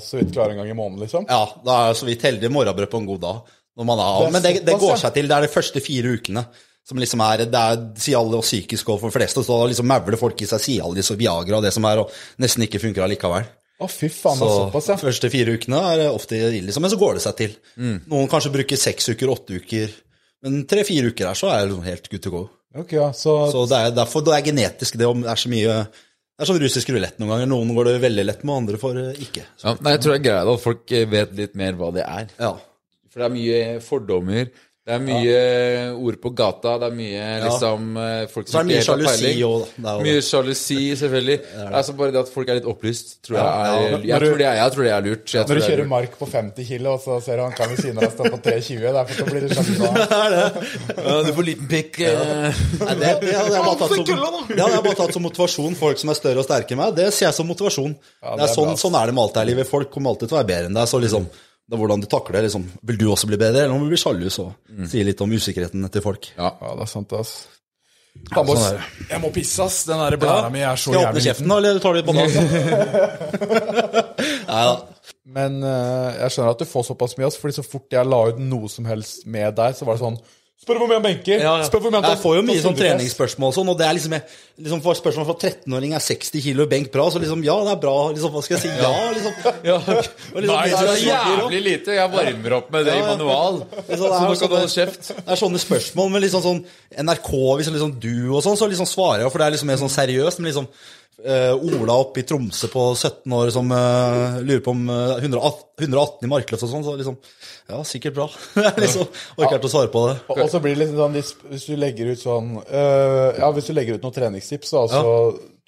så 0.02 0.19
vidt 0.19 0.36
klare 0.36 0.54
en 0.54 0.62
gang 0.62 0.69
i 0.69 0.76
måneden, 0.78 1.02
liksom? 1.02 1.26
Ja, 1.30 1.48
da 1.65 1.80
er 1.80 1.89
jeg 1.89 1.98
så 2.04 2.10
vidt 2.12 2.26
heldig 2.28 2.52
morgenbrød 2.54 2.91
på 2.91 3.02
en 3.02 3.10
god 3.10 3.24
dag. 3.26 3.56
Når 3.74 3.89
man 3.89 4.04
er, 4.04 4.12
Det 4.13 4.28
er 4.28 4.36
men 4.36 4.46
det, 4.46 4.54
det 4.67 4.78
går 4.84 5.02
seg 5.02 5.15
til. 5.15 5.32
Det 5.32 5.36
er 5.39 5.48
de 5.48 5.50
første 5.56 5.82
fire 5.82 6.13
ukene. 6.13 6.46
Som 6.84 7.00
liksom 7.00 7.22
er, 7.24 7.46
det 7.48 7.60
er 7.60 7.84
sier 8.04 8.19
alle 8.19 8.38
og 8.38 8.46
psykisk 8.46 8.89
og 8.91 9.00
for 9.00 9.08
de 9.08 9.15
fleste, 9.15 9.41
så 9.41 9.58
da 9.58 9.69
liksom 9.72 9.88
mauler 9.88 10.19
folk 10.19 10.41
i 10.43 10.48
seg 10.50 10.60
Cialis 10.62 11.13
og 11.13 11.19
Viagra 11.22 11.58
og 11.58 11.63
det 11.63 11.72
som 11.72 11.86
er, 11.88 12.02
og 12.04 12.43
nesten 12.43 12.65
ikke 12.65 12.82
funker 12.84 13.06
allikevel. 13.06 13.48
Å, 13.80 13.88
fy 13.88 14.10
faen, 14.12 14.36
det 14.36 14.43
Så 14.43 14.50
er 14.50 14.58
såpass, 14.67 14.89
ja. 14.91 14.98
første 15.00 15.30
fire 15.32 15.56
ukene 15.56 15.80
er 15.93 16.04
ofte 16.10 16.36
ille, 16.38 16.67
liksom, 16.67 16.84
men 16.84 16.91
så 16.91 17.00
går 17.00 17.17
det 17.17 17.24
seg 17.24 17.38
til. 17.39 17.56
Mm. 17.80 17.96
Noen 18.12 18.28
kanskje 18.32 18.52
bruker 18.54 18.80
seks 18.80 19.08
uker, 19.13 19.32
åtte 19.32 19.62
uker, 19.63 19.96
men 20.43 20.63
tre-fire 20.69 21.12
uker 21.13 21.29
her 21.29 21.39
så 21.39 21.49
er 21.51 21.62
det 21.63 21.71
liksom 21.71 21.88
helt 21.88 22.10
good 22.12 22.23
to 22.25 22.34
go. 22.34 22.43
Ok, 22.73 22.95
ja, 22.97 23.12
så, 23.13 23.36
Så 23.53 23.67
det 23.69 23.79
er 23.79 23.93
derfor 23.95 24.25
det 24.25 24.34
er 24.36 24.47
genetisk, 24.47 24.97
det 24.97 25.08
om 25.08 25.21
det 25.23 25.29
er 25.32 25.39
så 25.39 25.51
mye 25.51 25.77
det 26.34 26.41
er 26.41 26.49
som 26.49 26.58
russisk 26.58 26.89
rulett 26.89 27.19
noen 27.21 27.29
ganger. 27.29 27.49
Noen 27.51 27.71
går 27.77 27.88
det 27.91 27.99
veldig 28.01 28.23
lett 28.25 28.41
med, 28.41 28.56
andre 28.63 28.77
får 28.82 28.95
det 28.97 29.03
ikke. 29.21 29.43
Ja, 29.62 29.75
nei, 29.86 29.91
jeg 29.93 30.01
tror 30.01 30.13
det 30.15 30.17
er 30.17 30.23
greit 30.25 30.49
at 30.56 30.63
folk 30.63 30.93
eh, 30.97 31.03
vet 31.12 31.36
litt 31.38 31.53
mer 31.60 31.77
hva 31.77 31.91
det 31.93 32.06
er. 32.08 32.32
Ja. 32.41 32.56
For 33.13 33.21
det 33.21 33.27
er 33.27 33.36
mye 33.36 33.60
fordommer. 33.86 34.49
Det 34.84 34.91
er 34.91 35.00
mye 35.00 35.36
ord 35.96 36.17
på 36.19 36.30
gata. 36.36 36.74
Det 36.82 36.88
er 36.89 36.96
mye 36.98 37.28
liksom 37.46 37.84
eh, 38.02 38.24
folk 38.28 38.50
som 38.52 38.67
det 38.67 38.82
ikke 38.82 38.96
helt 38.98 39.06
har 39.06 39.13
peiling. 39.13 39.62
Det 39.86 39.93
Mye 40.04 40.24
sjalusi, 40.28 40.80
selvfølgelig. 41.02 41.38
Det 41.46 41.62
er 41.63 41.78
altså 41.80 41.93
bare 42.02 42.12
det 42.12 42.19
at 42.19 42.32
folk 42.34 42.52
er 42.52 42.58
litt 42.60 42.67
opplyst, 42.67 43.13
tror 43.24 43.38
jeg 43.38 43.46
er 43.46 43.54
Ja, 43.54 44.02
Jeg 44.10 44.19
tror 44.26 44.41
det 44.41 44.48
er, 44.50 44.58
jeg 44.60 44.74
tror 44.76 44.84
det 44.84 44.91
er 44.98 45.06
lurt. 45.08 45.24
Jeg 45.32 45.39
når 45.39 45.48
tror 45.48 45.56
du 45.56 45.63
er 45.63 45.69
kjører 45.69 45.82
lurt. 45.86 45.91
mark 45.93 46.17
på 46.19 46.28
50 46.34 46.67
kilo, 46.67 46.98
og 46.98 47.00
så 47.06 47.19
ser 47.24 47.39
du 47.39 47.46
han 47.46 47.56
kan 47.62 47.72
ved 47.72 47.80
siden 47.80 48.02
av 48.02 48.04
deg 48.10 48.17
stå 48.17 48.34
på 48.36 48.41
320, 48.50 48.84
derfor 49.00 49.22
så 49.22 49.30
blir 49.32 49.48
det 49.48 49.54
sjalu 49.56 49.74
da. 49.80 50.43
Ja, 51.00 51.15
du 51.24 51.32
får 51.39 51.48
liten 51.54 51.72
pikk. 51.72 52.02
eh. 52.10 52.60
Nei, 52.84 52.98
det, 53.00 53.13
det, 53.24 53.34
hadde 53.39 53.56
jeg 53.56 53.65
bare 53.69 53.80
tatt 53.86 53.96
som, 53.96 54.04
det 54.52 54.60
hadde 54.60 54.76
jeg 54.76 54.86
bare 54.89 55.00
tatt 55.00 55.15
som 55.15 55.26
motivasjon. 55.30 55.80
Folk 55.80 56.04
som 56.04 56.12
er 56.12 56.19
større 56.19 56.43
og 56.43 56.50
sterkere 56.50 56.76
enn 56.76 56.84
meg, 56.84 57.00
det 57.00 57.08
ser 57.15 57.30
jeg 57.30 57.39
som 57.39 57.48
motivasjon. 57.48 57.96
det 57.96 58.36
det 58.36 58.36
er 58.36 58.46
er 58.50 58.54
sånn, 58.60 58.76
sånn 58.84 59.00
er 59.00 59.08
det 59.08 59.15
med 59.15 59.24
alt 59.30 59.39
her 59.39 59.48
i 59.48 59.54
livet. 59.54 59.72
Folk 59.72 59.96
kommer 59.96 60.12
alltid 60.12 60.28
til 60.28 60.36
å 60.36 60.41
være 60.43 60.52
bedre 60.52 60.74
enn 60.74 60.76
deg. 60.82 60.91
Så 60.91 61.00
liksom, 61.08 61.32
det 61.63 61.78
er 61.78 61.80
hvordan 61.80 62.04
du 62.04 62.08
takler 62.12 62.38
det. 62.38 62.49
Liksom, 62.49 62.67
vil 62.89 62.99
du 62.99 63.08
også 63.13 63.30
bli 63.30 63.39
bedre, 63.39 63.65
eller 63.65 63.76
om 63.76 63.84
du 63.86 63.91
blir 63.93 64.02
sjalu? 64.02 64.28
Så 64.34 64.49
sier 64.91 65.08
litt 65.08 65.21
om 65.23 65.32
usikkerheten 65.32 65.88
til 65.93 66.04
folk. 66.06 66.30
Ja. 66.36 66.52
Ja, 66.60 66.73
det 66.78 66.88
er 66.88 66.91
sant, 66.91 67.15
ass. 67.17 67.36
Faen, 68.30 68.45
sånn 68.45 69.08
jeg 69.10 69.21
må 69.23 69.32
pisse, 69.34 69.63
ass. 69.65 69.80
Den 69.89 70.02
der 70.04 70.19
blæra 70.21 70.52
mi 70.54 70.62
er 70.62 70.78
så 70.78 70.91
Skal 70.91 70.99
jeg 70.99 71.10
åpne 71.10 71.23
kjeften, 71.26 71.49
da, 71.49 71.58
eller 71.58 71.80
tar 71.82 71.97
du 71.97 72.04
på 72.06 72.13
banan? 72.13 72.34
Nei 74.52 74.65
da. 74.69 74.76
Men 75.34 75.58
uh, 75.65 76.10
jeg 76.19 76.36
skjønner 76.36 76.54
at 76.54 76.62
du 76.62 76.67
får 76.69 76.86
såpass 76.91 77.17
mye, 77.17 77.32
ass, 77.32 77.39
fordi 77.41 77.58
så 77.58 77.65
fort 77.65 77.95
jeg 77.95 78.06
la 78.06 78.19
ut 78.30 78.41
noe 78.43 78.69
som 78.69 78.86
helst 78.86 79.26
med 79.26 79.56
deg, 79.58 79.73
så 79.78 79.88
var 79.88 79.97
det 79.97 80.04
sånn 80.04 80.19
Spør 80.63 80.78
hvor 80.80 80.88
mye 80.88 80.95
han 80.95 81.04
benker! 81.04 81.41
Spør 81.67 81.82
hvor 81.84 81.91
mye 81.91 81.99
han 81.99 82.06
tar- 82.08 82.13
Jeg 82.15 82.21
får 82.23 82.36
jo 82.38 82.43
mye 82.47 82.62
sånn 82.63 82.78
treningsspørsmål 82.78 83.49
og 83.52 83.56
sånn, 83.58 83.69
og 83.73 83.78
det 83.82 83.86
er 83.88 83.97
liksom, 83.97 84.13
liksom 84.63 84.84
for 84.86 84.95
Spørsmål 84.95 85.26
fra 85.28 85.36
13-åring 85.49 85.91
er 85.97 86.04
60 86.06 86.43
kilo 86.45 86.65
benk 86.71 86.88
bra, 86.93 87.10
så 87.12 87.19
liksom 87.19 87.43
ja, 87.43 87.58
det 87.67 87.73
er 87.73 87.82
bra. 87.84 87.95
Liksom, 88.13 88.32
hva 88.32 88.43
skal 88.45 88.56
jeg 88.56 88.63
si? 88.63 88.71
Ja, 88.80 88.93
liksom. 89.12 89.34
Og 90.34 90.39
liksom, 90.39 90.56
Nei, 90.56 90.63
det 90.71 90.80
er 90.80 90.88
så 90.88 90.97
jævlig 91.04 91.62
lite. 91.67 91.97
Jeg 91.99 92.13
varmer 92.15 92.58
opp 92.62 92.71
med 92.71 92.88
det 92.88 92.95
i 92.95 93.04
manual. 93.10 93.60
det 93.76 93.99
Så 93.99 94.08
nå 94.08 94.34
kan 94.39 94.49
du 94.49 94.56
holde 94.56 94.71
kjeft. 94.71 95.12
Det 95.19 95.28
er 95.36 95.39
sånne 95.43 95.60
spørsmål 95.62 96.12
Men 96.15 96.23
liksom 96.23 96.43
sånn 96.47 96.63
NRK, 97.04 97.32
hvis 97.60 97.71
liksom 97.76 97.95
du 97.99 98.13
og 98.32 98.43
sånn, 98.47 98.56
så 98.60 98.69
liksom 98.71 98.88
svarer 98.88 99.26
jeg, 99.26 99.34
for 99.36 99.43
det 99.43 99.49
er 99.49 99.58
liksom 99.58 99.71
mer 99.73 99.82
sånn 99.84 99.91
seriøst. 99.99 100.39
Men 100.39 100.52
liksom 100.54 100.69
eh, 101.21 101.54
Ola 101.54 101.95
oppe 102.02 102.21
i 102.21 102.26
Tromsø 102.28 102.67
på 102.71 102.84
17 102.95 103.34
år 103.38 103.52
som 103.54 103.69
uh, 103.71 104.39
lurer 104.41 104.62
på 104.63 104.73
om 104.73 104.84
uh, 104.89 105.15
118, 105.19 105.86
118 105.86 106.28
i 106.28 106.30
markløft 106.32 106.65
og 106.65 106.71
sånn, 106.71 106.86
så 106.86 106.95
liksom 106.99 107.17
Ja, 107.69 107.80
sikkert 107.88 108.17
bra. 108.17 108.28
Liksom 108.84 109.08
orker 109.38 109.58
ikke 109.58 109.69
å 109.69 109.73
svare 109.73 109.91
på 109.93 110.04
det. 110.10 110.17
Og 110.28 110.43
og 110.43 110.52
så 110.52 110.62
blir 110.63 110.76
det 110.76 110.84
liksom 110.84 110.99
sånn 110.99 111.17
hvis, 111.17 111.32
hvis 111.52 111.65
du 111.69 111.73
legger 111.80 112.12
ut 112.12 112.21
sånn 112.21 112.52
øh, 112.62 113.30
Ja, 113.39 113.49
hvis 113.56 113.69
du 113.69 113.73
legger 113.78 113.97
ut 113.97 114.06
noen 114.06 114.15
treningstips, 114.17 114.73
da, 114.76 114.84
så 114.91 115.02
ja. 115.08 115.17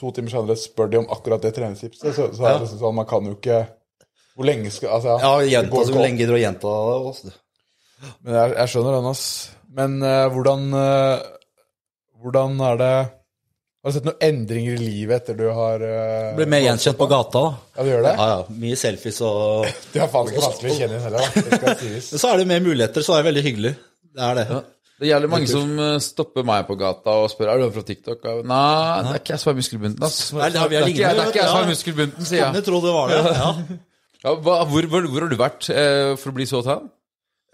to 0.02 0.12
timer 0.16 0.34
senere 0.34 0.60
spør 0.60 0.92
de 0.92 1.02
om 1.04 1.10
akkurat 1.16 1.46
det 1.46 1.54
treningstipset, 1.56 2.10
så, 2.10 2.30
så 2.36 2.46
er 2.46 2.58
det 2.58 2.66
liksom 2.66 2.82
sånn 2.84 3.00
Man 3.00 3.10
kan 3.10 3.30
jo 3.30 3.38
ikke 3.38 3.64
Hvor 4.36 4.50
lenge 4.50 4.74
skal 4.76 4.98
Altså, 4.98 5.20
Ja, 5.24 5.36
går 5.40 5.52
gjenta 5.52 5.84
så 5.84 5.96
hvor 5.96 6.08
lenge 6.08 6.24
gidder 6.24 6.38
å 6.38 6.42
gjenta 6.42 6.78
det. 6.90 6.98
også. 7.12 7.36
Men 8.26 8.40
jeg, 8.42 8.56
jeg 8.58 8.74
skjønner 8.74 8.98
den, 8.98 9.12
ass. 9.14 9.28
Men 9.76 10.00
hvordan 10.36 10.68
Hvordan 12.26 12.60
er 12.66 12.82
det 12.82 12.96
Har 13.86 13.94
du 13.94 13.98
sett 14.00 14.06
noen 14.08 14.24
endringer 14.26 14.80
i 14.80 14.82
livet 14.82 15.20
etter 15.22 15.36
du 15.38 15.44
har 15.54 15.84
uh, 15.86 16.32
Blir 16.34 16.48
mer 16.50 16.64
gjenkjent 16.64 16.98
på 16.98 17.06
gata, 17.12 17.42
da. 17.44 17.52
Ja, 17.78 17.84
du 17.86 17.90
gjør 17.92 18.06
det? 18.08 18.14
Ja, 18.18 18.26
ja. 18.32 18.56
Mye 18.64 18.78
selfies 18.82 19.20
og 19.22 19.68
Du 19.94 20.00
er 20.02 20.10
faen 20.10 20.32
ikke 20.32 20.42
vanskelig 20.42 20.72
å 20.74 20.78
kjenne 20.80 20.98
inn 20.98 21.04
heller, 21.06 21.22
da. 21.22 21.44
Det 21.46 21.60
skal 21.60 21.76
sies. 21.84 22.08
Så 22.18 22.32
er 22.32 22.42
det 22.42 22.48
mer 22.50 22.64
muligheter, 22.66 23.06
så 23.06 23.14
er 23.14 23.22
det 23.22 23.28
veldig 23.30 23.44
hyggelig. 23.46 23.74
Det 24.16 24.26
er 24.32 24.40
det. 24.40 24.48
Det 25.04 25.10
gjelder 25.12 25.30
mange 25.36 25.52
som 25.52 25.80
eh, 25.86 25.96
stopper 26.02 26.46
meg 26.48 26.66
på 26.66 26.78
gata 26.80 27.14
og 27.20 27.30
spør 27.30 27.50
Er 27.52 27.62
du 27.62 27.66
fra 27.76 27.82
TikTok. 27.86 28.26
Nei, 28.48 28.60
det 29.06 29.12
er 29.12 29.22
ikke 29.22 29.34
jeg 29.36 29.42
som 29.44 29.52
er 29.52 29.58
muskelbunten. 29.60 30.06
ass. 30.08 30.20
Nei, 30.34 30.50
det 30.56 30.62
har 30.64 30.72
vi 30.72 30.78
Det 30.78 30.82
er 30.82 30.92
ikke 30.96 31.10
det 31.20 31.24
er 31.26 31.32
ikke 31.34 31.42
jeg 31.44 31.50
som 31.52 31.62
er 31.62 31.72
muskelbunten, 31.76 32.28
sier 32.30 32.42
jeg. 32.42 32.54
Jeg 32.62 32.66
tror 32.70 32.86
det 32.88 32.94
var 32.96 33.12
det. 33.14 33.24
Ja. 33.44 33.52
Ja, 34.26 34.32
hvor, 34.42 34.64
hvor, 34.66 34.88
hvor 35.12 35.22
har 35.28 35.30
du 35.30 35.38
vært 35.38 35.68
eh, 35.70 36.16
for 36.18 36.32
å 36.32 36.38
bli 36.40 36.48
så 36.50 36.64
tan? 36.66 36.88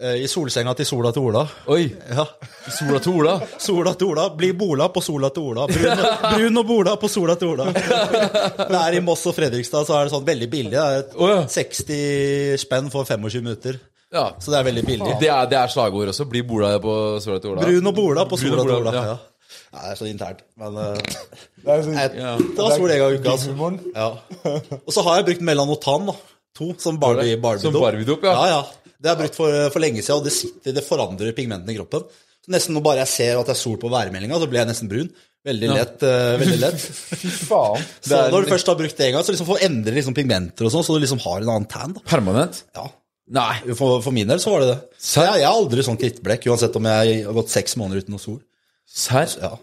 Eh, 0.01 0.15
I 0.23 0.27
solsenga 0.27 0.73
til 0.73 0.87
sola 0.89 1.11
til 1.13 1.27
Ola. 1.29 1.43
Oi, 1.69 1.83
Ja. 2.09 2.23
sola 2.73 2.99
til 2.99 3.19
Ola. 3.19 3.35
Sola 3.61 3.93
til 3.93 4.07
Ola. 4.07 4.29
Bli 4.33 4.51
Bola 4.57 4.87
på 4.89 5.01
sola 5.05 5.29
til 5.29 5.43
Ola. 5.51 5.67
Brun, 5.69 6.01
brun 6.33 6.57
og 6.57 6.65
Bola 6.65 6.95
på 6.97 7.07
sola 7.11 7.35
til 7.37 7.51
Ola. 7.53 7.67
Det 7.71 8.79
er 8.81 8.97
i 8.97 9.01
Moss 9.05 9.27
og 9.29 9.35
Fredrikstad, 9.37 9.85
så 9.85 9.99
er 9.99 10.07
det 10.09 10.15
sånn 10.15 10.25
veldig 10.25 10.49
billig. 10.49 10.71
Det 10.73 10.81
er 10.81 11.03
et 11.03 11.13
ja. 11.21 11.37
60 11.45 12.57
spenn 12.65 12.89
for 12.93 13.05
25 13.05 13.45
minutter. 13.45 13.77
Ja. 14.11 14.31
Så 14.41 14.49
det 14.51 14.57
er 14.59 14.65
veldig 14.71 14.85
billig. 14.89 15.11
Det 15.21 15.29
er, 15.29 15.45
det 15.53 15.59
er 15.61 15.69
slagord 15.71 16.09
også. 16.11 16.25
Bli 16.33 16.41
bola 16.49 16.73
på 16.81 16.97
sola 17.21 17.37
til 17.43 17.53
Ola. 17.53 17.67
Brun 17.69 17.93
og 17.93 17.95
Bola 18.01 18.25
på 18.25 18.41
sola 18.41 18.65
til 18.65 18.79
Ola. 18.81 18.95
ja. 18.97 19.05
Ja. 19.11 19.19
Ja, 19.71 19.79
det 19.85 19.91
er 19.93 19.95
så 20.01 20.07
internt. 20.09 20.41
Men 20.59 20.75
uh, 20.75 20.97
Det 21.63 21.71
er 21.71 21.85
sånn, 21.85 21.95
ja. 21.95 22.33
det 22.41 22.57
var 22.59 22.73
sol 22.75 22.91
en 22.91 22.99
gang 22.99 23.13
i 23.13 23.19
uka. 23.21 23.37
Altså. 23.37 23.71
Ja. 23.93 24.09
Og 24.81 24.91
så 24.95 25.03
har 25.05 25.21
jeg 25.21 25.29
brukt 25.29 25.45
Melanotan, 25.47 26.09
da. 26.09 26.15
To, 26.57 26.73
som 26.81 26.97
Barbie 26.99 27.37
Barbie 27.39 27.63
Som 27.63 27.77
Barbie-dop, 27.77 28.25
ja. 28.27 28.33
ja. 28.35 28.57
ja. 28.57 28.80
Det 29.01 29.09
har 29.09 29.17
jeg 29.17 29.25
brukt 29.25 29.39
for, 29.39 29.57
for 29.73 29.83
lenge 29.83 30.03
siden, 30.03 30.19
og 30.19 30.27
det 30.27 30.33
sitter, 30.35 30.75
det 30.77 30.85
forandrer 30.85 31.33
pigmentene 31.37 31.73
i 31.73 31.79
kroppen. 31.79 32.05
Så 32.41 32.53
nesten 32.53 32.73
når 32.77 32.85
bare 32.85 33.03
jeg 33.03 33.11
ser 33.11 33.39
at 33.39 33.49
det 33.49 33.55
er 33.55 33.59
sol 33.59 33.77
på 33.81 33.89
værmeldinga, 33.89 34.37
så 34.41 34.49
blir 34.49 34.61
jeg 34.61 34.69
nesten 34.71 34.89
brun. 34.89 35.09
Veldig 35.45 35.69
lett. 35.71 36.03
Uh, 36.05 36.37
veldig 36.41 36.59
lett. 36.61 36.83
Fy 37.21 37.29
faen. 37.49 37.85
Så 38.05 38.19
når 38.29 38.45
du 38.45 38.51
først 38.53 38.69
har 38.69 38.77
brukt 38.77 38.97
det 38.97 39.07
en 39.07 39.15
gang, 39.15 39.25
så 39.25 39.33
liksom 39.33 39.47
får 39.49 39.57
du 39.57 39.65
endre 39.65 39.95
liksom 39.95 40.17
pigmenter 40.17 40.67
og 40.67 40.73
sånn, 40.73 40.85
så 40.85 40.93
du 40.93 41.01
liksom 41.01 41.21
har 41.23 41.41
en 41.41 41.49
annen 41.55 41.69
tan. 41.69 41.95
da. 41.97 42.03
Permanent? 42.09 42.61
Ja. 42.77 42.85
Nei. 43.33 43.55
For, 43.73 44.03
for 44.05 44.13
min 44.13 44.29
del 44.29 44.41
så 44.43 44.53
var 44.53 44.61
det 44.61 44.69
det. 44.75 44.77
Så 45.01 45.25
jeg, 45.25 45.41
jeg 45.41 45.47
er 45.47 45.55
aldri 45.55 45.85
sånn 45.87 45.97
krittblekk, 46.01 46.45
uansett 46.51 46.77
om 46.77 46.89
jeg 46.91 47.21
har 47.25 47.37
gått 47.37 47.53
seks 47.53 47.77
måneder 47.81 48.05
uten 48.05 48.17
noe 48.17 48.21
sol. 48.21 48.37
Serr? 48.85 49.33
Ja. 49.41 49.55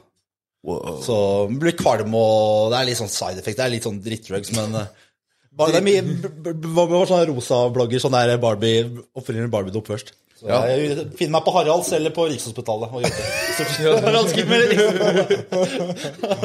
Så 1.04 1.16
man 1.48 1.60
blir 1.62 1.76
kvalm 1.78 2.14
og 2.18 2.72
Det 2.72 2.80
er 2.80 2.88
litt 2.88 2.98
sånn 2.98 3.12
side 3.12 3.38
effect. 3.38 3.60
Det 3.60 3.66
er 3.68 3.74
litt 3.76 3.86
sånn 3.86 4.00
drittdrugs, 4.02 4.50
men 4.56 4.74
eh, 4.80 5.06
bare, 5.56 5.80
det 5.80 5.98
er 5.98 6.68
var 6.76 7.08
sånn 7.10 7.26
rosa 7.32 7.60
blogger, 7.74 8.02
sånn 8.02 8.16
der 8.16 8.38
Barbie 8.42 8.86
Oppfinner 9.16 9.48
Barbie-dop 9.52 9.88
først. 9.90 10.12
Så 10.38 10.46
Ja. 10.46 10.60
Jeg 10.70 11.08
finner 11.18 11.32
meg 11.34 11.42
på 11.42 11.50
Haralds 11.50 11.88
eller 11.96 12.12
på 12.14 12.28
Rikshospitalet 12.30 12.92
og 12.94 13.02
jobber. 13.02 13.24
eller 14.54 14.68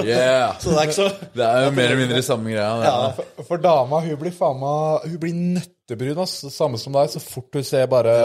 Yeah. 0.08 0.58
Så 0.58 0.72
det 0.72 0.80
er 0.80 0.88
ikke 0.88 0.98
så 0.98 1.10
Det 1.36 1.46
er 1.46 1.68
jo 1.68 1.76
mer 1.78 1.86
eller 1.92 2.02
mindre 2.02 2.24
samme 2.26 2.50
greia. 2.56 2.72
Ja. 2.82 2.96
For, 3.14 3.46
for 3.52 3.62
dama, 3.62 4.00
hun 4.02 4.18
blir 4.18 4.34
faen 4.34 4.58
meg 4.64 5.06
Hun 5.12 5.20
blir 5.22 5.38
nøttebrun, 5.38 6.24
ass. 6.26 6.40
Samme 6.56 6.82
som 6.82 6.98
deg. 6.98 7.14
Så 7.14 7.22
fort 7.22 7.54
hun 7.54 7.68
ser 7.68 7.86
bare 7.92 8.16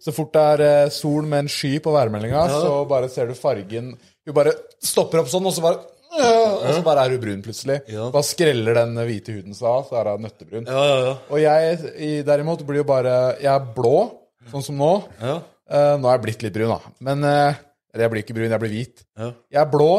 Så 0.00 0.14
fort 0.16 0.32
det 0.32 0.46
er 0.54 0.64
eh, 0.70 0.90
sol 0.94 1.28
med 1.28 1.44
en 1.44 1.52
sky 1.52 1.76
på 1.84 1.92
værmeldinga, 1.92 2.46
så 2.56 2.84
bare 2.88 3.12
ser 3.12 3.28
du 3.28 3.36
fargen 3.36 3.92
Hun 4.24 4.36
bare 4.40 4.56
stopper 4.80 5.20
opp 5.20 5.28
sånn, 5.28 5.44
og 5.44 5.52
så 5.52 5.68
bare 5.68 5.84
Og 6.10 6.74
så 6.74 6.82
bare 6.84 7.04
er 7.06 7.12
du 7.14 7.18
brun 7.22 7.42
plutselig. 7.44 7.80
Bare 8.12 8.26
skreller 8.26 8.74
den 8.80 8.94
hvite 9.06 9.34
huden 9.36 9.54
seg 9.54 9.68
av, 9.70 9.84
så 9.88 9.98
er 10.00 10.10
hun 10.12 10.24
nøttebrun. 10.26 10.66
Ja, 10.66 10.84
ja, 10.90 10.96
ja. 11.06 11.12
Og 11.30 11.38
jeg 11.42 11.92
i- 11.96 12.22
derimot 12.26 12.64
blir 12.66 12.80
jo 12.82 12.84
bare 12.88 13.36
Jeg 13.40 13.50
er 13.54 13.66
blå, 13.76 14.10
sånn 14.50 14.62
som 14.66 14.76
nå. 14.80 14.92
Ja. 15.20 15.36
Eh, 15.70 15.96
nå 16.02 16.08
er 16.10 16.16
jeg 16.18 16.22
blitt 16.24 16.42
litt 16.42 16.52
brun, 16.56 16.68
da. 16.74 16.80
Men 17.00 17.22
eh, 17.24 17.54
Eller 17.94 18.04
jeg 18.06 18.10
blir 18.10 18.22
ikke 18.24 18.34
brun, 18.34 18.50
jeg 18.50 18.60
blir 18.60 18.70
hvit. 18.74 19.04
Ja. 19.18 19.32
Jeg 19.50 19.60
er 19.62 19.70
blå, 19.70 19.90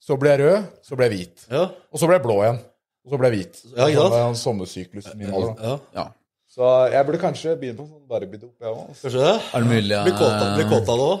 så 0.00 0.16
blir 0.20 0.30
jeg 0.36 0.40
rød, 0.40 0.64
så 0.84 0.96
blir 0.96 1.10
jeg 1.10 1.18
hvit. 1.18 1.46
Ja. 1.50 1.64
Og 1.92 1.98
så 2.00 2.06
blir 2.08 2.16
jeg 2.18 2.24
blå 2.24 2.36
igjen. 2.42 2.60
Og 3.04 3.12
så 3.12 3.18
blir 3.20 3.30
jeg 3.30 3.38
hvit. 3.40 3.58
Ja, 3.76 3.84
ikke 3.88 4.00
sant? 4.00 4.12
Det 4.14 4.20
var 4.20 4.28
en 4.28 4.40
sommersyklusen 4.40 5.18
min. 5.18 5.28
ja. 5.60 5.78
Ja. 5.94 6.06
Så 6.54 6.62
jeg 6.92 7.02
burde 7.08 7.18
kanskje 7.18 7.56
begynne 7.58 7.74
på 7.80 7.84
sånn 7.88 8.04
Barbie-dop, 8.06 8.52
jeg 8.62 8.70
òg. 8.70 8.90
Kanskje 9.00 9.22
det? 9.24 9.30
Er 9.58 9.64
det 9.64 9.68
mulig? 9.72 9.90
ja? 9.90 10.02
Blir 10.06 10.14
kåt 10.14 10.34
av- 10.38 10.54
det 10.86 11.06
òg? 11.08 11.18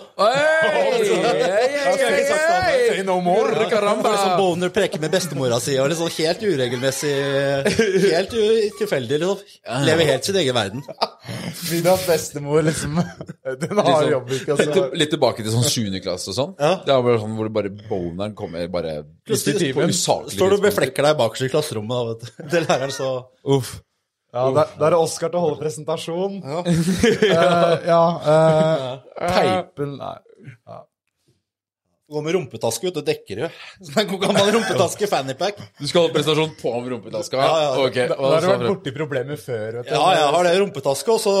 Say 2.94 3.02
no 3.02 3.16
more! 3.24 3.50
Bare 3.50 4.18
sånn 4.20 4.36
boner 4.38 4.70
preker 4.74 5.00
med 5.02 5.10
bestemora 5.10 5.58
si, 5.62 5.74
og 5.82 5.88
liksom 5.90 6.10
helt 6.20 6.44
uregelmessig 6.46 7.14
Helt 8.14 8.36
u- 8.38 8.68
tilfeldig, 8.78 9.18
liksom. 9.24 9.40
Lever 9.88 10.10
helt 10.12 10.28
sin 10.28 10.38
egen 10.38 10.54
verden. 10.54 10.84
Vil 11.70 11.82
bestemor 12.06 12.62
liksom 12.68 13.00
Den 13.64 13.80
har 13.88 14.06
jobb 14.10 14.30
ikke, 14.38 14.54
altså. 14.54 14.84
litt 14.94 15.10
tilbake 15.16 15.42
til 15.42 15.50
sånn 15.54 15.66
7. 15.66 15.98
klasse 16.04 16.30
og 16.30 16.36
sånn. 16.38 16.52
Ja. 16.60 16.76
Det 16.84 16.94
er 16.94 17.02
bare 17.08 17.18
sånn 17.24 17.34
hvor 17.40 17.50
bare 17.58 17.72
boneren 17.88 18.36
kommer 18.38 18.68
bare 18.70 19.00
Plutselig 19.26 19.74
står 19.74 20.54
du 20.54 20.56
og 20.60 20.62
beflekker 20.68 21.02
deg 21.10 21.18
bakerst 21.18 21.48
i 21.48 21.50
klasserommet, 21.56 21.90
da, 21.98 22.04
vet 22.12 22.22
du. 22.22 22.48
Til 22.54 22.70
læreren, 22.70 22.94
så 22.94 23.10
Uff. 23.56 23.80
Ja, 24.34 24.48
da, 24.50 24.64
da 24.74 24.88
er 24.88 24.96
det 24.96 24.98
Oskar 24.98 25.30
til 25.30 25.38
å 25.38 25.44
holde 25.44 25.60
presentasjon. 25.60 26.40
Ja. 26.42 26.62
ja 27.92 28.02
uh, 28.26 28.88
Teipen 29.20 29.94
Nei. 30.00 30.16
Gå 32.10 32.20
med 32.20 32.34
rumpetaske, 32.36 32.84
vet 32.88 32.98
du. 32.98 33.04
Dekker 33.06 33.44
jo. 33.44 33.50
Sånn 33.78 34.02
en 34.02 34.18
gammel 34.20 34.50
rumpetaske, 34.58 35.06
fannypack. 35.08 35.62
Du 35.78 35.86
skal 35.88 36.04
holde 36.04 36.16
presentasjon 36.18 36.52
på 36.58 36.72
med 36.74 36.90
rumpetaska? 36.92 37.38
Ja, 37.40 37.54
ja. 37.62 37.70
Okay. 37.86 38.10
Da 38.10 38.18
da 38.18 38.32
har 38.34 38.44
du 38.44 38.50
vært 38.50 38.66
borti 38.68 38.92
problemer 38.96 39.40
før. 39.40 39.78
Vet 39.78 39.88
du. 39.88 39.94
Ja, 39.94 40.10
jeg 40.18 40.34
har 40.36 40.48
det 40.50 40.58
rumpetaske, 40.60 41.14
og 41.14 41.22
så 41.22 41.36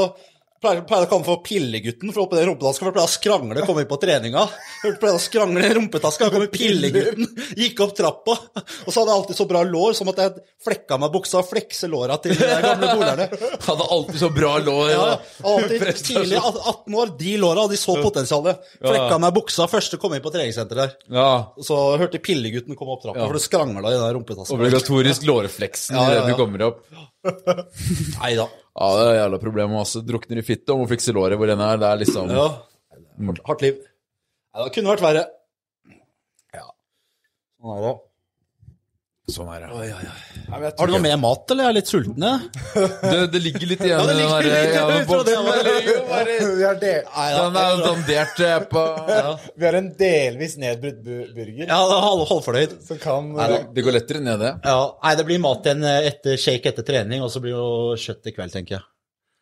pleier 0.64 0.82
pleier 0.88 1.06
å 1.06 1.10
komme 1.10 1.26
for 1.26 1.42
Pillegutten, 1.44 2.10
for 2.14 2.24
oppi 2.24 2.38
den 2.40 2.48
rumpetaska, 2.50 2.82
for 2.82 2.90
jeg 2.90 2.96
pleier 2.96 3.10
å 3.10 3.12
skrangle, 3.12 3.64
komme 3.68 3.84
inn 3.84 3.90
på 3.90 3.98
treninga. 4.02 4.44
Jeg 4.84 4.96
pleier 5.02 5.18
å 5.18 5.22
skrangle 5.22 5.68
i 5.68 5.76
rumpetaska, 5.76 6.30
kom 6.32 6.46
Pillegutten, 6.52 7.28
gikk 7.60 7.82
opp 7.84 7.94
trappa, 7.98 8.34
og 8.34 8.88
så 8.88 8.96
hadde 9.00 9.12
jeg 9.12 9.18
alltid 9.18 9.38
så 9.38 9.46
bra 9.50 9.62
lår, 9.68 9.96
som 9.98 10.10
at 10.12 10.22
jeg 10.24 10.44
flekka 10.64 10.98
meg 11.02 11.12
buksa 11.14 11.42
og 11.42 11.48
flekse 11.50 11.90
låra 11.92 12.18
til 12.24 12.34
de 12.38 12.48
gamle 12.64 12.90
bolerne. 12.96 13.28
Hadde 13.68 13.88
alltid 13.98 14.20
så 14.24 14.30
bra 14.34 14.54
lår. 14.64 14.90
Ja, 14.94 15.06
alltid 15.52 15.86
tidlig, 16.00 16.40
18 16.40 16.98
år, 17.02 17.14
de 17.20 17.36
låra, 17.44 17.68
de 17.70 17.78
så 17.80 17.96
potensialet. 18.00 18.64
Flekka 18.80 19.20
meg 19.22 19.36
buksa 19.36 19.68
første 19.70 20.00
kom 20.00 20.16
inn 20.16 20.24
på 20.24 20.32
treningssenteret 20.34 20.80
der. 20.80 20.96
Ja. 21.20 21.28
Så 21.64 21.78
hørte 22.00 22.22
Pillegutten 22.24 22.78
komme 22.78 22.96
opp 22.96 23.04
trappa, 23.04 23.26
for 23.28 23.36
du 23.36 23.42
skrangla 23.42 23.92
i 23.92 23.98
den 24.00 24.14
rumpetaska. 24.18 24.56
Obligatorisk 24.56 25.26
lårefleksen 25.28 25.96
Ja, 25.98 26.08
ja, 26.10 26.20
ja. 26.22 26.26
du 26.28 26.38
kommer 26.38 26.68
opp. 26.70 26.84
Nei 28.20 28.34
da. 28.38 28.48
Ja, 28.74 28.86
det 28.98 29.02
er 29.06 29.18
jævla 29.20 29.38
problem 29.42 29.74
også. 29.78 30.02
Drukner 30.06 30.40
i 30.40 30.46
fitte 30.46 30.74
og 30.74 30.82
må 30.82 30.88
fikse 30.90 31.14
låret 31.14 31.38
hvor 31.38 31.46
den 31.50 31.60
er. 31.62 31.76
Det 31.78 31.86
er 31.90 32.00
liksom 32.02 32.30
Ja. 32.34 32.46
Hardt 33.46 33.62
liv. 33.62 33.76
Ja, 34.54 34.64
det 34.64 34.72
kunne 34.74 34.90
vært 34.94 35.04
verre. 35.04 35.24
Ja. 36.54 36.66
Sånn 37.60 37.76
er 37.76 37.84
det. 37.86 37.94
Sånn 39.24 39.48
er 39.48 39.62
det. 39.64 39.72
Har 40.52 40.84
du 40.84 40.92
noe 40.92 41.00
mer 41.00 41.16
mat, 41.16 41.48
eller? 41.48 41.64
Jeg 41.64 41.72
er 41.72 41.76
litt 41.78 41.88
sulten, 41.88 42.20
jeg. 42.28 42.44
Det, 43.14 43.20
det 43.32 43.40
ligger 43.40 43.64
litt 43.70 43.80
igjen 43.86 43.96
Ja, 43.96 44.04
det 44.04 44.12
i 44.12 44.16
den 44.18 44.20
ligger 44.20 44.44
der 44.44 44.68
ja, 44.74 44.84
Nei. 47.14 47.28
Den 47.32 47.56
er 47.62 47.80
dandert 47.86 48.36
eh, 48.44 48.58
på 48.68 48.82
vi 49.60 49.64
har 49.68 49.76
en 49.78 49.88
delvis 49.96 50.58
nedbrutt 50.60 51.00
burger 51.04 51.64
Ja, 51.64 51.78
det 51.88 51.96
er 51.96 52.04
halv, 52.04 52.22
halvfornøyd. 52.34 52.72
kan 53.00 53.32
det, 53.38 53.60
det 53.76 53.82
går 53.86 53.94
lettere 53.96 54.20
ned, 54.24 54.38
det. 54.44 54.52
Ja, 54.66 54.80
nei, 55.00 55.12
det 55.20 55.26
blir 55.30 55.40
mat 55.44 55.64
igjen 55.70 55.82
etter 55.94 56.36
shake 56.40 56.68
etter 56.74 56.84
trening, 56.86 57.20
og 57.24 57.30
så 57.32 57.38
blir 57.44 57.54
det 57.56 57.62
jo 57.62 57.70
kjøtt 58.04 58.28
i 58.28 58.32
kveld, 58.36 58.52
tenker 58.58 58.74
jeg. 58.78 58.84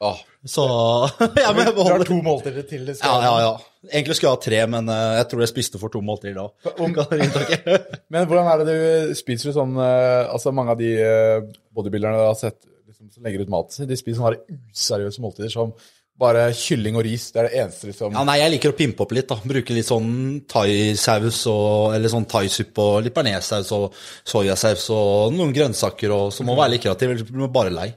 Ah, 0.03 0.19
Så 0.51 0.65
jeg 1.45 1.55
må 1.55 1.65
Du 1.77 1.83
har 1.87 2.03
to 2.09 2.17
måltider 2.27 2.65
til. 2.67 2.83
Det 2.89 2.97
Ja, 2.97 3.05
skal. 3.05 3.23
ja, 3.23 3.35
ja. 3.45 3.53
Egentlig 3.93 4.17
skulle 4.19 4.33
jeg 4.33 4.39
ha 4.39 4.43
tre, 4.47 4.61
men 4.73 4.91
eh, 4.91 5.13
jeg 5.21 5.29
tror 5.31 5.43
jeg 5.45 5.51
spiste 5.53 5.79
for 5.79 5.93
to 5.95 6.03
måltider 6.03 6.37
da. 6.41 6.49
Men 8.13 8.27
hvordan 8.31 8.51
er 8.51 8.63
det 8.63 8.75
du 8.75 9.15
spiser 9.19 9.51
du 9.51 9.57
sånn 9.57 9.73
eh, 9.79 10.27
Altså 10.33 10.53
Mange 10.55 10.75
av 10.75 10.79
de 10.83 10.91
eh, 10.99 11.41
bodybuilderne 11.75 12.19
du 12.21 12.27
har 12.29 12.39
sett 12.39 12.59
liksom, 12.89 13.11
som 13.15 13.27
legger 13.27 13.43
ut 13.47 13.51
maten 13.55 13.75
sin, 13.77 13.91
de 13.91 13.99
spiser 13.99 14.21
sånne 14.21 14.61
useriøse 14.75 15.23
måltider 15.25 15.53
som 15.55 15.75
bare 16.23 16.43
kylling 16.55 16.95
og 17.01 17.03
ris. 17.07 17.31
Det 17.33 17.41
er 17.41 17.47
det 17.49 17.59
eneste 17.63 17.89
liksom 17.89 18.13
Ja, 18.15 18.23
nei, 18.29 18.37
jeg 18.43 18.53
liker 18.53 18.75
å 18.75 18.77
pimpe 18.79 19.03
opp 19.07 19.15
litt, 19.17 19.31
da. 19.31 19.39
Bruke 19.49 19.75
litt 19.75 19.89
sånn 19.89 20.11
thaisaus 20.51 21.41
og 21.51 21.95
Eller 21.97 22.13
sånn 22.13 22.27
thaisuppe 22.31 22.85
og 22.85 23.01
litt 23.07 23.17
bearnéssaus 23.17 23.71
og 23.79 23.97
soyasaus 24.29 24.85
og 24.95 25.35
noen 25.35 25.55
grønnsaker 25.57 26.13
og 26.15 26.29
Så 26.37 26.45
må 26.45 26.53
man 26.53 26.65
være 26.67 26.75
litt 26.77 26.85
kreativ, 26.85 27.15
ellers 27.15 27.27
blir 27.31 27.47
man 27.47 27.55
bare 27.55 27.73
lei. 27.75 27.89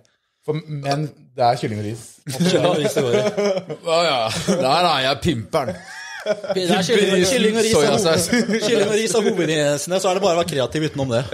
For, 0.45 0.59
Men 0.69 1.07
det 1.35 1.43
er 1.43 1.57
kylling 1.59 1.79
og 1.81 1.85
ris. 1.87 2.03
ja. 3.85 4.19
Nei, 4.61 4.79
nei, 4.85 4.97
jeg 5.05 5.11
er 5.11 5.21
pimperen. 5.23 5.71
Det 6.25 6.63
er 6.65 6.81
kylling, 6.85 7.11
og- 7.13 7.27
kylling 7.29 7.57
og 7.59 7.63
ris 7.65 7.73
Soyasaus. 7.75 8.27
kylling 8.65 8.87
og 8.89 8.95
ris 8.97 9.13
er 9.13 9.21
hovedingrediensene, 9.25 9.99
så 10.01 10.09
er 10.09 10.17
det 10.17 10.23
bare 10.25 10.37
å 10.37 10.41
være 10.41 10.51
kreativ 10.53 10.87
utenom 10.89 11.13
det. 11.15 11.23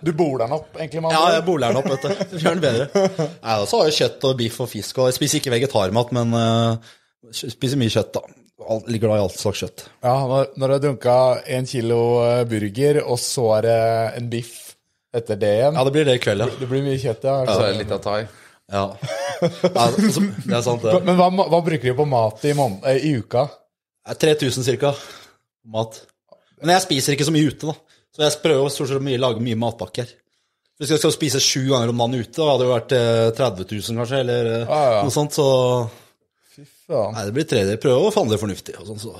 Du 0.00 0.08
boler 0.16 0.46
den 0.46 0.54
opp, 0.56 0.70
egentlig. 0.80 1.02
Man. 1.04 1.12
Ja, 1.12 1.34
jeg 1.34 1.42
boler 1.44 1.68
den 1.74 1.80
opp, 1.82 1.88
vet 1.92 2.06
du. 2.30 2.38
Gjør 2.40 2.54
den 2.56 2.62
bedre. 2.64 2.86
Nei, 3.20 3.56
da, 3.60 3.66
så 3.68 3.80
har 3.82 3.90
jeg 3.90 3.96
kjøtt 3.98 4.24
og 4.30 4.38
biff 4.38 4.54
og 4.64 4.70
fisk, 4.72 5.00
og 5.02 5.10
jeg 5.10 5.18
spiser 5.18 5.36
ikke 5.42 5.52
vegetarmat, 5.52 6.14
men 6.16 6.32
uh, 6.32 6.94
spiser 7.36 7.76
mye 7.80 7.92
kjøtt, 7.92 8.14
da. 8.16 8.22
Alt- 8.72 8.88
Ligger 8.88 9.10
glad 9.10 9.20
i 9.20 9.24
alt 9.26 9.36
slags 9.36 9.60
kjøtt. 9.60 9.84
Ja, 10.00 10.14
når, 10.30 10.48
når 10.56 10.64
du 10.72 10.74
har 10.78 10.82
dunka 10.86 11.18
en 11.58 11.68
kilo 11.68 12.00
eh, 12.24 12.40
burger, 12.48 13.02
og 13.04 13.20
så 13.20 13.44
er 13.58 13.68
det 13.68 13.76
en 14.22 14.30
biff 14.32 14.69
etter 15.14 15.38
det 15.40 15.50
igjen 15.58 15.74
Ja, 15.78 15.84
det 15.86 15.92
blir 15.94 16.06
det 16.06 16.14
i 16.18 16.22
kveld, 16.22 16.44
ja. 16.44 16.48
Det 16.60 16.68
blir 16.70 16.84
mye 16.86 16.98
kjøtt, 17.02 17.24
ja. 17.26 17.38
Så 17.48 17.56
er 17.64 17.72
det 17.72 17.80
litt 17.82 17.94
av 17.96 18.02
thai. 18.04 18.20
ja. 18.70 18.84
det 19.40 20.54
er 20.56 20.62
sant, 20.62 20.84
det. 20.84 20.94
Men 21.06 21.16
hva, 21.18 21.28
hva 21.32 21.60
bruker 21.64 21.88
de 21.90 21.96
på 21.98 22.06
mat 22.08 22.44
i, 22.46 22.54
måned, 22.56 22.84
eh, 22.90 23.02
i 23.10 23.14
uka? 23.18 23.46
Det 24.06 24.16
er 24.16 24.36
3000 24.36 24.66
cirka 24.66 24.94
mat. 25.70 26.00
Men 26.60 26.74
jeg 26.76 26.84
spiser 26.86 27.16
ikke 27.16 27.26
så 27.28 27.34
mye 27.34 27.50
ute, 27.50 27.70
da. 27.72 27.98
Så 28.14 28.24
jeg 28.26 28.40
prøver 28.42 28.72
stort 28.74 28.90
sett 28.90 29.00
å 29.00 29.16
lage 29.24 29.42
mye 29.44 29.58
matpakker. 29.60 30.08
Hvis 30.80 30.94
jeg 30.94 31.00
skal 31.02 31.12
spise 31.12 31.40
sju 31.44 31.66
ganger 31.68 31.90
om 31.92 31.98
dagen 32.00 32.22
ute, 32.22 32.32
da 32.38 32.46
hadde 32.48 32.64
det 32.64 32.70
vært 32.70 32.94
eh, 32.96 33.32
30 33.36 33.66
000 33.68 34.00
kanskje, 34.00 34.20
eller 34.24 34.46
eh, 34.54 34.62
Ja, 34.64 34.80
ja. 34.96 35.02
noe 35.04 35.12
sånt. 35.14 35.36
Så 35.36 35.46
Fy 36.54 36.64
Faen. 36.88 37.12
nei, 37.16 37.26
det 37.28 37.34
blir 37.36 37.48
tredje. 37.50 37.76
Prøve 37.82 38.08
å 38.08 38.14
fandle 38.14 38.38
fornuftig 38.40 38.78
og 38.80 38.88
sånn, 38.88 39.02
så. 39.02 39.12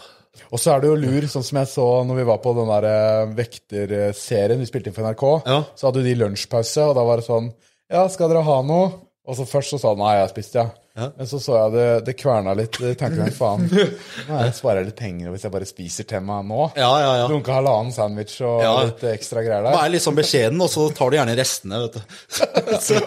Og 0.51 0.59
så 0.63 0.73
er 0.75 0.81
det 0.85 0.89
jo 0.93 0.99
lur, 0.99 1.27
sånn 1.31 1.45
som 1.47 1.59
jeg 1.61 1.69
så 1.73 1.87
når 2.07 2.21
vi 2.21 2.27
var 2.31 2.39
på 2.43 2.53
den 2.57 2.71
der 2.71 2.87
eh, 2.91 3.35
vekterserien 3.39 4.61
vi 4.63 4.69
spilte 4.69 4.91
inn 4.91 4.97
for 4.97 5.07
NRK. 5.09 5.25
Ja. 5.51 5.61
Så 5.77 5.89
hadde 5.91 6.05
de 6.07 6.17
lunsjpause, 6.21 6.87
og 6.91 6.97
da 6.99 7.05
var 7.07 7.21
det 7.23 7.27
sånn 7.29 7.51
Ja, 7.91 8.05
skal 8.09 8.31
dere 8.31 8.45
ha 8.47 8.61
noe? 8.63 8.91
Og 9.31 9.37
så 9.37 9.45
først 9.47 9.75
så 9.75 9.79
sa 9.79 9.91
han 9.93 9.99
nei, 10.01 10.15
jeg 10.17 10.23
har 10.25 10.31
spist, 10.33 10.55
ja. 10.57 10.69
Men 11.01 11.29
så 11.29 11.39
så 11.41 11.55
jeg 11.55 11.73
det, 11.77 11.85
det 12.09 12.15
kverna 12.19 12.51
litt. 12.59 12.75
Jeg 12.83 12.97
tenkte 12.99 13.21
meg, 13.23 13.35
faen, 13.37 13.67
nå 14.27 14.39
jeg 14.41 14.55
sparer 14.57 14.81
jeg 14.83 14.89
litt 14.89 14.99
penger 14.99 15.31
hvis 15.35 15.45
jeg 15.47 15.53
bare 15.55 15.69
spiser 15.69 16.09
til 16.11 16.25
meg 16.27 16.49
nå. 16.49 16.65
Ja, 16.79 16.89
ja, 17.03 17.13
ja. 17.21 17.29
Dunka 17.31 17.55
halvannen 17.61 17.93
sandwich 17.95 18.41
og 18.43 18.63
Ja. 18.65 18.73
litt 18.89 19.05
ekstra 19.13 19.45
greier 19.47 19.63
Vær 19.69 19.77
der. 19.85 19.93
litt 19.95 20.03
sånn 20.07 20.19
beskjeden, 20.19 20.59
og 20.65 20.73
så 20.73 20.89
tar 20.97 21.13
du 21.13 21.19
gjerne 21.21 21.37
restene, 21.39 21.83
vet 21.85 22.01
du. 22.01 22.17
så 22.89 22.99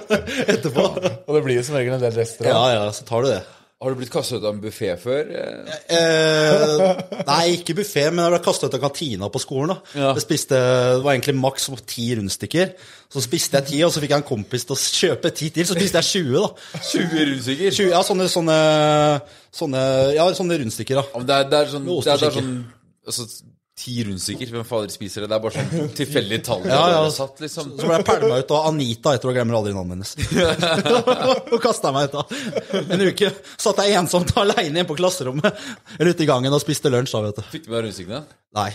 etterpå. 0.53 0.85
Og 1.27 1.35
det 1.37 1.43
blir 1.49 1.59
jo 1.59 1.65
som 1.67 1.75
regel 1.79 1.97
en 1.97 2.05
del 2.05 2.15
rester. 2.21 2.47
Ja, 2.53 2.63
ja, 2.77 2.87
så 2.95 3.03
tar 3.09 3.25
du 3.27 3.31
det. 3.33 3.41
Har 3.83 3.91
du 3.91 3.99
blitt 3.99 4.11
kastet 4.13 4.39
ut 4.39 4.45
av 4.47 4.53
en 4.55 4.61
buffé 4.63 4.93
før? 4.99 5.27
Eh, 5.35 5.79
Eh, 5.97 7.01
nei, 7.27 7.57
ikke 7.57 7.75
buffé, 7.77 8.05
men 8.11 8.23
jeg 8.23 8.33
ble 8.33 8.39
kastet 8.45 8.69
ut 8.71 8.77
av 8.77 8.83
kantina 8.85 9.29
på 9.29 9.41
skolen. 9.43 9.73
da. 9.73 9.99
Ja. 9.99 10.13
Spiste, 10.23 10.55
Det 10.55 11.03
var 11.03 11.13
egentlig 11.13 11.35
maks 11.35 11.67
ti 11.85 12.07
rundstykker. 12.15 12.73
Så 13.13 13.21
spiste 13.21 13.59
jeg 13.59 13.67
ti, 13.67 13.81
og 13.83 13.91
så 13.93 14.01
fikk 14.01 14.15
jeg 14.15 14.23
en 14.23 14.29
kompis 14.29 14.65
til 14.65 14.75
å 14.75 14.79
kjøpe 14.79 15.33
ti 15.35 15.49
til. 15.53 15.67
Så 15.67 15.75
spiste 15.77 15.99
jeg 15.99 16.25
20, 16.25 16.39
da. 16.39 16.79
20 16.89 17.25
rundstykker? 17.29 17.75
20, 17.77 17.89
ja, 17.91 18.01
sånne, 18.07 18.29
sånne, 18.31 18.57
sånne, 19.53 19.81
ja, 20.15 20.29
sånne 20.33 20.59
rundstykker, 20.63 21.01
da. 21.01 21.25
Det, 21.27 21.35
er, 21.41 21.49
det 21.51 21.59
er 21.59 21.73
sånn, 21.75 21.85
det 21.85 22.07
er, 22.07 22.23
det 22.23 22.29
er 22.31 22.37
sånn 22.39 22.55
altså, 23.05 23.27
Ti 23.73 24.03
rundstykker, 24.05 24.51
hvem 24.53 24.65
fader 24.69 24.91
spiser 24.93 25.23
det? 25.23 25.31
Det 25.31 25.37
er 25.39 25.41
bare 25.41 25.61
sånn 25.63 25.87
tilfeldig 25.99 26.37
tall. 26.45 26.61
Ja, 26.69 26.81
ja. 26.93 26.99
Satt, 27.13 27.39
liksom. 27.41 27.71
Så 27.79 27.87
ble 27.89 27.97
jeg 27.97 28.05
pælma 28.05 28.37
ut 28.37 28.53
av 28.53 28.67
Anita 28.69 29.15
etter 29.17 29.31
å 29.31 29.33
glemme 29.33 29.55
aldri 29.57 29.73
navnet 29.73 29.97
hennes. 29.97 30.13
og 31.55 31.57
kasta 31.63 31.89
meg 31.95 32.11
ut 32.11 32.19
av. 32.21 32.35
En 32.83 33.05
uke 33.07 33.31
satt 33.57 33.81
jeg 33.81 33.97
ensomt 33.97 34.35
aleine 34.37 34.83
hjemme 34.83 34.89
på 34.91 34.99
klasserommet 35.01 35.49
eller 35.97 36.13
ute 36.13 36.25
i 36.25 36.29
gangen 36.29 36.53
og 36.53 36.61
spiste 36.61 36.93
lunsj. 36.93 37.15
da, 37.17 37.23
vet 37.31 37.41
du. 37.41 37.47
Fikk 37.55 37.65
du 37.65 37.71
med 37.73 37.79
deg 37.79 37.87
rundstykkene? 37.89 38.21
Nei. 38.59 38.69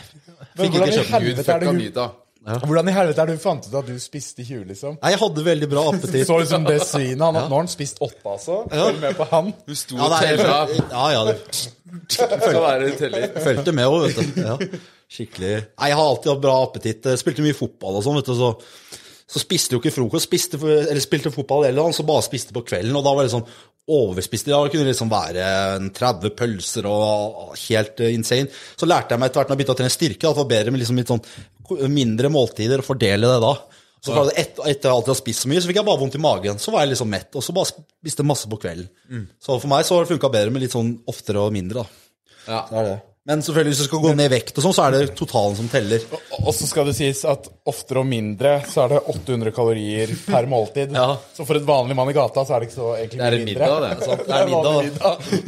Fikk 0.58 0.80
ikke 0.80 0.90
kjøpt. 0.96 1.14
Gud, 1.28 1.44
fuck 1.46 1.62
det 1.62 2.08
Anita. 2.48 2.66
Hvordan 2.70 2.88
i 2.90 2.94
helvete 2.96 3.22
er 3.24 3.30
du 3.32 3.40
fant 3.42 3.66
ut 3.68 3.74
at 3.80 3.88
du 3.90 3.98
spiste 4.02 4.44
20, 4.46 4.64
liksom? 4.72 4.98
Nei, 5.02 5.10
jeg 5.14 5.20
hadde 5.22 5.44
veldig 5.48 5.68
bra 5.72 5.84
appetitt. 5.92 6.26
Så 6.28 6.38
liksom 6.42 6.66
det 6.68 6.78
svinet. 6.88 7.24
Han, 7.24 7.38
Nå 7.38 7.42
har 7.46 7.62
han 7.62 7.70
spist 7.72 8.00
åtte, 8.04 8.24
altså. 8.34 8.60
Følg 8.72 9.00
med 9.04 9.16
på 9.18 9.26
han. 9.32 9.50
Du 9.68 9.74
sto 9.78 9.98
Ja, 9.98 10.08
og 10.08 10.16
tella. 10.22 10.60
ja, 10.92 11.04
ja, 11.14 11.24
det 11.28 11.36
Skal 12.12 12.38
fulgte 13.44 13.74
med 13.76 13.88
òg, 13.88 14.06
vet 14.08 14.18
du. 14.18 14.40
Ja. 14.44 14.56
Skikkelig. 15.08 15.54
Nei, 15.78 15.88
jeg 15.90 15.96
har 15.98 16.04
alltid 16.10 16.32
hatt 16.34 16.42
bra 16.44 16.56
appetitt. 16.66 17.06
Jeg 17.08 17.20
Spilte 17.22 17.44
mye 17.46 17.56
fotball 17.56 17.96
og 18.00 18.04
sånn, 18.04 18.18
vet 18.20 18.28
du, 18.28 18.34
så, 18.36 18.50
så 19.28 19.42
spiste 19.42 19.76
jo 19.76 19.80
ikke 19.82 19.94
frokost. 19.94 20.28
Spiste, 20.28 20.60
eller 20.60 21.00
spilte 21.04 21.32
fotball 21.34 21.68
eller 21.68 21.86
annet, 21.88 21.96
så 21.96 22.04
bare 22.08 22.26
spiste 22.26 22.56
på 22.56 22.64
kvelden, 22.68 22.96
og 22.98 23.06
da 23.06 23.14
var 23.16 23.24
det 23.28 23.32
sånn 23.32 23.46
overspist. 23.88 24.50
Da 24.52 24.58
kunne 24.68 24.84
det 24.84 24.92
liksom 24.92 25.08
være 25.12 25.44
30 25.96 26.34
pølser 26.36 26.88
og 26.90 27.54
helt 27.62 28.02
insane. 28.10 28.50
Så 28.76 28.88
lærte 28.88 29.16
jeg 29.16 29.22
meg 29.22 29.30
etter 29.30 29.40
hvert 29.40 29.48
når 29.48 29.56
jeg 29.56 29.62
begynte 29.62 29.76
å 29.76 29.80
trene 29.80 29.94
styrke, 29.94 30.24
at 30.28 30.36
det 30.36 30.42
var 30.42 30.50
bedre 30.52 30.74
med 30.74 30.82
liksom 30.84 31.00
litt 31.00 31.12
sånn 31.14 31.24
mindre 31.92 32.30
måltider 32.32 32.82
og 32.82 32.88
fordele 32.88 33.30
det 33.34 33.42
da. 33.44 33.52
Så 33.98 34.14
fra 34.14 34.24
et, 34.38 34.54
etter 34.70 34.92
alltid 34.92 35.10
å 35.10 35.14
ha 35.16 35.18
spist 35.18 35.42
så 35.42 35.50
mye, 35.50 35.60
så 35.60 35.68
fikk 35.68 35.80
jeg 35.80 35.88
bare 35.88 35.98
vondt 36.00 36.14
i 36.14 36.22
magen. 36.22 36.60
Så 36.62 36.70
var 36.70 36.84
jeg 36.84 36.92
liksom 36.94 37.10
mett, 37.10 37.28
og 37.34 37.42
så 37.42 37.54
bare 37.56 37.72
spiste 37.72 38.26
masse 38.26 38.46
på 38.50 38.60
kvelden. 38.62 39.26
Så 39.42 39.58
for 39.58 39.68
meg 39.72 39.84
så 39.88 39.96
har 39.98 40.06
det 40.06 40.12
funka 40.14 40.30
bedre 40.32 40.54
med 40.54 40.62
litt 40.62 40.76
sånn 40.76 40.94
oftere 41.10 41.42
og 41.42 41.54
mindre, 41.56 41.82
da. 41.82 42.04
Ja. 42.48 42.62
Det 42.70 42.78
er 42.78 42.90
det. 42.92 42.98
Men 43.28 43.42
selvfølgelig 43.44 43.74
hvis 43.74 43.80
du 43.82 43.86
skal 43.90 44.00
gå 44.00 44.10
ned 44.16 44.24
i 44.30 44.32
vekt 44.32 44.56
og 44.56 44.64
sånn, 44.64 44.72
så 44.72 44.84
er 44.86 44.94
det 44.94 45.16
totalen 45.18 45.56
som 45.58 45.66
teller. 45.68 46.00
Og 46.38 46.48
så 46.56 46.64
skal 46.70 46.88
det 46.88 46.94
sies 46.96 47.18
at 47.28 47.44
oftere 47.68 48.00
og 48.00 48.08
mindre 48.08 48.54
så 48.70 48.86
er 48.86 48.94
det 48.94 49.02
800 49.12 49.52
kalorier 49.52 50.14
per 50.24 50.48
måltid. 50.48 50.94
Ja. 50.98 51.10
Så 51.36 51.44
for 51.44 51.58
et 51.60 51.66
vanlig 51.68 51.98
mann 51.98 52.08
i 52.08 52.16
gata 52.16 52.46
så 52.48 52.56
er 52.56 52.64
det 52.64 52.70
ikke 52.70 52.78
så 52.78 52.88
egentlig 52.96 53.20
Det 53.20 53.26
er 53.28 53.36
en 53.36 53.44
middag, 53.50 53.76
det. 53.84 53.90
Det 54.30 54.38
er 54.38 54.48
middag. 54.48 54.74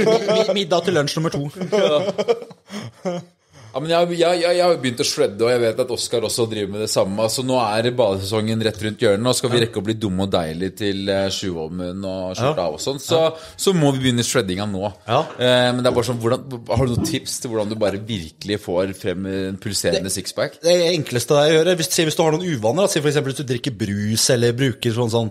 middag, 0.04 0.54
Middag 0.58 0.84
til 0.84 0.98
lunsj 0.98 1.16
nummer 1.16 1.32
to. 1.32 1.42
Ja, 3.70 3.80
men 3.82 3.92
jeg, 3.92 4.16
jeg, 4.18 4.38
jeg, 4.42 4.60
har 4.64 4.72
jo 4.72 4.78
begynt 4.82 5.02
å 5.02 5.06
shredde, 5.06 5.44
og 5.46 5.52
jeg 5.52 5.60
vet 5.62 5.80
at 5.84 5.92
Oskar 5.94 6.24
også 6.26 6.46
driver 6.50 6.72
med 6.74 6.82
det 6.82 6.88
samme. 6.90 7.16
Altså, 7.22 7.44
Nå 7.46 7.58
er 7.62 7.88
badesesongen 7.96 8.64
rett 8.66 8.80
rundt 8.84 9.04
hjørnet, 9.04 9.28
og 9.30 9.36
skal 9.38 9.52
vi 9.52 9.60
rekke 9.62 9.78
å 9.78 9.84
bli 9.86 9.94
dumme 10.00 10.26
og 10.26 10.32
deilige 10.34 10.74
til 10.80 11.04
uh, 11.06 11.28
Sjuvholmen 11.34 12.02
og 12.10 12.34
skjorta 12.38 12.66
og 12.72 12.80
sånn, 12.82 12.98
så, 13.02 13.20
så 13.54 13.74
må 13.76 13.92
vi 13.94 14.04
begynne 14.04 14.26
shreddinga 14.26 14.66
nå. 14.70 14.82
Ja. 15.06 15.20
Eh, 15.38 15.68
men 15.70 15.84
det 15.84 15.92
er 15.92 15.96
bare 15.96 16.08
sånn, 16.10 16.20
hvordan, 16.22 16.58
har 16.72 16.82
du 16.82 16.94
noen 16.96 17.08
tips 17.12 17.38
til 17.42 17.54
hvordan 17.54 17.70
du 17.70 17.78
bare 17.80 18.02
virkelig 18.10 18.58
får 18.64 18.94
frem 18.98 19.30
en 19.30 19.60
pulserende 19.62 20.12
sixpack? 20.12 20.58
Det 20.64 20.76
enkleste 20.90 21.38
jeg 21.44 21.56
gjør, 21.56 21.70
er 21.70 21.78
hvis, 21.78 21.92
gjøre, 21.94 22.10
hvis 22.10 22.18
du 22.18 22.24
har 22.24 22.36
noen 22.36 22.48
uvaner, 22.56 22.90
si 22.90 23.02
eksempel 23.02 23.34
hvis 23.34 23.42
du 23.42 23.48
drikker 23.52 23.76
brus 23.84 24.26
eller 24.34 24.56
bruker 24.58 24.96
sånn, 24.96 25.14
sånn, 25.14 25.30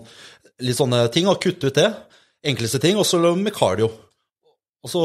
litt 0.64 0.80
sånne 0.80 1.04
ting, 1.12 1.28
og 1.28 1.40
kutte 1.42 1.68
ut 1.68 1.76
det. 1.76 1.90
Enkleste 2.50 2.80
ting, 2.80 2.96
og 2.96 3.04
så 3.04 3.20
med 3.20 3.52
cardio. 3.52 3.90
Og 4.80 4.88
så 4.88 5.04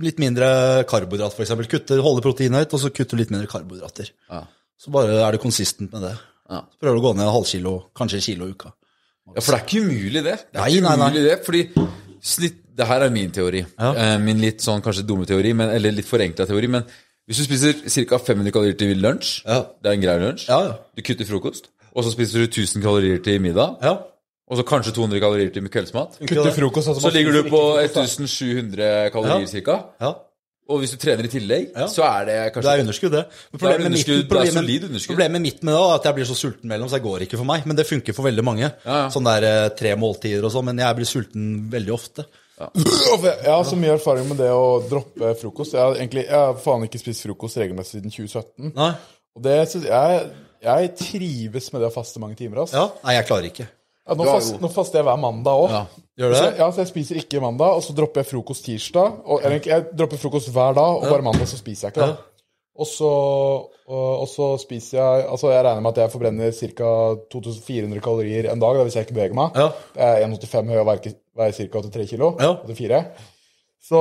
litt 0.00 0.18
mindre 0.18 0.84
karbohydrat, 0.88 1.34
eksempel. 1.44 1.66
Kutte, 1.68 1.98
holde 2.00 2.22
proteinet 2.24 2.62
høyt, 2.64 2.72
og 2.74 2.80
så 2.80 2.90
kutte 2.94 3.16
litt 3.18 3.30
mindre 3.34 3.46
karbohydrater. 3.50 4.08
Ja. 4.30 4.44
Så 4.80 4.90
bare 4.94 5.18
er 5.26 5.32
du 5.32 5.38
konsistent 5.42 5.92
med 5.92 6.02
det. 6.02 6.14
Ja. 6.50 6.62
Så 6.72 6.78
prøver 6.80 6.96
du 6.96 7.02
å 7.02 7.04
gå 7.10 7.12
ned 7.16 7.26
en 7.26 7.34
halvkilo, 7.36 7.74
kanskje 7.96 8.16
en 8.20 8.26
kilo 8.26 8.48
i 8.48 8.54
uka. 8.56 8.72
Ja, 9.36 9.40
for 9.40 9.52
det 9.54 9.60
er 9.60 9.66
ikke 9.68 9.84
umulig, 9.86 10.22
det. 10.24 10.36
Det 10.52 10.58
er 10.58 10.64
Nei, 10.64 10.70
ikke 10.76 10.82
nei, 10.88 10.96
nei. 10.96 11.10
umulig 11.10 11.24
det, 11.28 11.38
fordi 11.46 11.62
snitt, 12.22 12.58
Det 12.72 12.86
her 12.88 13.02
er 13.04 13.10
min 13.12 13.30
teori. 13.30 13.60
Ja. 13.78 14.16
min 14.18 14.38
litt 14.40 14.62
sånn 14.64 14.80
kanskje 14.80 15.02
dumme 15.04 15.26
teori, 15.28 15.52
men, 15.52 15.68
eller 15.68 15.92
litt 15.92 16.06
forenkla 16.08 16.46
teori. 16.48 16.68
Men 16.72 16.86
hvis 17.28 17.36
du 17.36 17.44
spiser 17.44 17.74
ca. 18.08 18.16
500 18.18 18.50
kalorier 18.50 18.78
til 18.80 18.96
lunsj, 18.98 19.42
Ja. 19.44 19.58
det 19.82 19.90
er 19.90 19.92
en 19.92 20.00
grei 20.00 20.18
lunsj, 20.18 20.48
Ja, 20.48 20.58
ja. 20.64 20.78
du 20.96 21.02
kutter 21.02 21.24
frokost, 21.28 21.68
og 21.94 22.02
så 22.04 22.10
spiser 22.14 22.40
du 22.40 22.46
1000 22.48 22.80
kalorier 22.82 23.22
til 23.22 23.38
middag, 23.44 23.76
ja. 23.82 23.98
Og 24.52 24.58
så 24.60 24.64
kanskje 24.68 24.92
200 24.92 25.20
kalorier 25.24 25.48
til 25.54 25.64
kveldsmat, 25.72 26.18
Kutte 26.20 26.52
frokost. 26.52 26.88
altså 26.92 27.00
så 27.06 27.12
ligger 27.14 27.32
du 27.38 27.48
på 27.48 27.62
ikke 27.80 27.94
frokost, 27.96 28.20
da. 28.20 28.26
1700 28.28 29.10
kalorier 29.16 29.48
ca. 29.64 29.78
ja. 30.04 30.12
Og 30.70 30.78
hvis 30.78 30.92
du 30.94 30.96
trener 31.02 31.26
i 31.26 31.28
tillegg, 31.28 31.64
Ja. 31.74 31.86
så 31.90 32.04
er 32.06 32.24
det 32.28 32.34
Det 32.44 32.52
kanskje 32.54 32.70
er 32.76 32.80
underskudd, 32.84 33.10
det. 33.12 33.24
Problemet, 33.50 33.78
Det 33.78 33.86
er 33.86 33.90
mitt- 33.90 34.28
problemet, 34.28 34.28
det 34.30 34.48
er 34.48 34.60
solid 34.60 34.84
underskudd. 34.88 35.16
Problemet 35.16 35.40
mitt 35.42 35.62
med 35.66 35.74
det 35.74 35.80
er 35.82 35.94
at 35.94 36.04
jeg 36.04 36.14
blir 36.14 36.24
så 36.30 36.36
sulten 36.38 36.68
mellom, 36.70 36.88
så 36.88 36.94
det 36.94 37.02
går 37.02 37.18
ikke 37.26 37.36
for 37.36 37.44
meg. 37.44 37.66
Men 37.66 37.76
det 37.76 37.86
funker 37.88 38.14
for 38.14 38.22
veldig 38.22 38.44
mange. 38.44 38.60
Ja, 38.86 38.94
ja. 39.02 39.08
Sånn 39.10 39.24
der 39.26 39.42
eh, 39.42 39.68
tre 39.76 39.96
måltider 39.96 40.44
og 40.44 40.52
sånn. 40.54 40.64
Men 40.64 40.78
jeg 40.78 40.96
blir 40.96 41.04
sulten 41.10 41.68
veldig 41.68 41.92
ofte. 41.92 42.24
Jeg 42.62 43.50
har 43.50 43.64
så 43.64 43.76
mye 43.76 43.96
erfaring 43.98 44.28
med 44.28 44.38
det 44.38 44.48
å 44.54 44.80
droppe 44.88 45.34
frokost. 45.40 45.72
Jeg 45.74 45.82
har 45.82 45.94
egentlig 45.98 46.24
jeg 46.28 46.38
har 46.38 46.54
faen 46.54 46.84
ikke 46.86 47.00
spist 47.02 47.26
frokost 47.26 47.58
regelmessig 47.58 47.98
siden 47.98 48.10
2017. 48.14 48.72
Nei. 48.76 48.92
Og 49.36 49.42
det 49.42 49.58
jeg 49.82 50.30
Jeg 50.62 50.94
trives 50.96 51.72
med 51.72 51.82
det 51.82 51.88
å 51.90 51.92
faste 51.92 52.20
mange 52.22 52.36
timer. 52.38 52.58
Altså. 52.62 52.74
Ja. 52.78 52.88
Nei, 53.04 53.14
jeg 53.18 53.26
klarer 53.26 53.48
ikke. 53.50 53.66
Ja, 54.08 54.16
nå, 54.18 54.24
fast, 54.26 54.56
nå 54.58 54.68
faster 54.72 54.98
jeg 54.98 55.06
hver 55.06 55.20
mandag 55.22 55.60
òg. 55.62 55.70
Ja. 55.70 55.82
Gjør 56.18 56.32
du 56.32 56.34
Så, 56.36 56.42
det? 56.48 56.58
ja, 56.58 56.66
så 56.74 56.82
jeg 56.82 56.88
spiser 56.90 57.20
ikke 57.22 57.40
mandag, 57.44 57.76
og 57.78 57.84
så 57.86 57.94
dropper 57.96 58.20
jeg 58.24 58.30
frokost 58.32 58.64
tirsdag. 58.66 59.20
Og, 59.24 59.40
eller, 59.46 59.62
jeg 59.70 59.84
dropper 59.94 60.18
frokost 60.20 60.50
hver 60.52 60.74
dag, 60.76 60.96
og 60.98 61.06
bare 61.06 61.22
mandag 61.22 61.46
så 61.48 61.56
spiser 61.60 61.88
jeg 61.88 61.94
ikke. 61.94 62.08
da. 62.10 62.28
Og 62.82 62.88
så, 62.88 63.08
og, 63.86 64.04
og 64.24 64.28
så 64.32 64.46
spiser 64.56 64.96
jeg 64.96 65.24
Altså 65.28 65.50
Jeg 65.52 65.60
regner 65.66 65.82
med 65.84 65.90
at 65.92 65.98
jeg 66.00 66.10
forbrenner 66.14 66.54
ca. 66.56 66.92
2400 67.34 68.00
kalorier 68.00 68.46
en 68.48 68.62
dag 68.62 68.78
da, 68.78 68.86
hvis 68.88 68.94
jeg 68.96 69.04
ikke 69.06 69.16
beveger 69.18 69.36
meg. 69.36 69.58
Ja. 69.60 69.66
Jeg 69.98 70.22
er 70.22 70.28
1,85 70.30 70.70
høy 70.72 70.78
og 70.80 70.86
veier 70.88 71.52
ca. 71.58 71.82
83 71.92 72.08
kilo. 72.14 72.30
Ja. 72.40 72.54
84. 72.64 73.02
Så, 73.82 74.00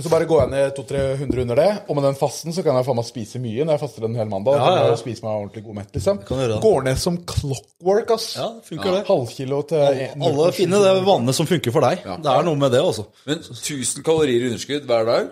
så 0.00 0.08
bare 0.08 0.24
går 0.26 0.40
jeg 0.40 0.50
ned 0.50 0.72
200-300 0.78 1.40
under 1.42 1.54
det, 1.60 1.66
og 1.88 1.94
med 1.98 2.04
den 2.08 2.14
fasten 2.16 2.52
så 2.56 2.62
kan 2.64 2.74
jeg 2.78 2.86
faen 2.86 2.96
meg 2.96 3.04
spise 3.06 3.38
mye 3.38 3.64
når 3.66 3.76
jeg 3.76 3.80
faster 3.82 4.06
en 4.08 4.14
hel 4.16 4.30
mandag. 4.30 4.56
Da 4.56 4.58
Ja, 4.58 4.64
kan 4.64 4.76
ja, 4.78 4.84
ja. 4.86 4.90
jeg 4.94 4.98
spise 5.02 5.22
meg 5.26 5.32
ordentlig 5.36 5.62
god 5.66 5.74
mett, 5.78 5.90
liksom. 5.94 6.18
Går 6.64 6.82
ned 6.88 6.96
som 6.98 7.18
clockwork, 7.28 8.10
ass. 8.16 8.26
Ja, 8.38 8.48
det 8.56 8.64
funker 8.70 8.96
det. 8.96 9.02
Halvkilo 9.06 9.60
til 9.68 9.84
Alle 10.26 10.48
finner 10.56 10.86
det 10.88 10.94
vannet 11.06 11.34
som 11.36 11.46
funker 11.46 11.70
for 11.76 11.84
deg. 11.86 12.02
Det 12.24 12.32
er 12.32 12.42
noe 12.48 12.56
med 12.58 12.72
det 12.72 12.80
også. 12.82 13.04
Men 13.28 13.38
1000 13.44 14.02
kalorier 14.06 14.40
i 14.46 14.50
underskudd 14.50 14.88
hver 14.88 15.04
dag, 15.12 15.28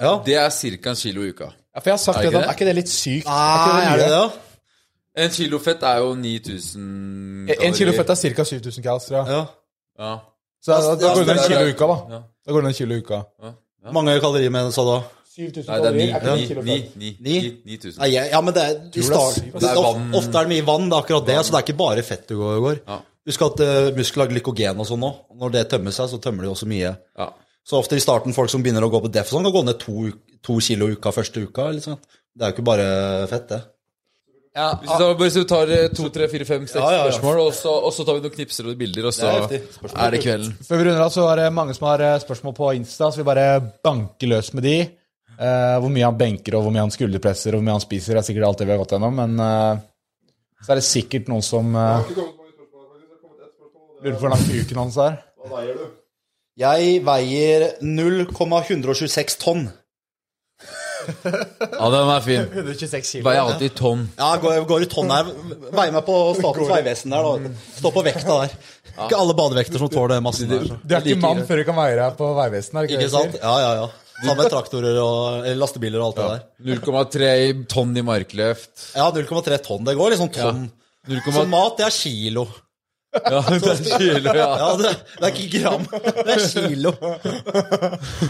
Ja. 0.00 0.14
det 0.24 0.34
er 0.34 0.48
ca. 0.50 0.90
en 0.90 0.96
kilo 0.96 1.22
i 1.22 1.28
uka. 1.34 1.50
Ja, 1.74 1.80
for 1.80 1.90
jeg 1.90 1.92
har 1.92 1.98
sagt 2.02 2.18
Er 2.18 2.22
det, 2.22 2.32
det? 2.32 2.40
Er 2.48 2.52
ikke 2.56 2.64
det 2.66 2.74
litt 2.80 2.88
sykt? 2.88 3.26
Nei, 3.26 3.84
er 3.84 3.96
det 3.96 4.06
det, 4.08 4.10
da? 4.10 4.30
En 5.24 5.30
kilo 5.30 5.58
fett 5.58 5.82
er 5.82 5.98
jo 5.98 6.14
9000 6.14 7.46
kalorier. 7.46 7.66
En 7.68 7.74
kilo 7.74 7.92
fett 7.92 8.10
er 8.10 8.34
ca. 8.34 8.44
7000 8.44 8.82
kalorier. 8.82 9.26
Ja. 9.28 9.46
Ja. 10.00 10.18
Så 10.64 10.72
da, 10.72 10.94
da 10.96 11.14
går 11.14 11.24
det 11.24 11.36
ned 11.36 11.42
en 11.44 11.48
kilo 11.48 11.66
i 11.66 11.72
uka, 11.74 11.86
da. 11.86 11.96
Ja. 12.16 12.22
Da 12.46 12.52
går 12.52 12.60
det 12.60 12.64
ned 12.64 12.74
en 12.74 12.78
kilo 12.80 12.94
i 12.94 12.98
uka. 13.04 13.22
Mange 13.94 14.18
kalorier 14.20 14.52
med 14.52 14.68
du 14.68 14.74
sa 14.76 14.84
du? 14.84 14.90
da? 14.92 15.00
7000 15.30 15.68
Nei, 15.70 15.76
det 15.80 15.88
er 15.88 15.94
ni, 15.96 16.06
kalorier 16.10 16.16
er 16.16 16.16
ikke 16.20 16.34
ni, 16.34 16.42
en 16.42 16.48
kilo 16.50 16.62
ni, 16.66 16.76
fett. 16.80 16.96
ni, 17.00 17.10
Ni? 17.20 17.36
ni, 17.64 17.76
9000. 17.78 18.00
Nei, 18.02 18.08
ja, 18.16 18.40
men 18.44 18.56
det 18.56 18.64
er, 18.66 18.80
i 18.92 19.04
start. 19.06 19.38
Det 19.54 19.70
er. 19.70 19.78
Ofte 20.20 20.40
er 20.40 20.48
det 20.48 20.52
mye 20.52 20.66
vann, 20.66 20.88
det 20.90 20.96
er 20.98 21.04
akkurat 21.04 21.28
det. 21.30 21.36
Så 21.46 21.54
det 21.54 21.60
er 21.60 21.66
ikke 21.68 21.78
bare 21.80 22.04
fett 22.04 22.26
du 22.28 22.34
går. 22.40 22.80
Ja. 22.86 22.98
Husk 23.30 23.44
at 23.46 23.62
uh, 23.62 23.90
muskler 23.96 24.26
har 24.26 24.32
glykogen 24.34 24.80
og 24.82 24.88
sånn 24.88 25.06
òg. 25.06 25.22
Når 25.40 25.54
det 25.54 25.62
tømmer 25.70 25.94
seg, 25.94 26.10
så 26.12 26.18
tømmer 26.20 26.44
de 26.44 26.50
også 26.52 26.68
mye. 26.68 26.92
Ja. 27.20 27.28
Så 27.70 27.78
ofte 27.78 27.96
i 27.96 28.02
starten, 28.02 28.34
folk 28.36 28.50
som 28.50 28.64
begynner 28.64 28.84
å 28.84 28.90
gå 28.92 29.00
på 29.04 29.10
def, 29.12 29.28
sånn, 29.30 29.44
kan 29.46 29.54
gå 29.54 29.62
ned 29.68 29.78
to, 29.80 30.08
to 30.44 30.56
kilo 30.64 30.88
i 30.90 30.96
uka 30.98 31.12
første 31.14 31.44
uka. 31.46 31.68
Liksom. 31.76 32.00
Det 32.34 32.46
er 32.46 32.50
jo 32.50 32.56
ikke 32.58 32.66
bare 32.66 32.86
fett, 33.30 33.46
det. 33.52 33.60
Hvis 34.50 34.90
vi 34.90 34.96
tar, 34.98 35.12
hvis 35.14 35.36
vi 35.38 35.42
tar 35.46 35.70
eh, 35.70 35.84
to, 35.94 36.08
tre, 36.10 36.26
fire, 36.26 36.44
fem, 36.44 36.64
seks 36.66 36.80
Ja, 36.80 36.86
ja, 36.90 37.02
ja. 37.04 37.10
spørsmål, 37.12 37.36
og 37.44 37.52
så, 37.54 37.70
og 37.70 37.92
så 37.94 38.06
tar 38.06 38.16
vi 38.16 38.24
noen 38.24 38.32
knipser 38.34 38.66
og 38.66 38.80
bilder, 38.80 39.06
og 39.06 39.14
så 39.14 39.28
Det 39.46 39.60
er 39.60 39.92
er, 39.94 40.10
det 40.10 40.22
kvelden. 40.24 40.56
Før 40.66 40.80
vi 40.80 40.86
runder 40.88 41.04
av, 41.04 41.12
så 41.14 41.26
er 41.30 41.36
det 41.38 41.52
mange 41.54 41.76
som 41.76 41.86
har 41.86 42.02
eh, 42.02 42.16
spørsmål 42.24 42.56
på 42.56 42.72
Insta, 42.80 43.12
så 43.12 43.22
vi 43.22 43.28
bare 43.28 43.46
banker 43.84 44.32
løs 44.32 44.50
med 44.58 44.66
de. 44.66 44.80
Uh, 45.40 45.78
hvor 45.80 45.88
mye 45.88 46.04
han 46.04 46.18
benker, 46.20 46.52
og 46.58 46.66
hvor 46.66 46.74
mye 46.74 46.82
han 46.82 46.90
skulderpresser, 46.92 47.54
og 47.54 47.62
hvor 47.62 47.64
mye 47.64 47.78
han 47.78 47.84
spiser, 47.86 48.18
er 48.18 48.26
sikkert 48.26 48.44
alt 48.50 48.58
det 48.60 48.66
vi 48.68 48.74
har 48.74 48.80
gått 48.82 48.90
gjennom, 48.92 49.14
men 49.22 49.38
uh, 49.40 49.78
så 50.60 50.74
er 50.74 50.80
det 50.82 50.84
sikkert 50.84 51.30
noen 51.32 51.46
som 51.46 51.70
uh, 51.72 52.02
lurer 54.02 54.18
på 54.18 54.20
hvor 54.20 54.34
lang 54.34 54.42
kuken 54.44 54.82
hans 54.82 54.98
er. 55.00 55.16
Jeg 56.60 57.00
veier 57.06 57.66
0,126 57.80 59.38
tonn. 59.40 59.70
Ja, 61.24 61.86
den 61.94 62.10
er 62.14 62.24
fin. 62.24 62.42
126 62.50 63.10
kilo. 63.14 63.24
Veier 63.28 63.42
alltid 63.46 63.74
tonn. 63.78 64.04
Ja, 64.18 64.30
går, 64.42 64.60
går 64.68 64.84
i 64.84 64.88
tonn 64.90 65.10
her. 65.14 65.30
Veier 65.70 65.94
meg 65.94 66.04
på 66.06 66.18
Statens 66.38 66.70
vegvesen 66.72 67.14
der. 67.14 67.28
da. 67.28 67.52
Stå 67.78 67.92
på 67.94 68.04
vekta 68.06 68.36
der. 68.44 68.54
Ikke 68.90 69.18
alle 69.18 69.36
badevekter 69.38 69.80
som 69.80 69.90
tåler 69.92 70.20
massen 70.24 70.50
der. 70.50 70.68
Du 70.82 70.94
er 70.96 71.04
ikke 71.06 71.20
mann 71.22 71.42
før 71.48 71.62
du 71.62 71.66
kan 71.70 71.78
veie 71.78 71.96
deg 71.98 72.16
på 72.18 72.30
Vegvesenet, 72.36 72.82
er 72.82 72.90
det 72.90 72.98
ikke, 72.98 73.12
sant? 73.14 73.38
Ja, 73.40 73.54
ja, 73.64 73.70
ja. 73.82 73.88
Sammen 74.20 74.42
med 74.42 74.50
traktorer 74.52 74.98
og 75.00 75.46
lastebiler 75.56 76.02
og 76.02 76.10
alt 76.10 76.18
det 76.18 76.26
der. 76.28 76.80
0,3 76.82 77.30
tonn 77.72 77.94
i 77.96 78.02
markløft. 78.04 78.90
Ja, 78.98 79.06
0,3 79.16 79.60
tonn. 79.64 79.86
Det 79.88 79.96
går 79.96 80.12
liksom 80.16 80.32
tonn. 80.34 80.66
Ja. 81.08 81.22
Så 81.32 81.46
mat, 81.48 81.78
det 81.78 81.86
er 81.86 81.94
kilo. 81.96 82.44
Ja, 83.10 83.40
det 83.50 83.58
er 83.66 83.80
kilo, 83.98 84.32
ja. 84.38 84.44
Ja, 84.60 84.66
det, 84.78 84.90
det 85.18 85.26
er 85.26 85.32
ikke 85.34 85.58
gram, 85.58 85.86
det 85.90 86.34
er 86.36 86.42
kilo. 86.46 86.92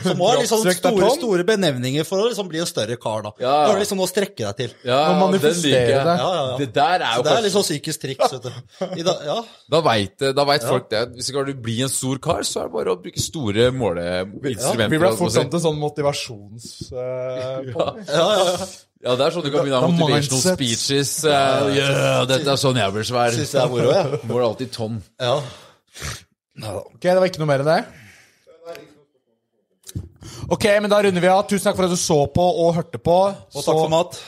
Så 0.06 0.14
må 0.16 0.30
ha 0.30 0.38
liksom 0.40 0.62
store, 0.64 1.10
store 1.18 1.44
benevninger 1.48 2.06
for 2.08 2.22
å 2.24 2.30
liksom 2.30 2.48
bli 2.48 2.62
en 2.62 2.68
større 2.70 2.96
kar, 3.00 3.20
da. 3.26 3.32
Ja. 3.42 3.54
Du 3.66 3.74
har 3.74 3.80
liksom 3.82 4.00
noe 4.00 4.08
å 4.08 4.10
strekke 4.10 4.40
deg 4.46 4.56
til. 4.62 4.72
ja 4.88 4.96
ja 5.02 5.10
den 5.10 5.20
manifestere 5.20 5.84
liker 5.84 5.92
jeg. 5.92 6.06
det. 6.08 6.16
Ja, 6.22 6.30
ja, 6.32 6.42
ja. 6.50 6.56
Det 6.62 6.68
der 6.80 7.04
er 7.04 7.14
Så 7.20 7.26
det 7.28 7.34
er 7.36 7.44
litt 7.46 7.56
sånn 7.58 7.66
psykisk 7.68 8.04
triks, 8.06 8.34
vet 8.36 8.48
du. 8.48 8.90
I 9.02 9.06
da, 9.10 9.16
ja. 9.28 9.38
Da 9.76 9.82
veit 9.84 10.26
da 10.40 10.48
vet 10.48 10.64
folk 10.72 10.88
det. 10.92 11.04
Hvis 11.18 11.28
skal 11.32 11.48
du 11.50 11.54
bli 11.68 11.76
en 11.84 11.92
stor 11.92 12.20
kar, 12.24 12.42
så 12.48 12.64
er 12.64 12.70
det 12.70 12.76
bare 12.80 12.94
å 12.96 13.00
bruke 13.04 13.20
store 13.20 13.68
måleinstrumenter. 13.76 14.94
Vi 14.96 15.02
ble 15.04 15.12
fortsatt 15.12 15.20
en 15.20 15.20
fort 15.20 15.36
sånn 15.36 15.52
til 15.56 15.64
sånn 15.68 15.80
motivasjons... 15.84 16.70
eh, 16.92 17.74
Ja, 17.74 17.90
ja, 18.08 18.30
ja. 18.40 18.70
Ja, 19.00 19.14
det 19.16 19.24
er 19.24 19.32
sånn 19.32 19.46
du 19.46 19.48
kan 19.48 19.64
begynne 19.64 19.78
å 19.78 19.86
ha 19.86 19.88
motivational 19.88 20.42
mindset. 20.42 20.58
speeches. 20.58 21.12
Uh, 21.24 21.70
yeah, 21.72 22.20
dette 22.28 22.52
er 22.52 22.58
sånn 22.60 22.76
jeg 22.76 22.92
blir 22.92 23.06
svær. 23.08 23.32
Syns 23.32 23.54
jeg 23.56 23.62
er 23.62 23.72
moro, 23.72 23.94
jeg. 23.96 24.20
Mål 24.28 24.44
alltid 24.50 24.74
tonn. 24.76 25.00
Ja. 25.16 25.38
Ok, 26.60 27.00
det 27.06 27.16
var 27.16 27.30
ikke 27.30 27.40
noe 27.40 27.48
mer 27.48 27.64
enn 27.64 27.70
det? 27.70 27.80
Ok, 30.52 30.66
men 30.82 30.90
da 30.92 30.98
runder 31.06 31.24
vi 31.24 31.30
av. 31.32 31.46
Tusen 31.48 31.70
takk 31.70 31.78
for 31.78 31.88
at 31.88 31.94
du 31.94 32.00
så 32.00 32.18
på 32.34 32.44
og 32.64 32.74
hørte 32.76 33.00
på. 33.00 33.16
Og 33.32 33.64
takk 33.64 33.70
for 33.72 33.92
mat. 33.92 34.18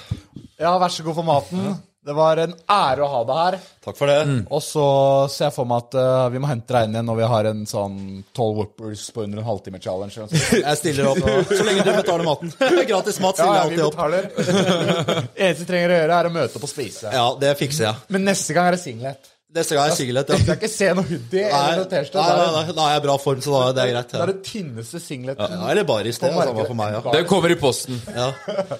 Ja, 0.63 0.77
vær 0.81 0.95
så 0.95 1.05
god 1.05 1.19
for 1.21 1.27
maten. 1.27 1.75
Det 2.03 2.15
var 2.19 2.37
en 2.43 2.55
ære 2.67 3.05
å 3.05 3.09
ha 3.13 3.19
deg 3.29 3.37
her. 3.39 3.57
Takk 3.85 3.95
for 3.99 4.11
det. 4.11 4.17
Og 4.51 4.59
så 4.67 4.87
ser 5.31 5.45
jeg 5.47 5.55
for 5.55 5.69
meg 5.71 5.85
at 5.85 5.95
uh, 5.95 6.25
vi 6.35 6.41
må 6.43 6.49
hente 6.51 6.75
deg 6.75 6.89
inn 6.89 6.97
igjen 6.97 7.07
når 7.07 7.19
vi 7.21 7.29
har 7.31 7.49
en 7.53 7.61
sånn 7.71 7.99
12 8.35 8.57
whoopers 8.57 9.05
på 9.15 9.23
under 9.23 9.39
en 9.39 9.47
halvtime-challenge. 9.47 10.17
eller. 10.25 10.65
Jeg 10.65 10.81
stiller 10.81 11.11
opp. 11.13 11.21
Så 11.53 11.63
lenge 11.69 11.85
du 11.87 11.93
betaler 11.95 12.27
maten. 12.27 12.51
Gratis 12.91 13.21
mat 13.23 13.39
stiller 13.39 13.55
ja, 13.55 13.69
jeg 13.69 13.69
alltid 13.71 13.87
opp. 13.87 14.73
Eneste 15.39 15.63
vi 15.63 15.69
trenger 15.71 15.95
å 15.95 16.01
gjøre, 16.01 16.17
er 16.19 16.31
å 16.31 16.35
møte 16.35 16.59
opp 16.59 16.67
og 16.67 16.73
spise. 16.75 17.13
Ja, 17.15 17.29
det 17.39 17.55
fikser 17.63 17.87
jeg. 17.89 18.03
Men 18.17 18.27
neste 18.33 18.57
gang 18.59 18.71
er 18.73 18.77
det 18.77 18.83
singlet. 18.83 19.31
Neste 19.53 19.77
gang 19.79 19.91
er 19.93 19.97
singlet. 20.01 20.31
Jeg 20.33 20.41
Ja. 20.41 20.45
skal 20.49 20.59
ikke 20.59 20.71
se 20.73 20.87
noe 20.97 21.05
hoodie 21.07 21.43
Nei, 21.45 21.59
eller 21.69 21.83
noe 21.85 21.91
T-skjorte. 21.93 22.23
nei, 22.25 22.47
er- 22.49 22.55
nei, 22.57 22.77
da 22.79 22.87
er 22.89 22.95
jeg 22.97 23.03
i 23.03 23.07
bra 23.07 23.17
form, 23.21 23.43
så 23.45 23.53
da 23.53 23.61
er 23.69 23.75
det 23.79 23.85
greit. 23.93 24.13
Det 24.17 24.23
er 24.27 24.31
det 24.33 24.43
tynneste 24.49 25.01
singleten. 25.07 25.55
Ja, 25.61 25.67
eller 25.75 25.85
baris, 25.87 26.19
det. 26.23 26.31
er 26.33 26.49
Samme 26.51 26.67
for 26.71 26.79
meg, 26.83 26.95
ja. 26.97 27.03
Den 27.15 27.27
kommer 27.31 27.53
i 27.53 27.59
posten. 27.61 28.01
ja. 28.11 28.31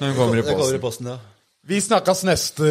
Den 0.01 0.17
kommer 0.17 0.41
i 0.41 0.43
Det 0.43 0.57
kommer 0.57 0.75
i 0.75 0.81
posten. 0.83 0.83
posten, 0.89 1.13
ja. 1.13 1.19
Vi 1.69 1.79
snakkes 1.79 2.25
neste 2.27 2.71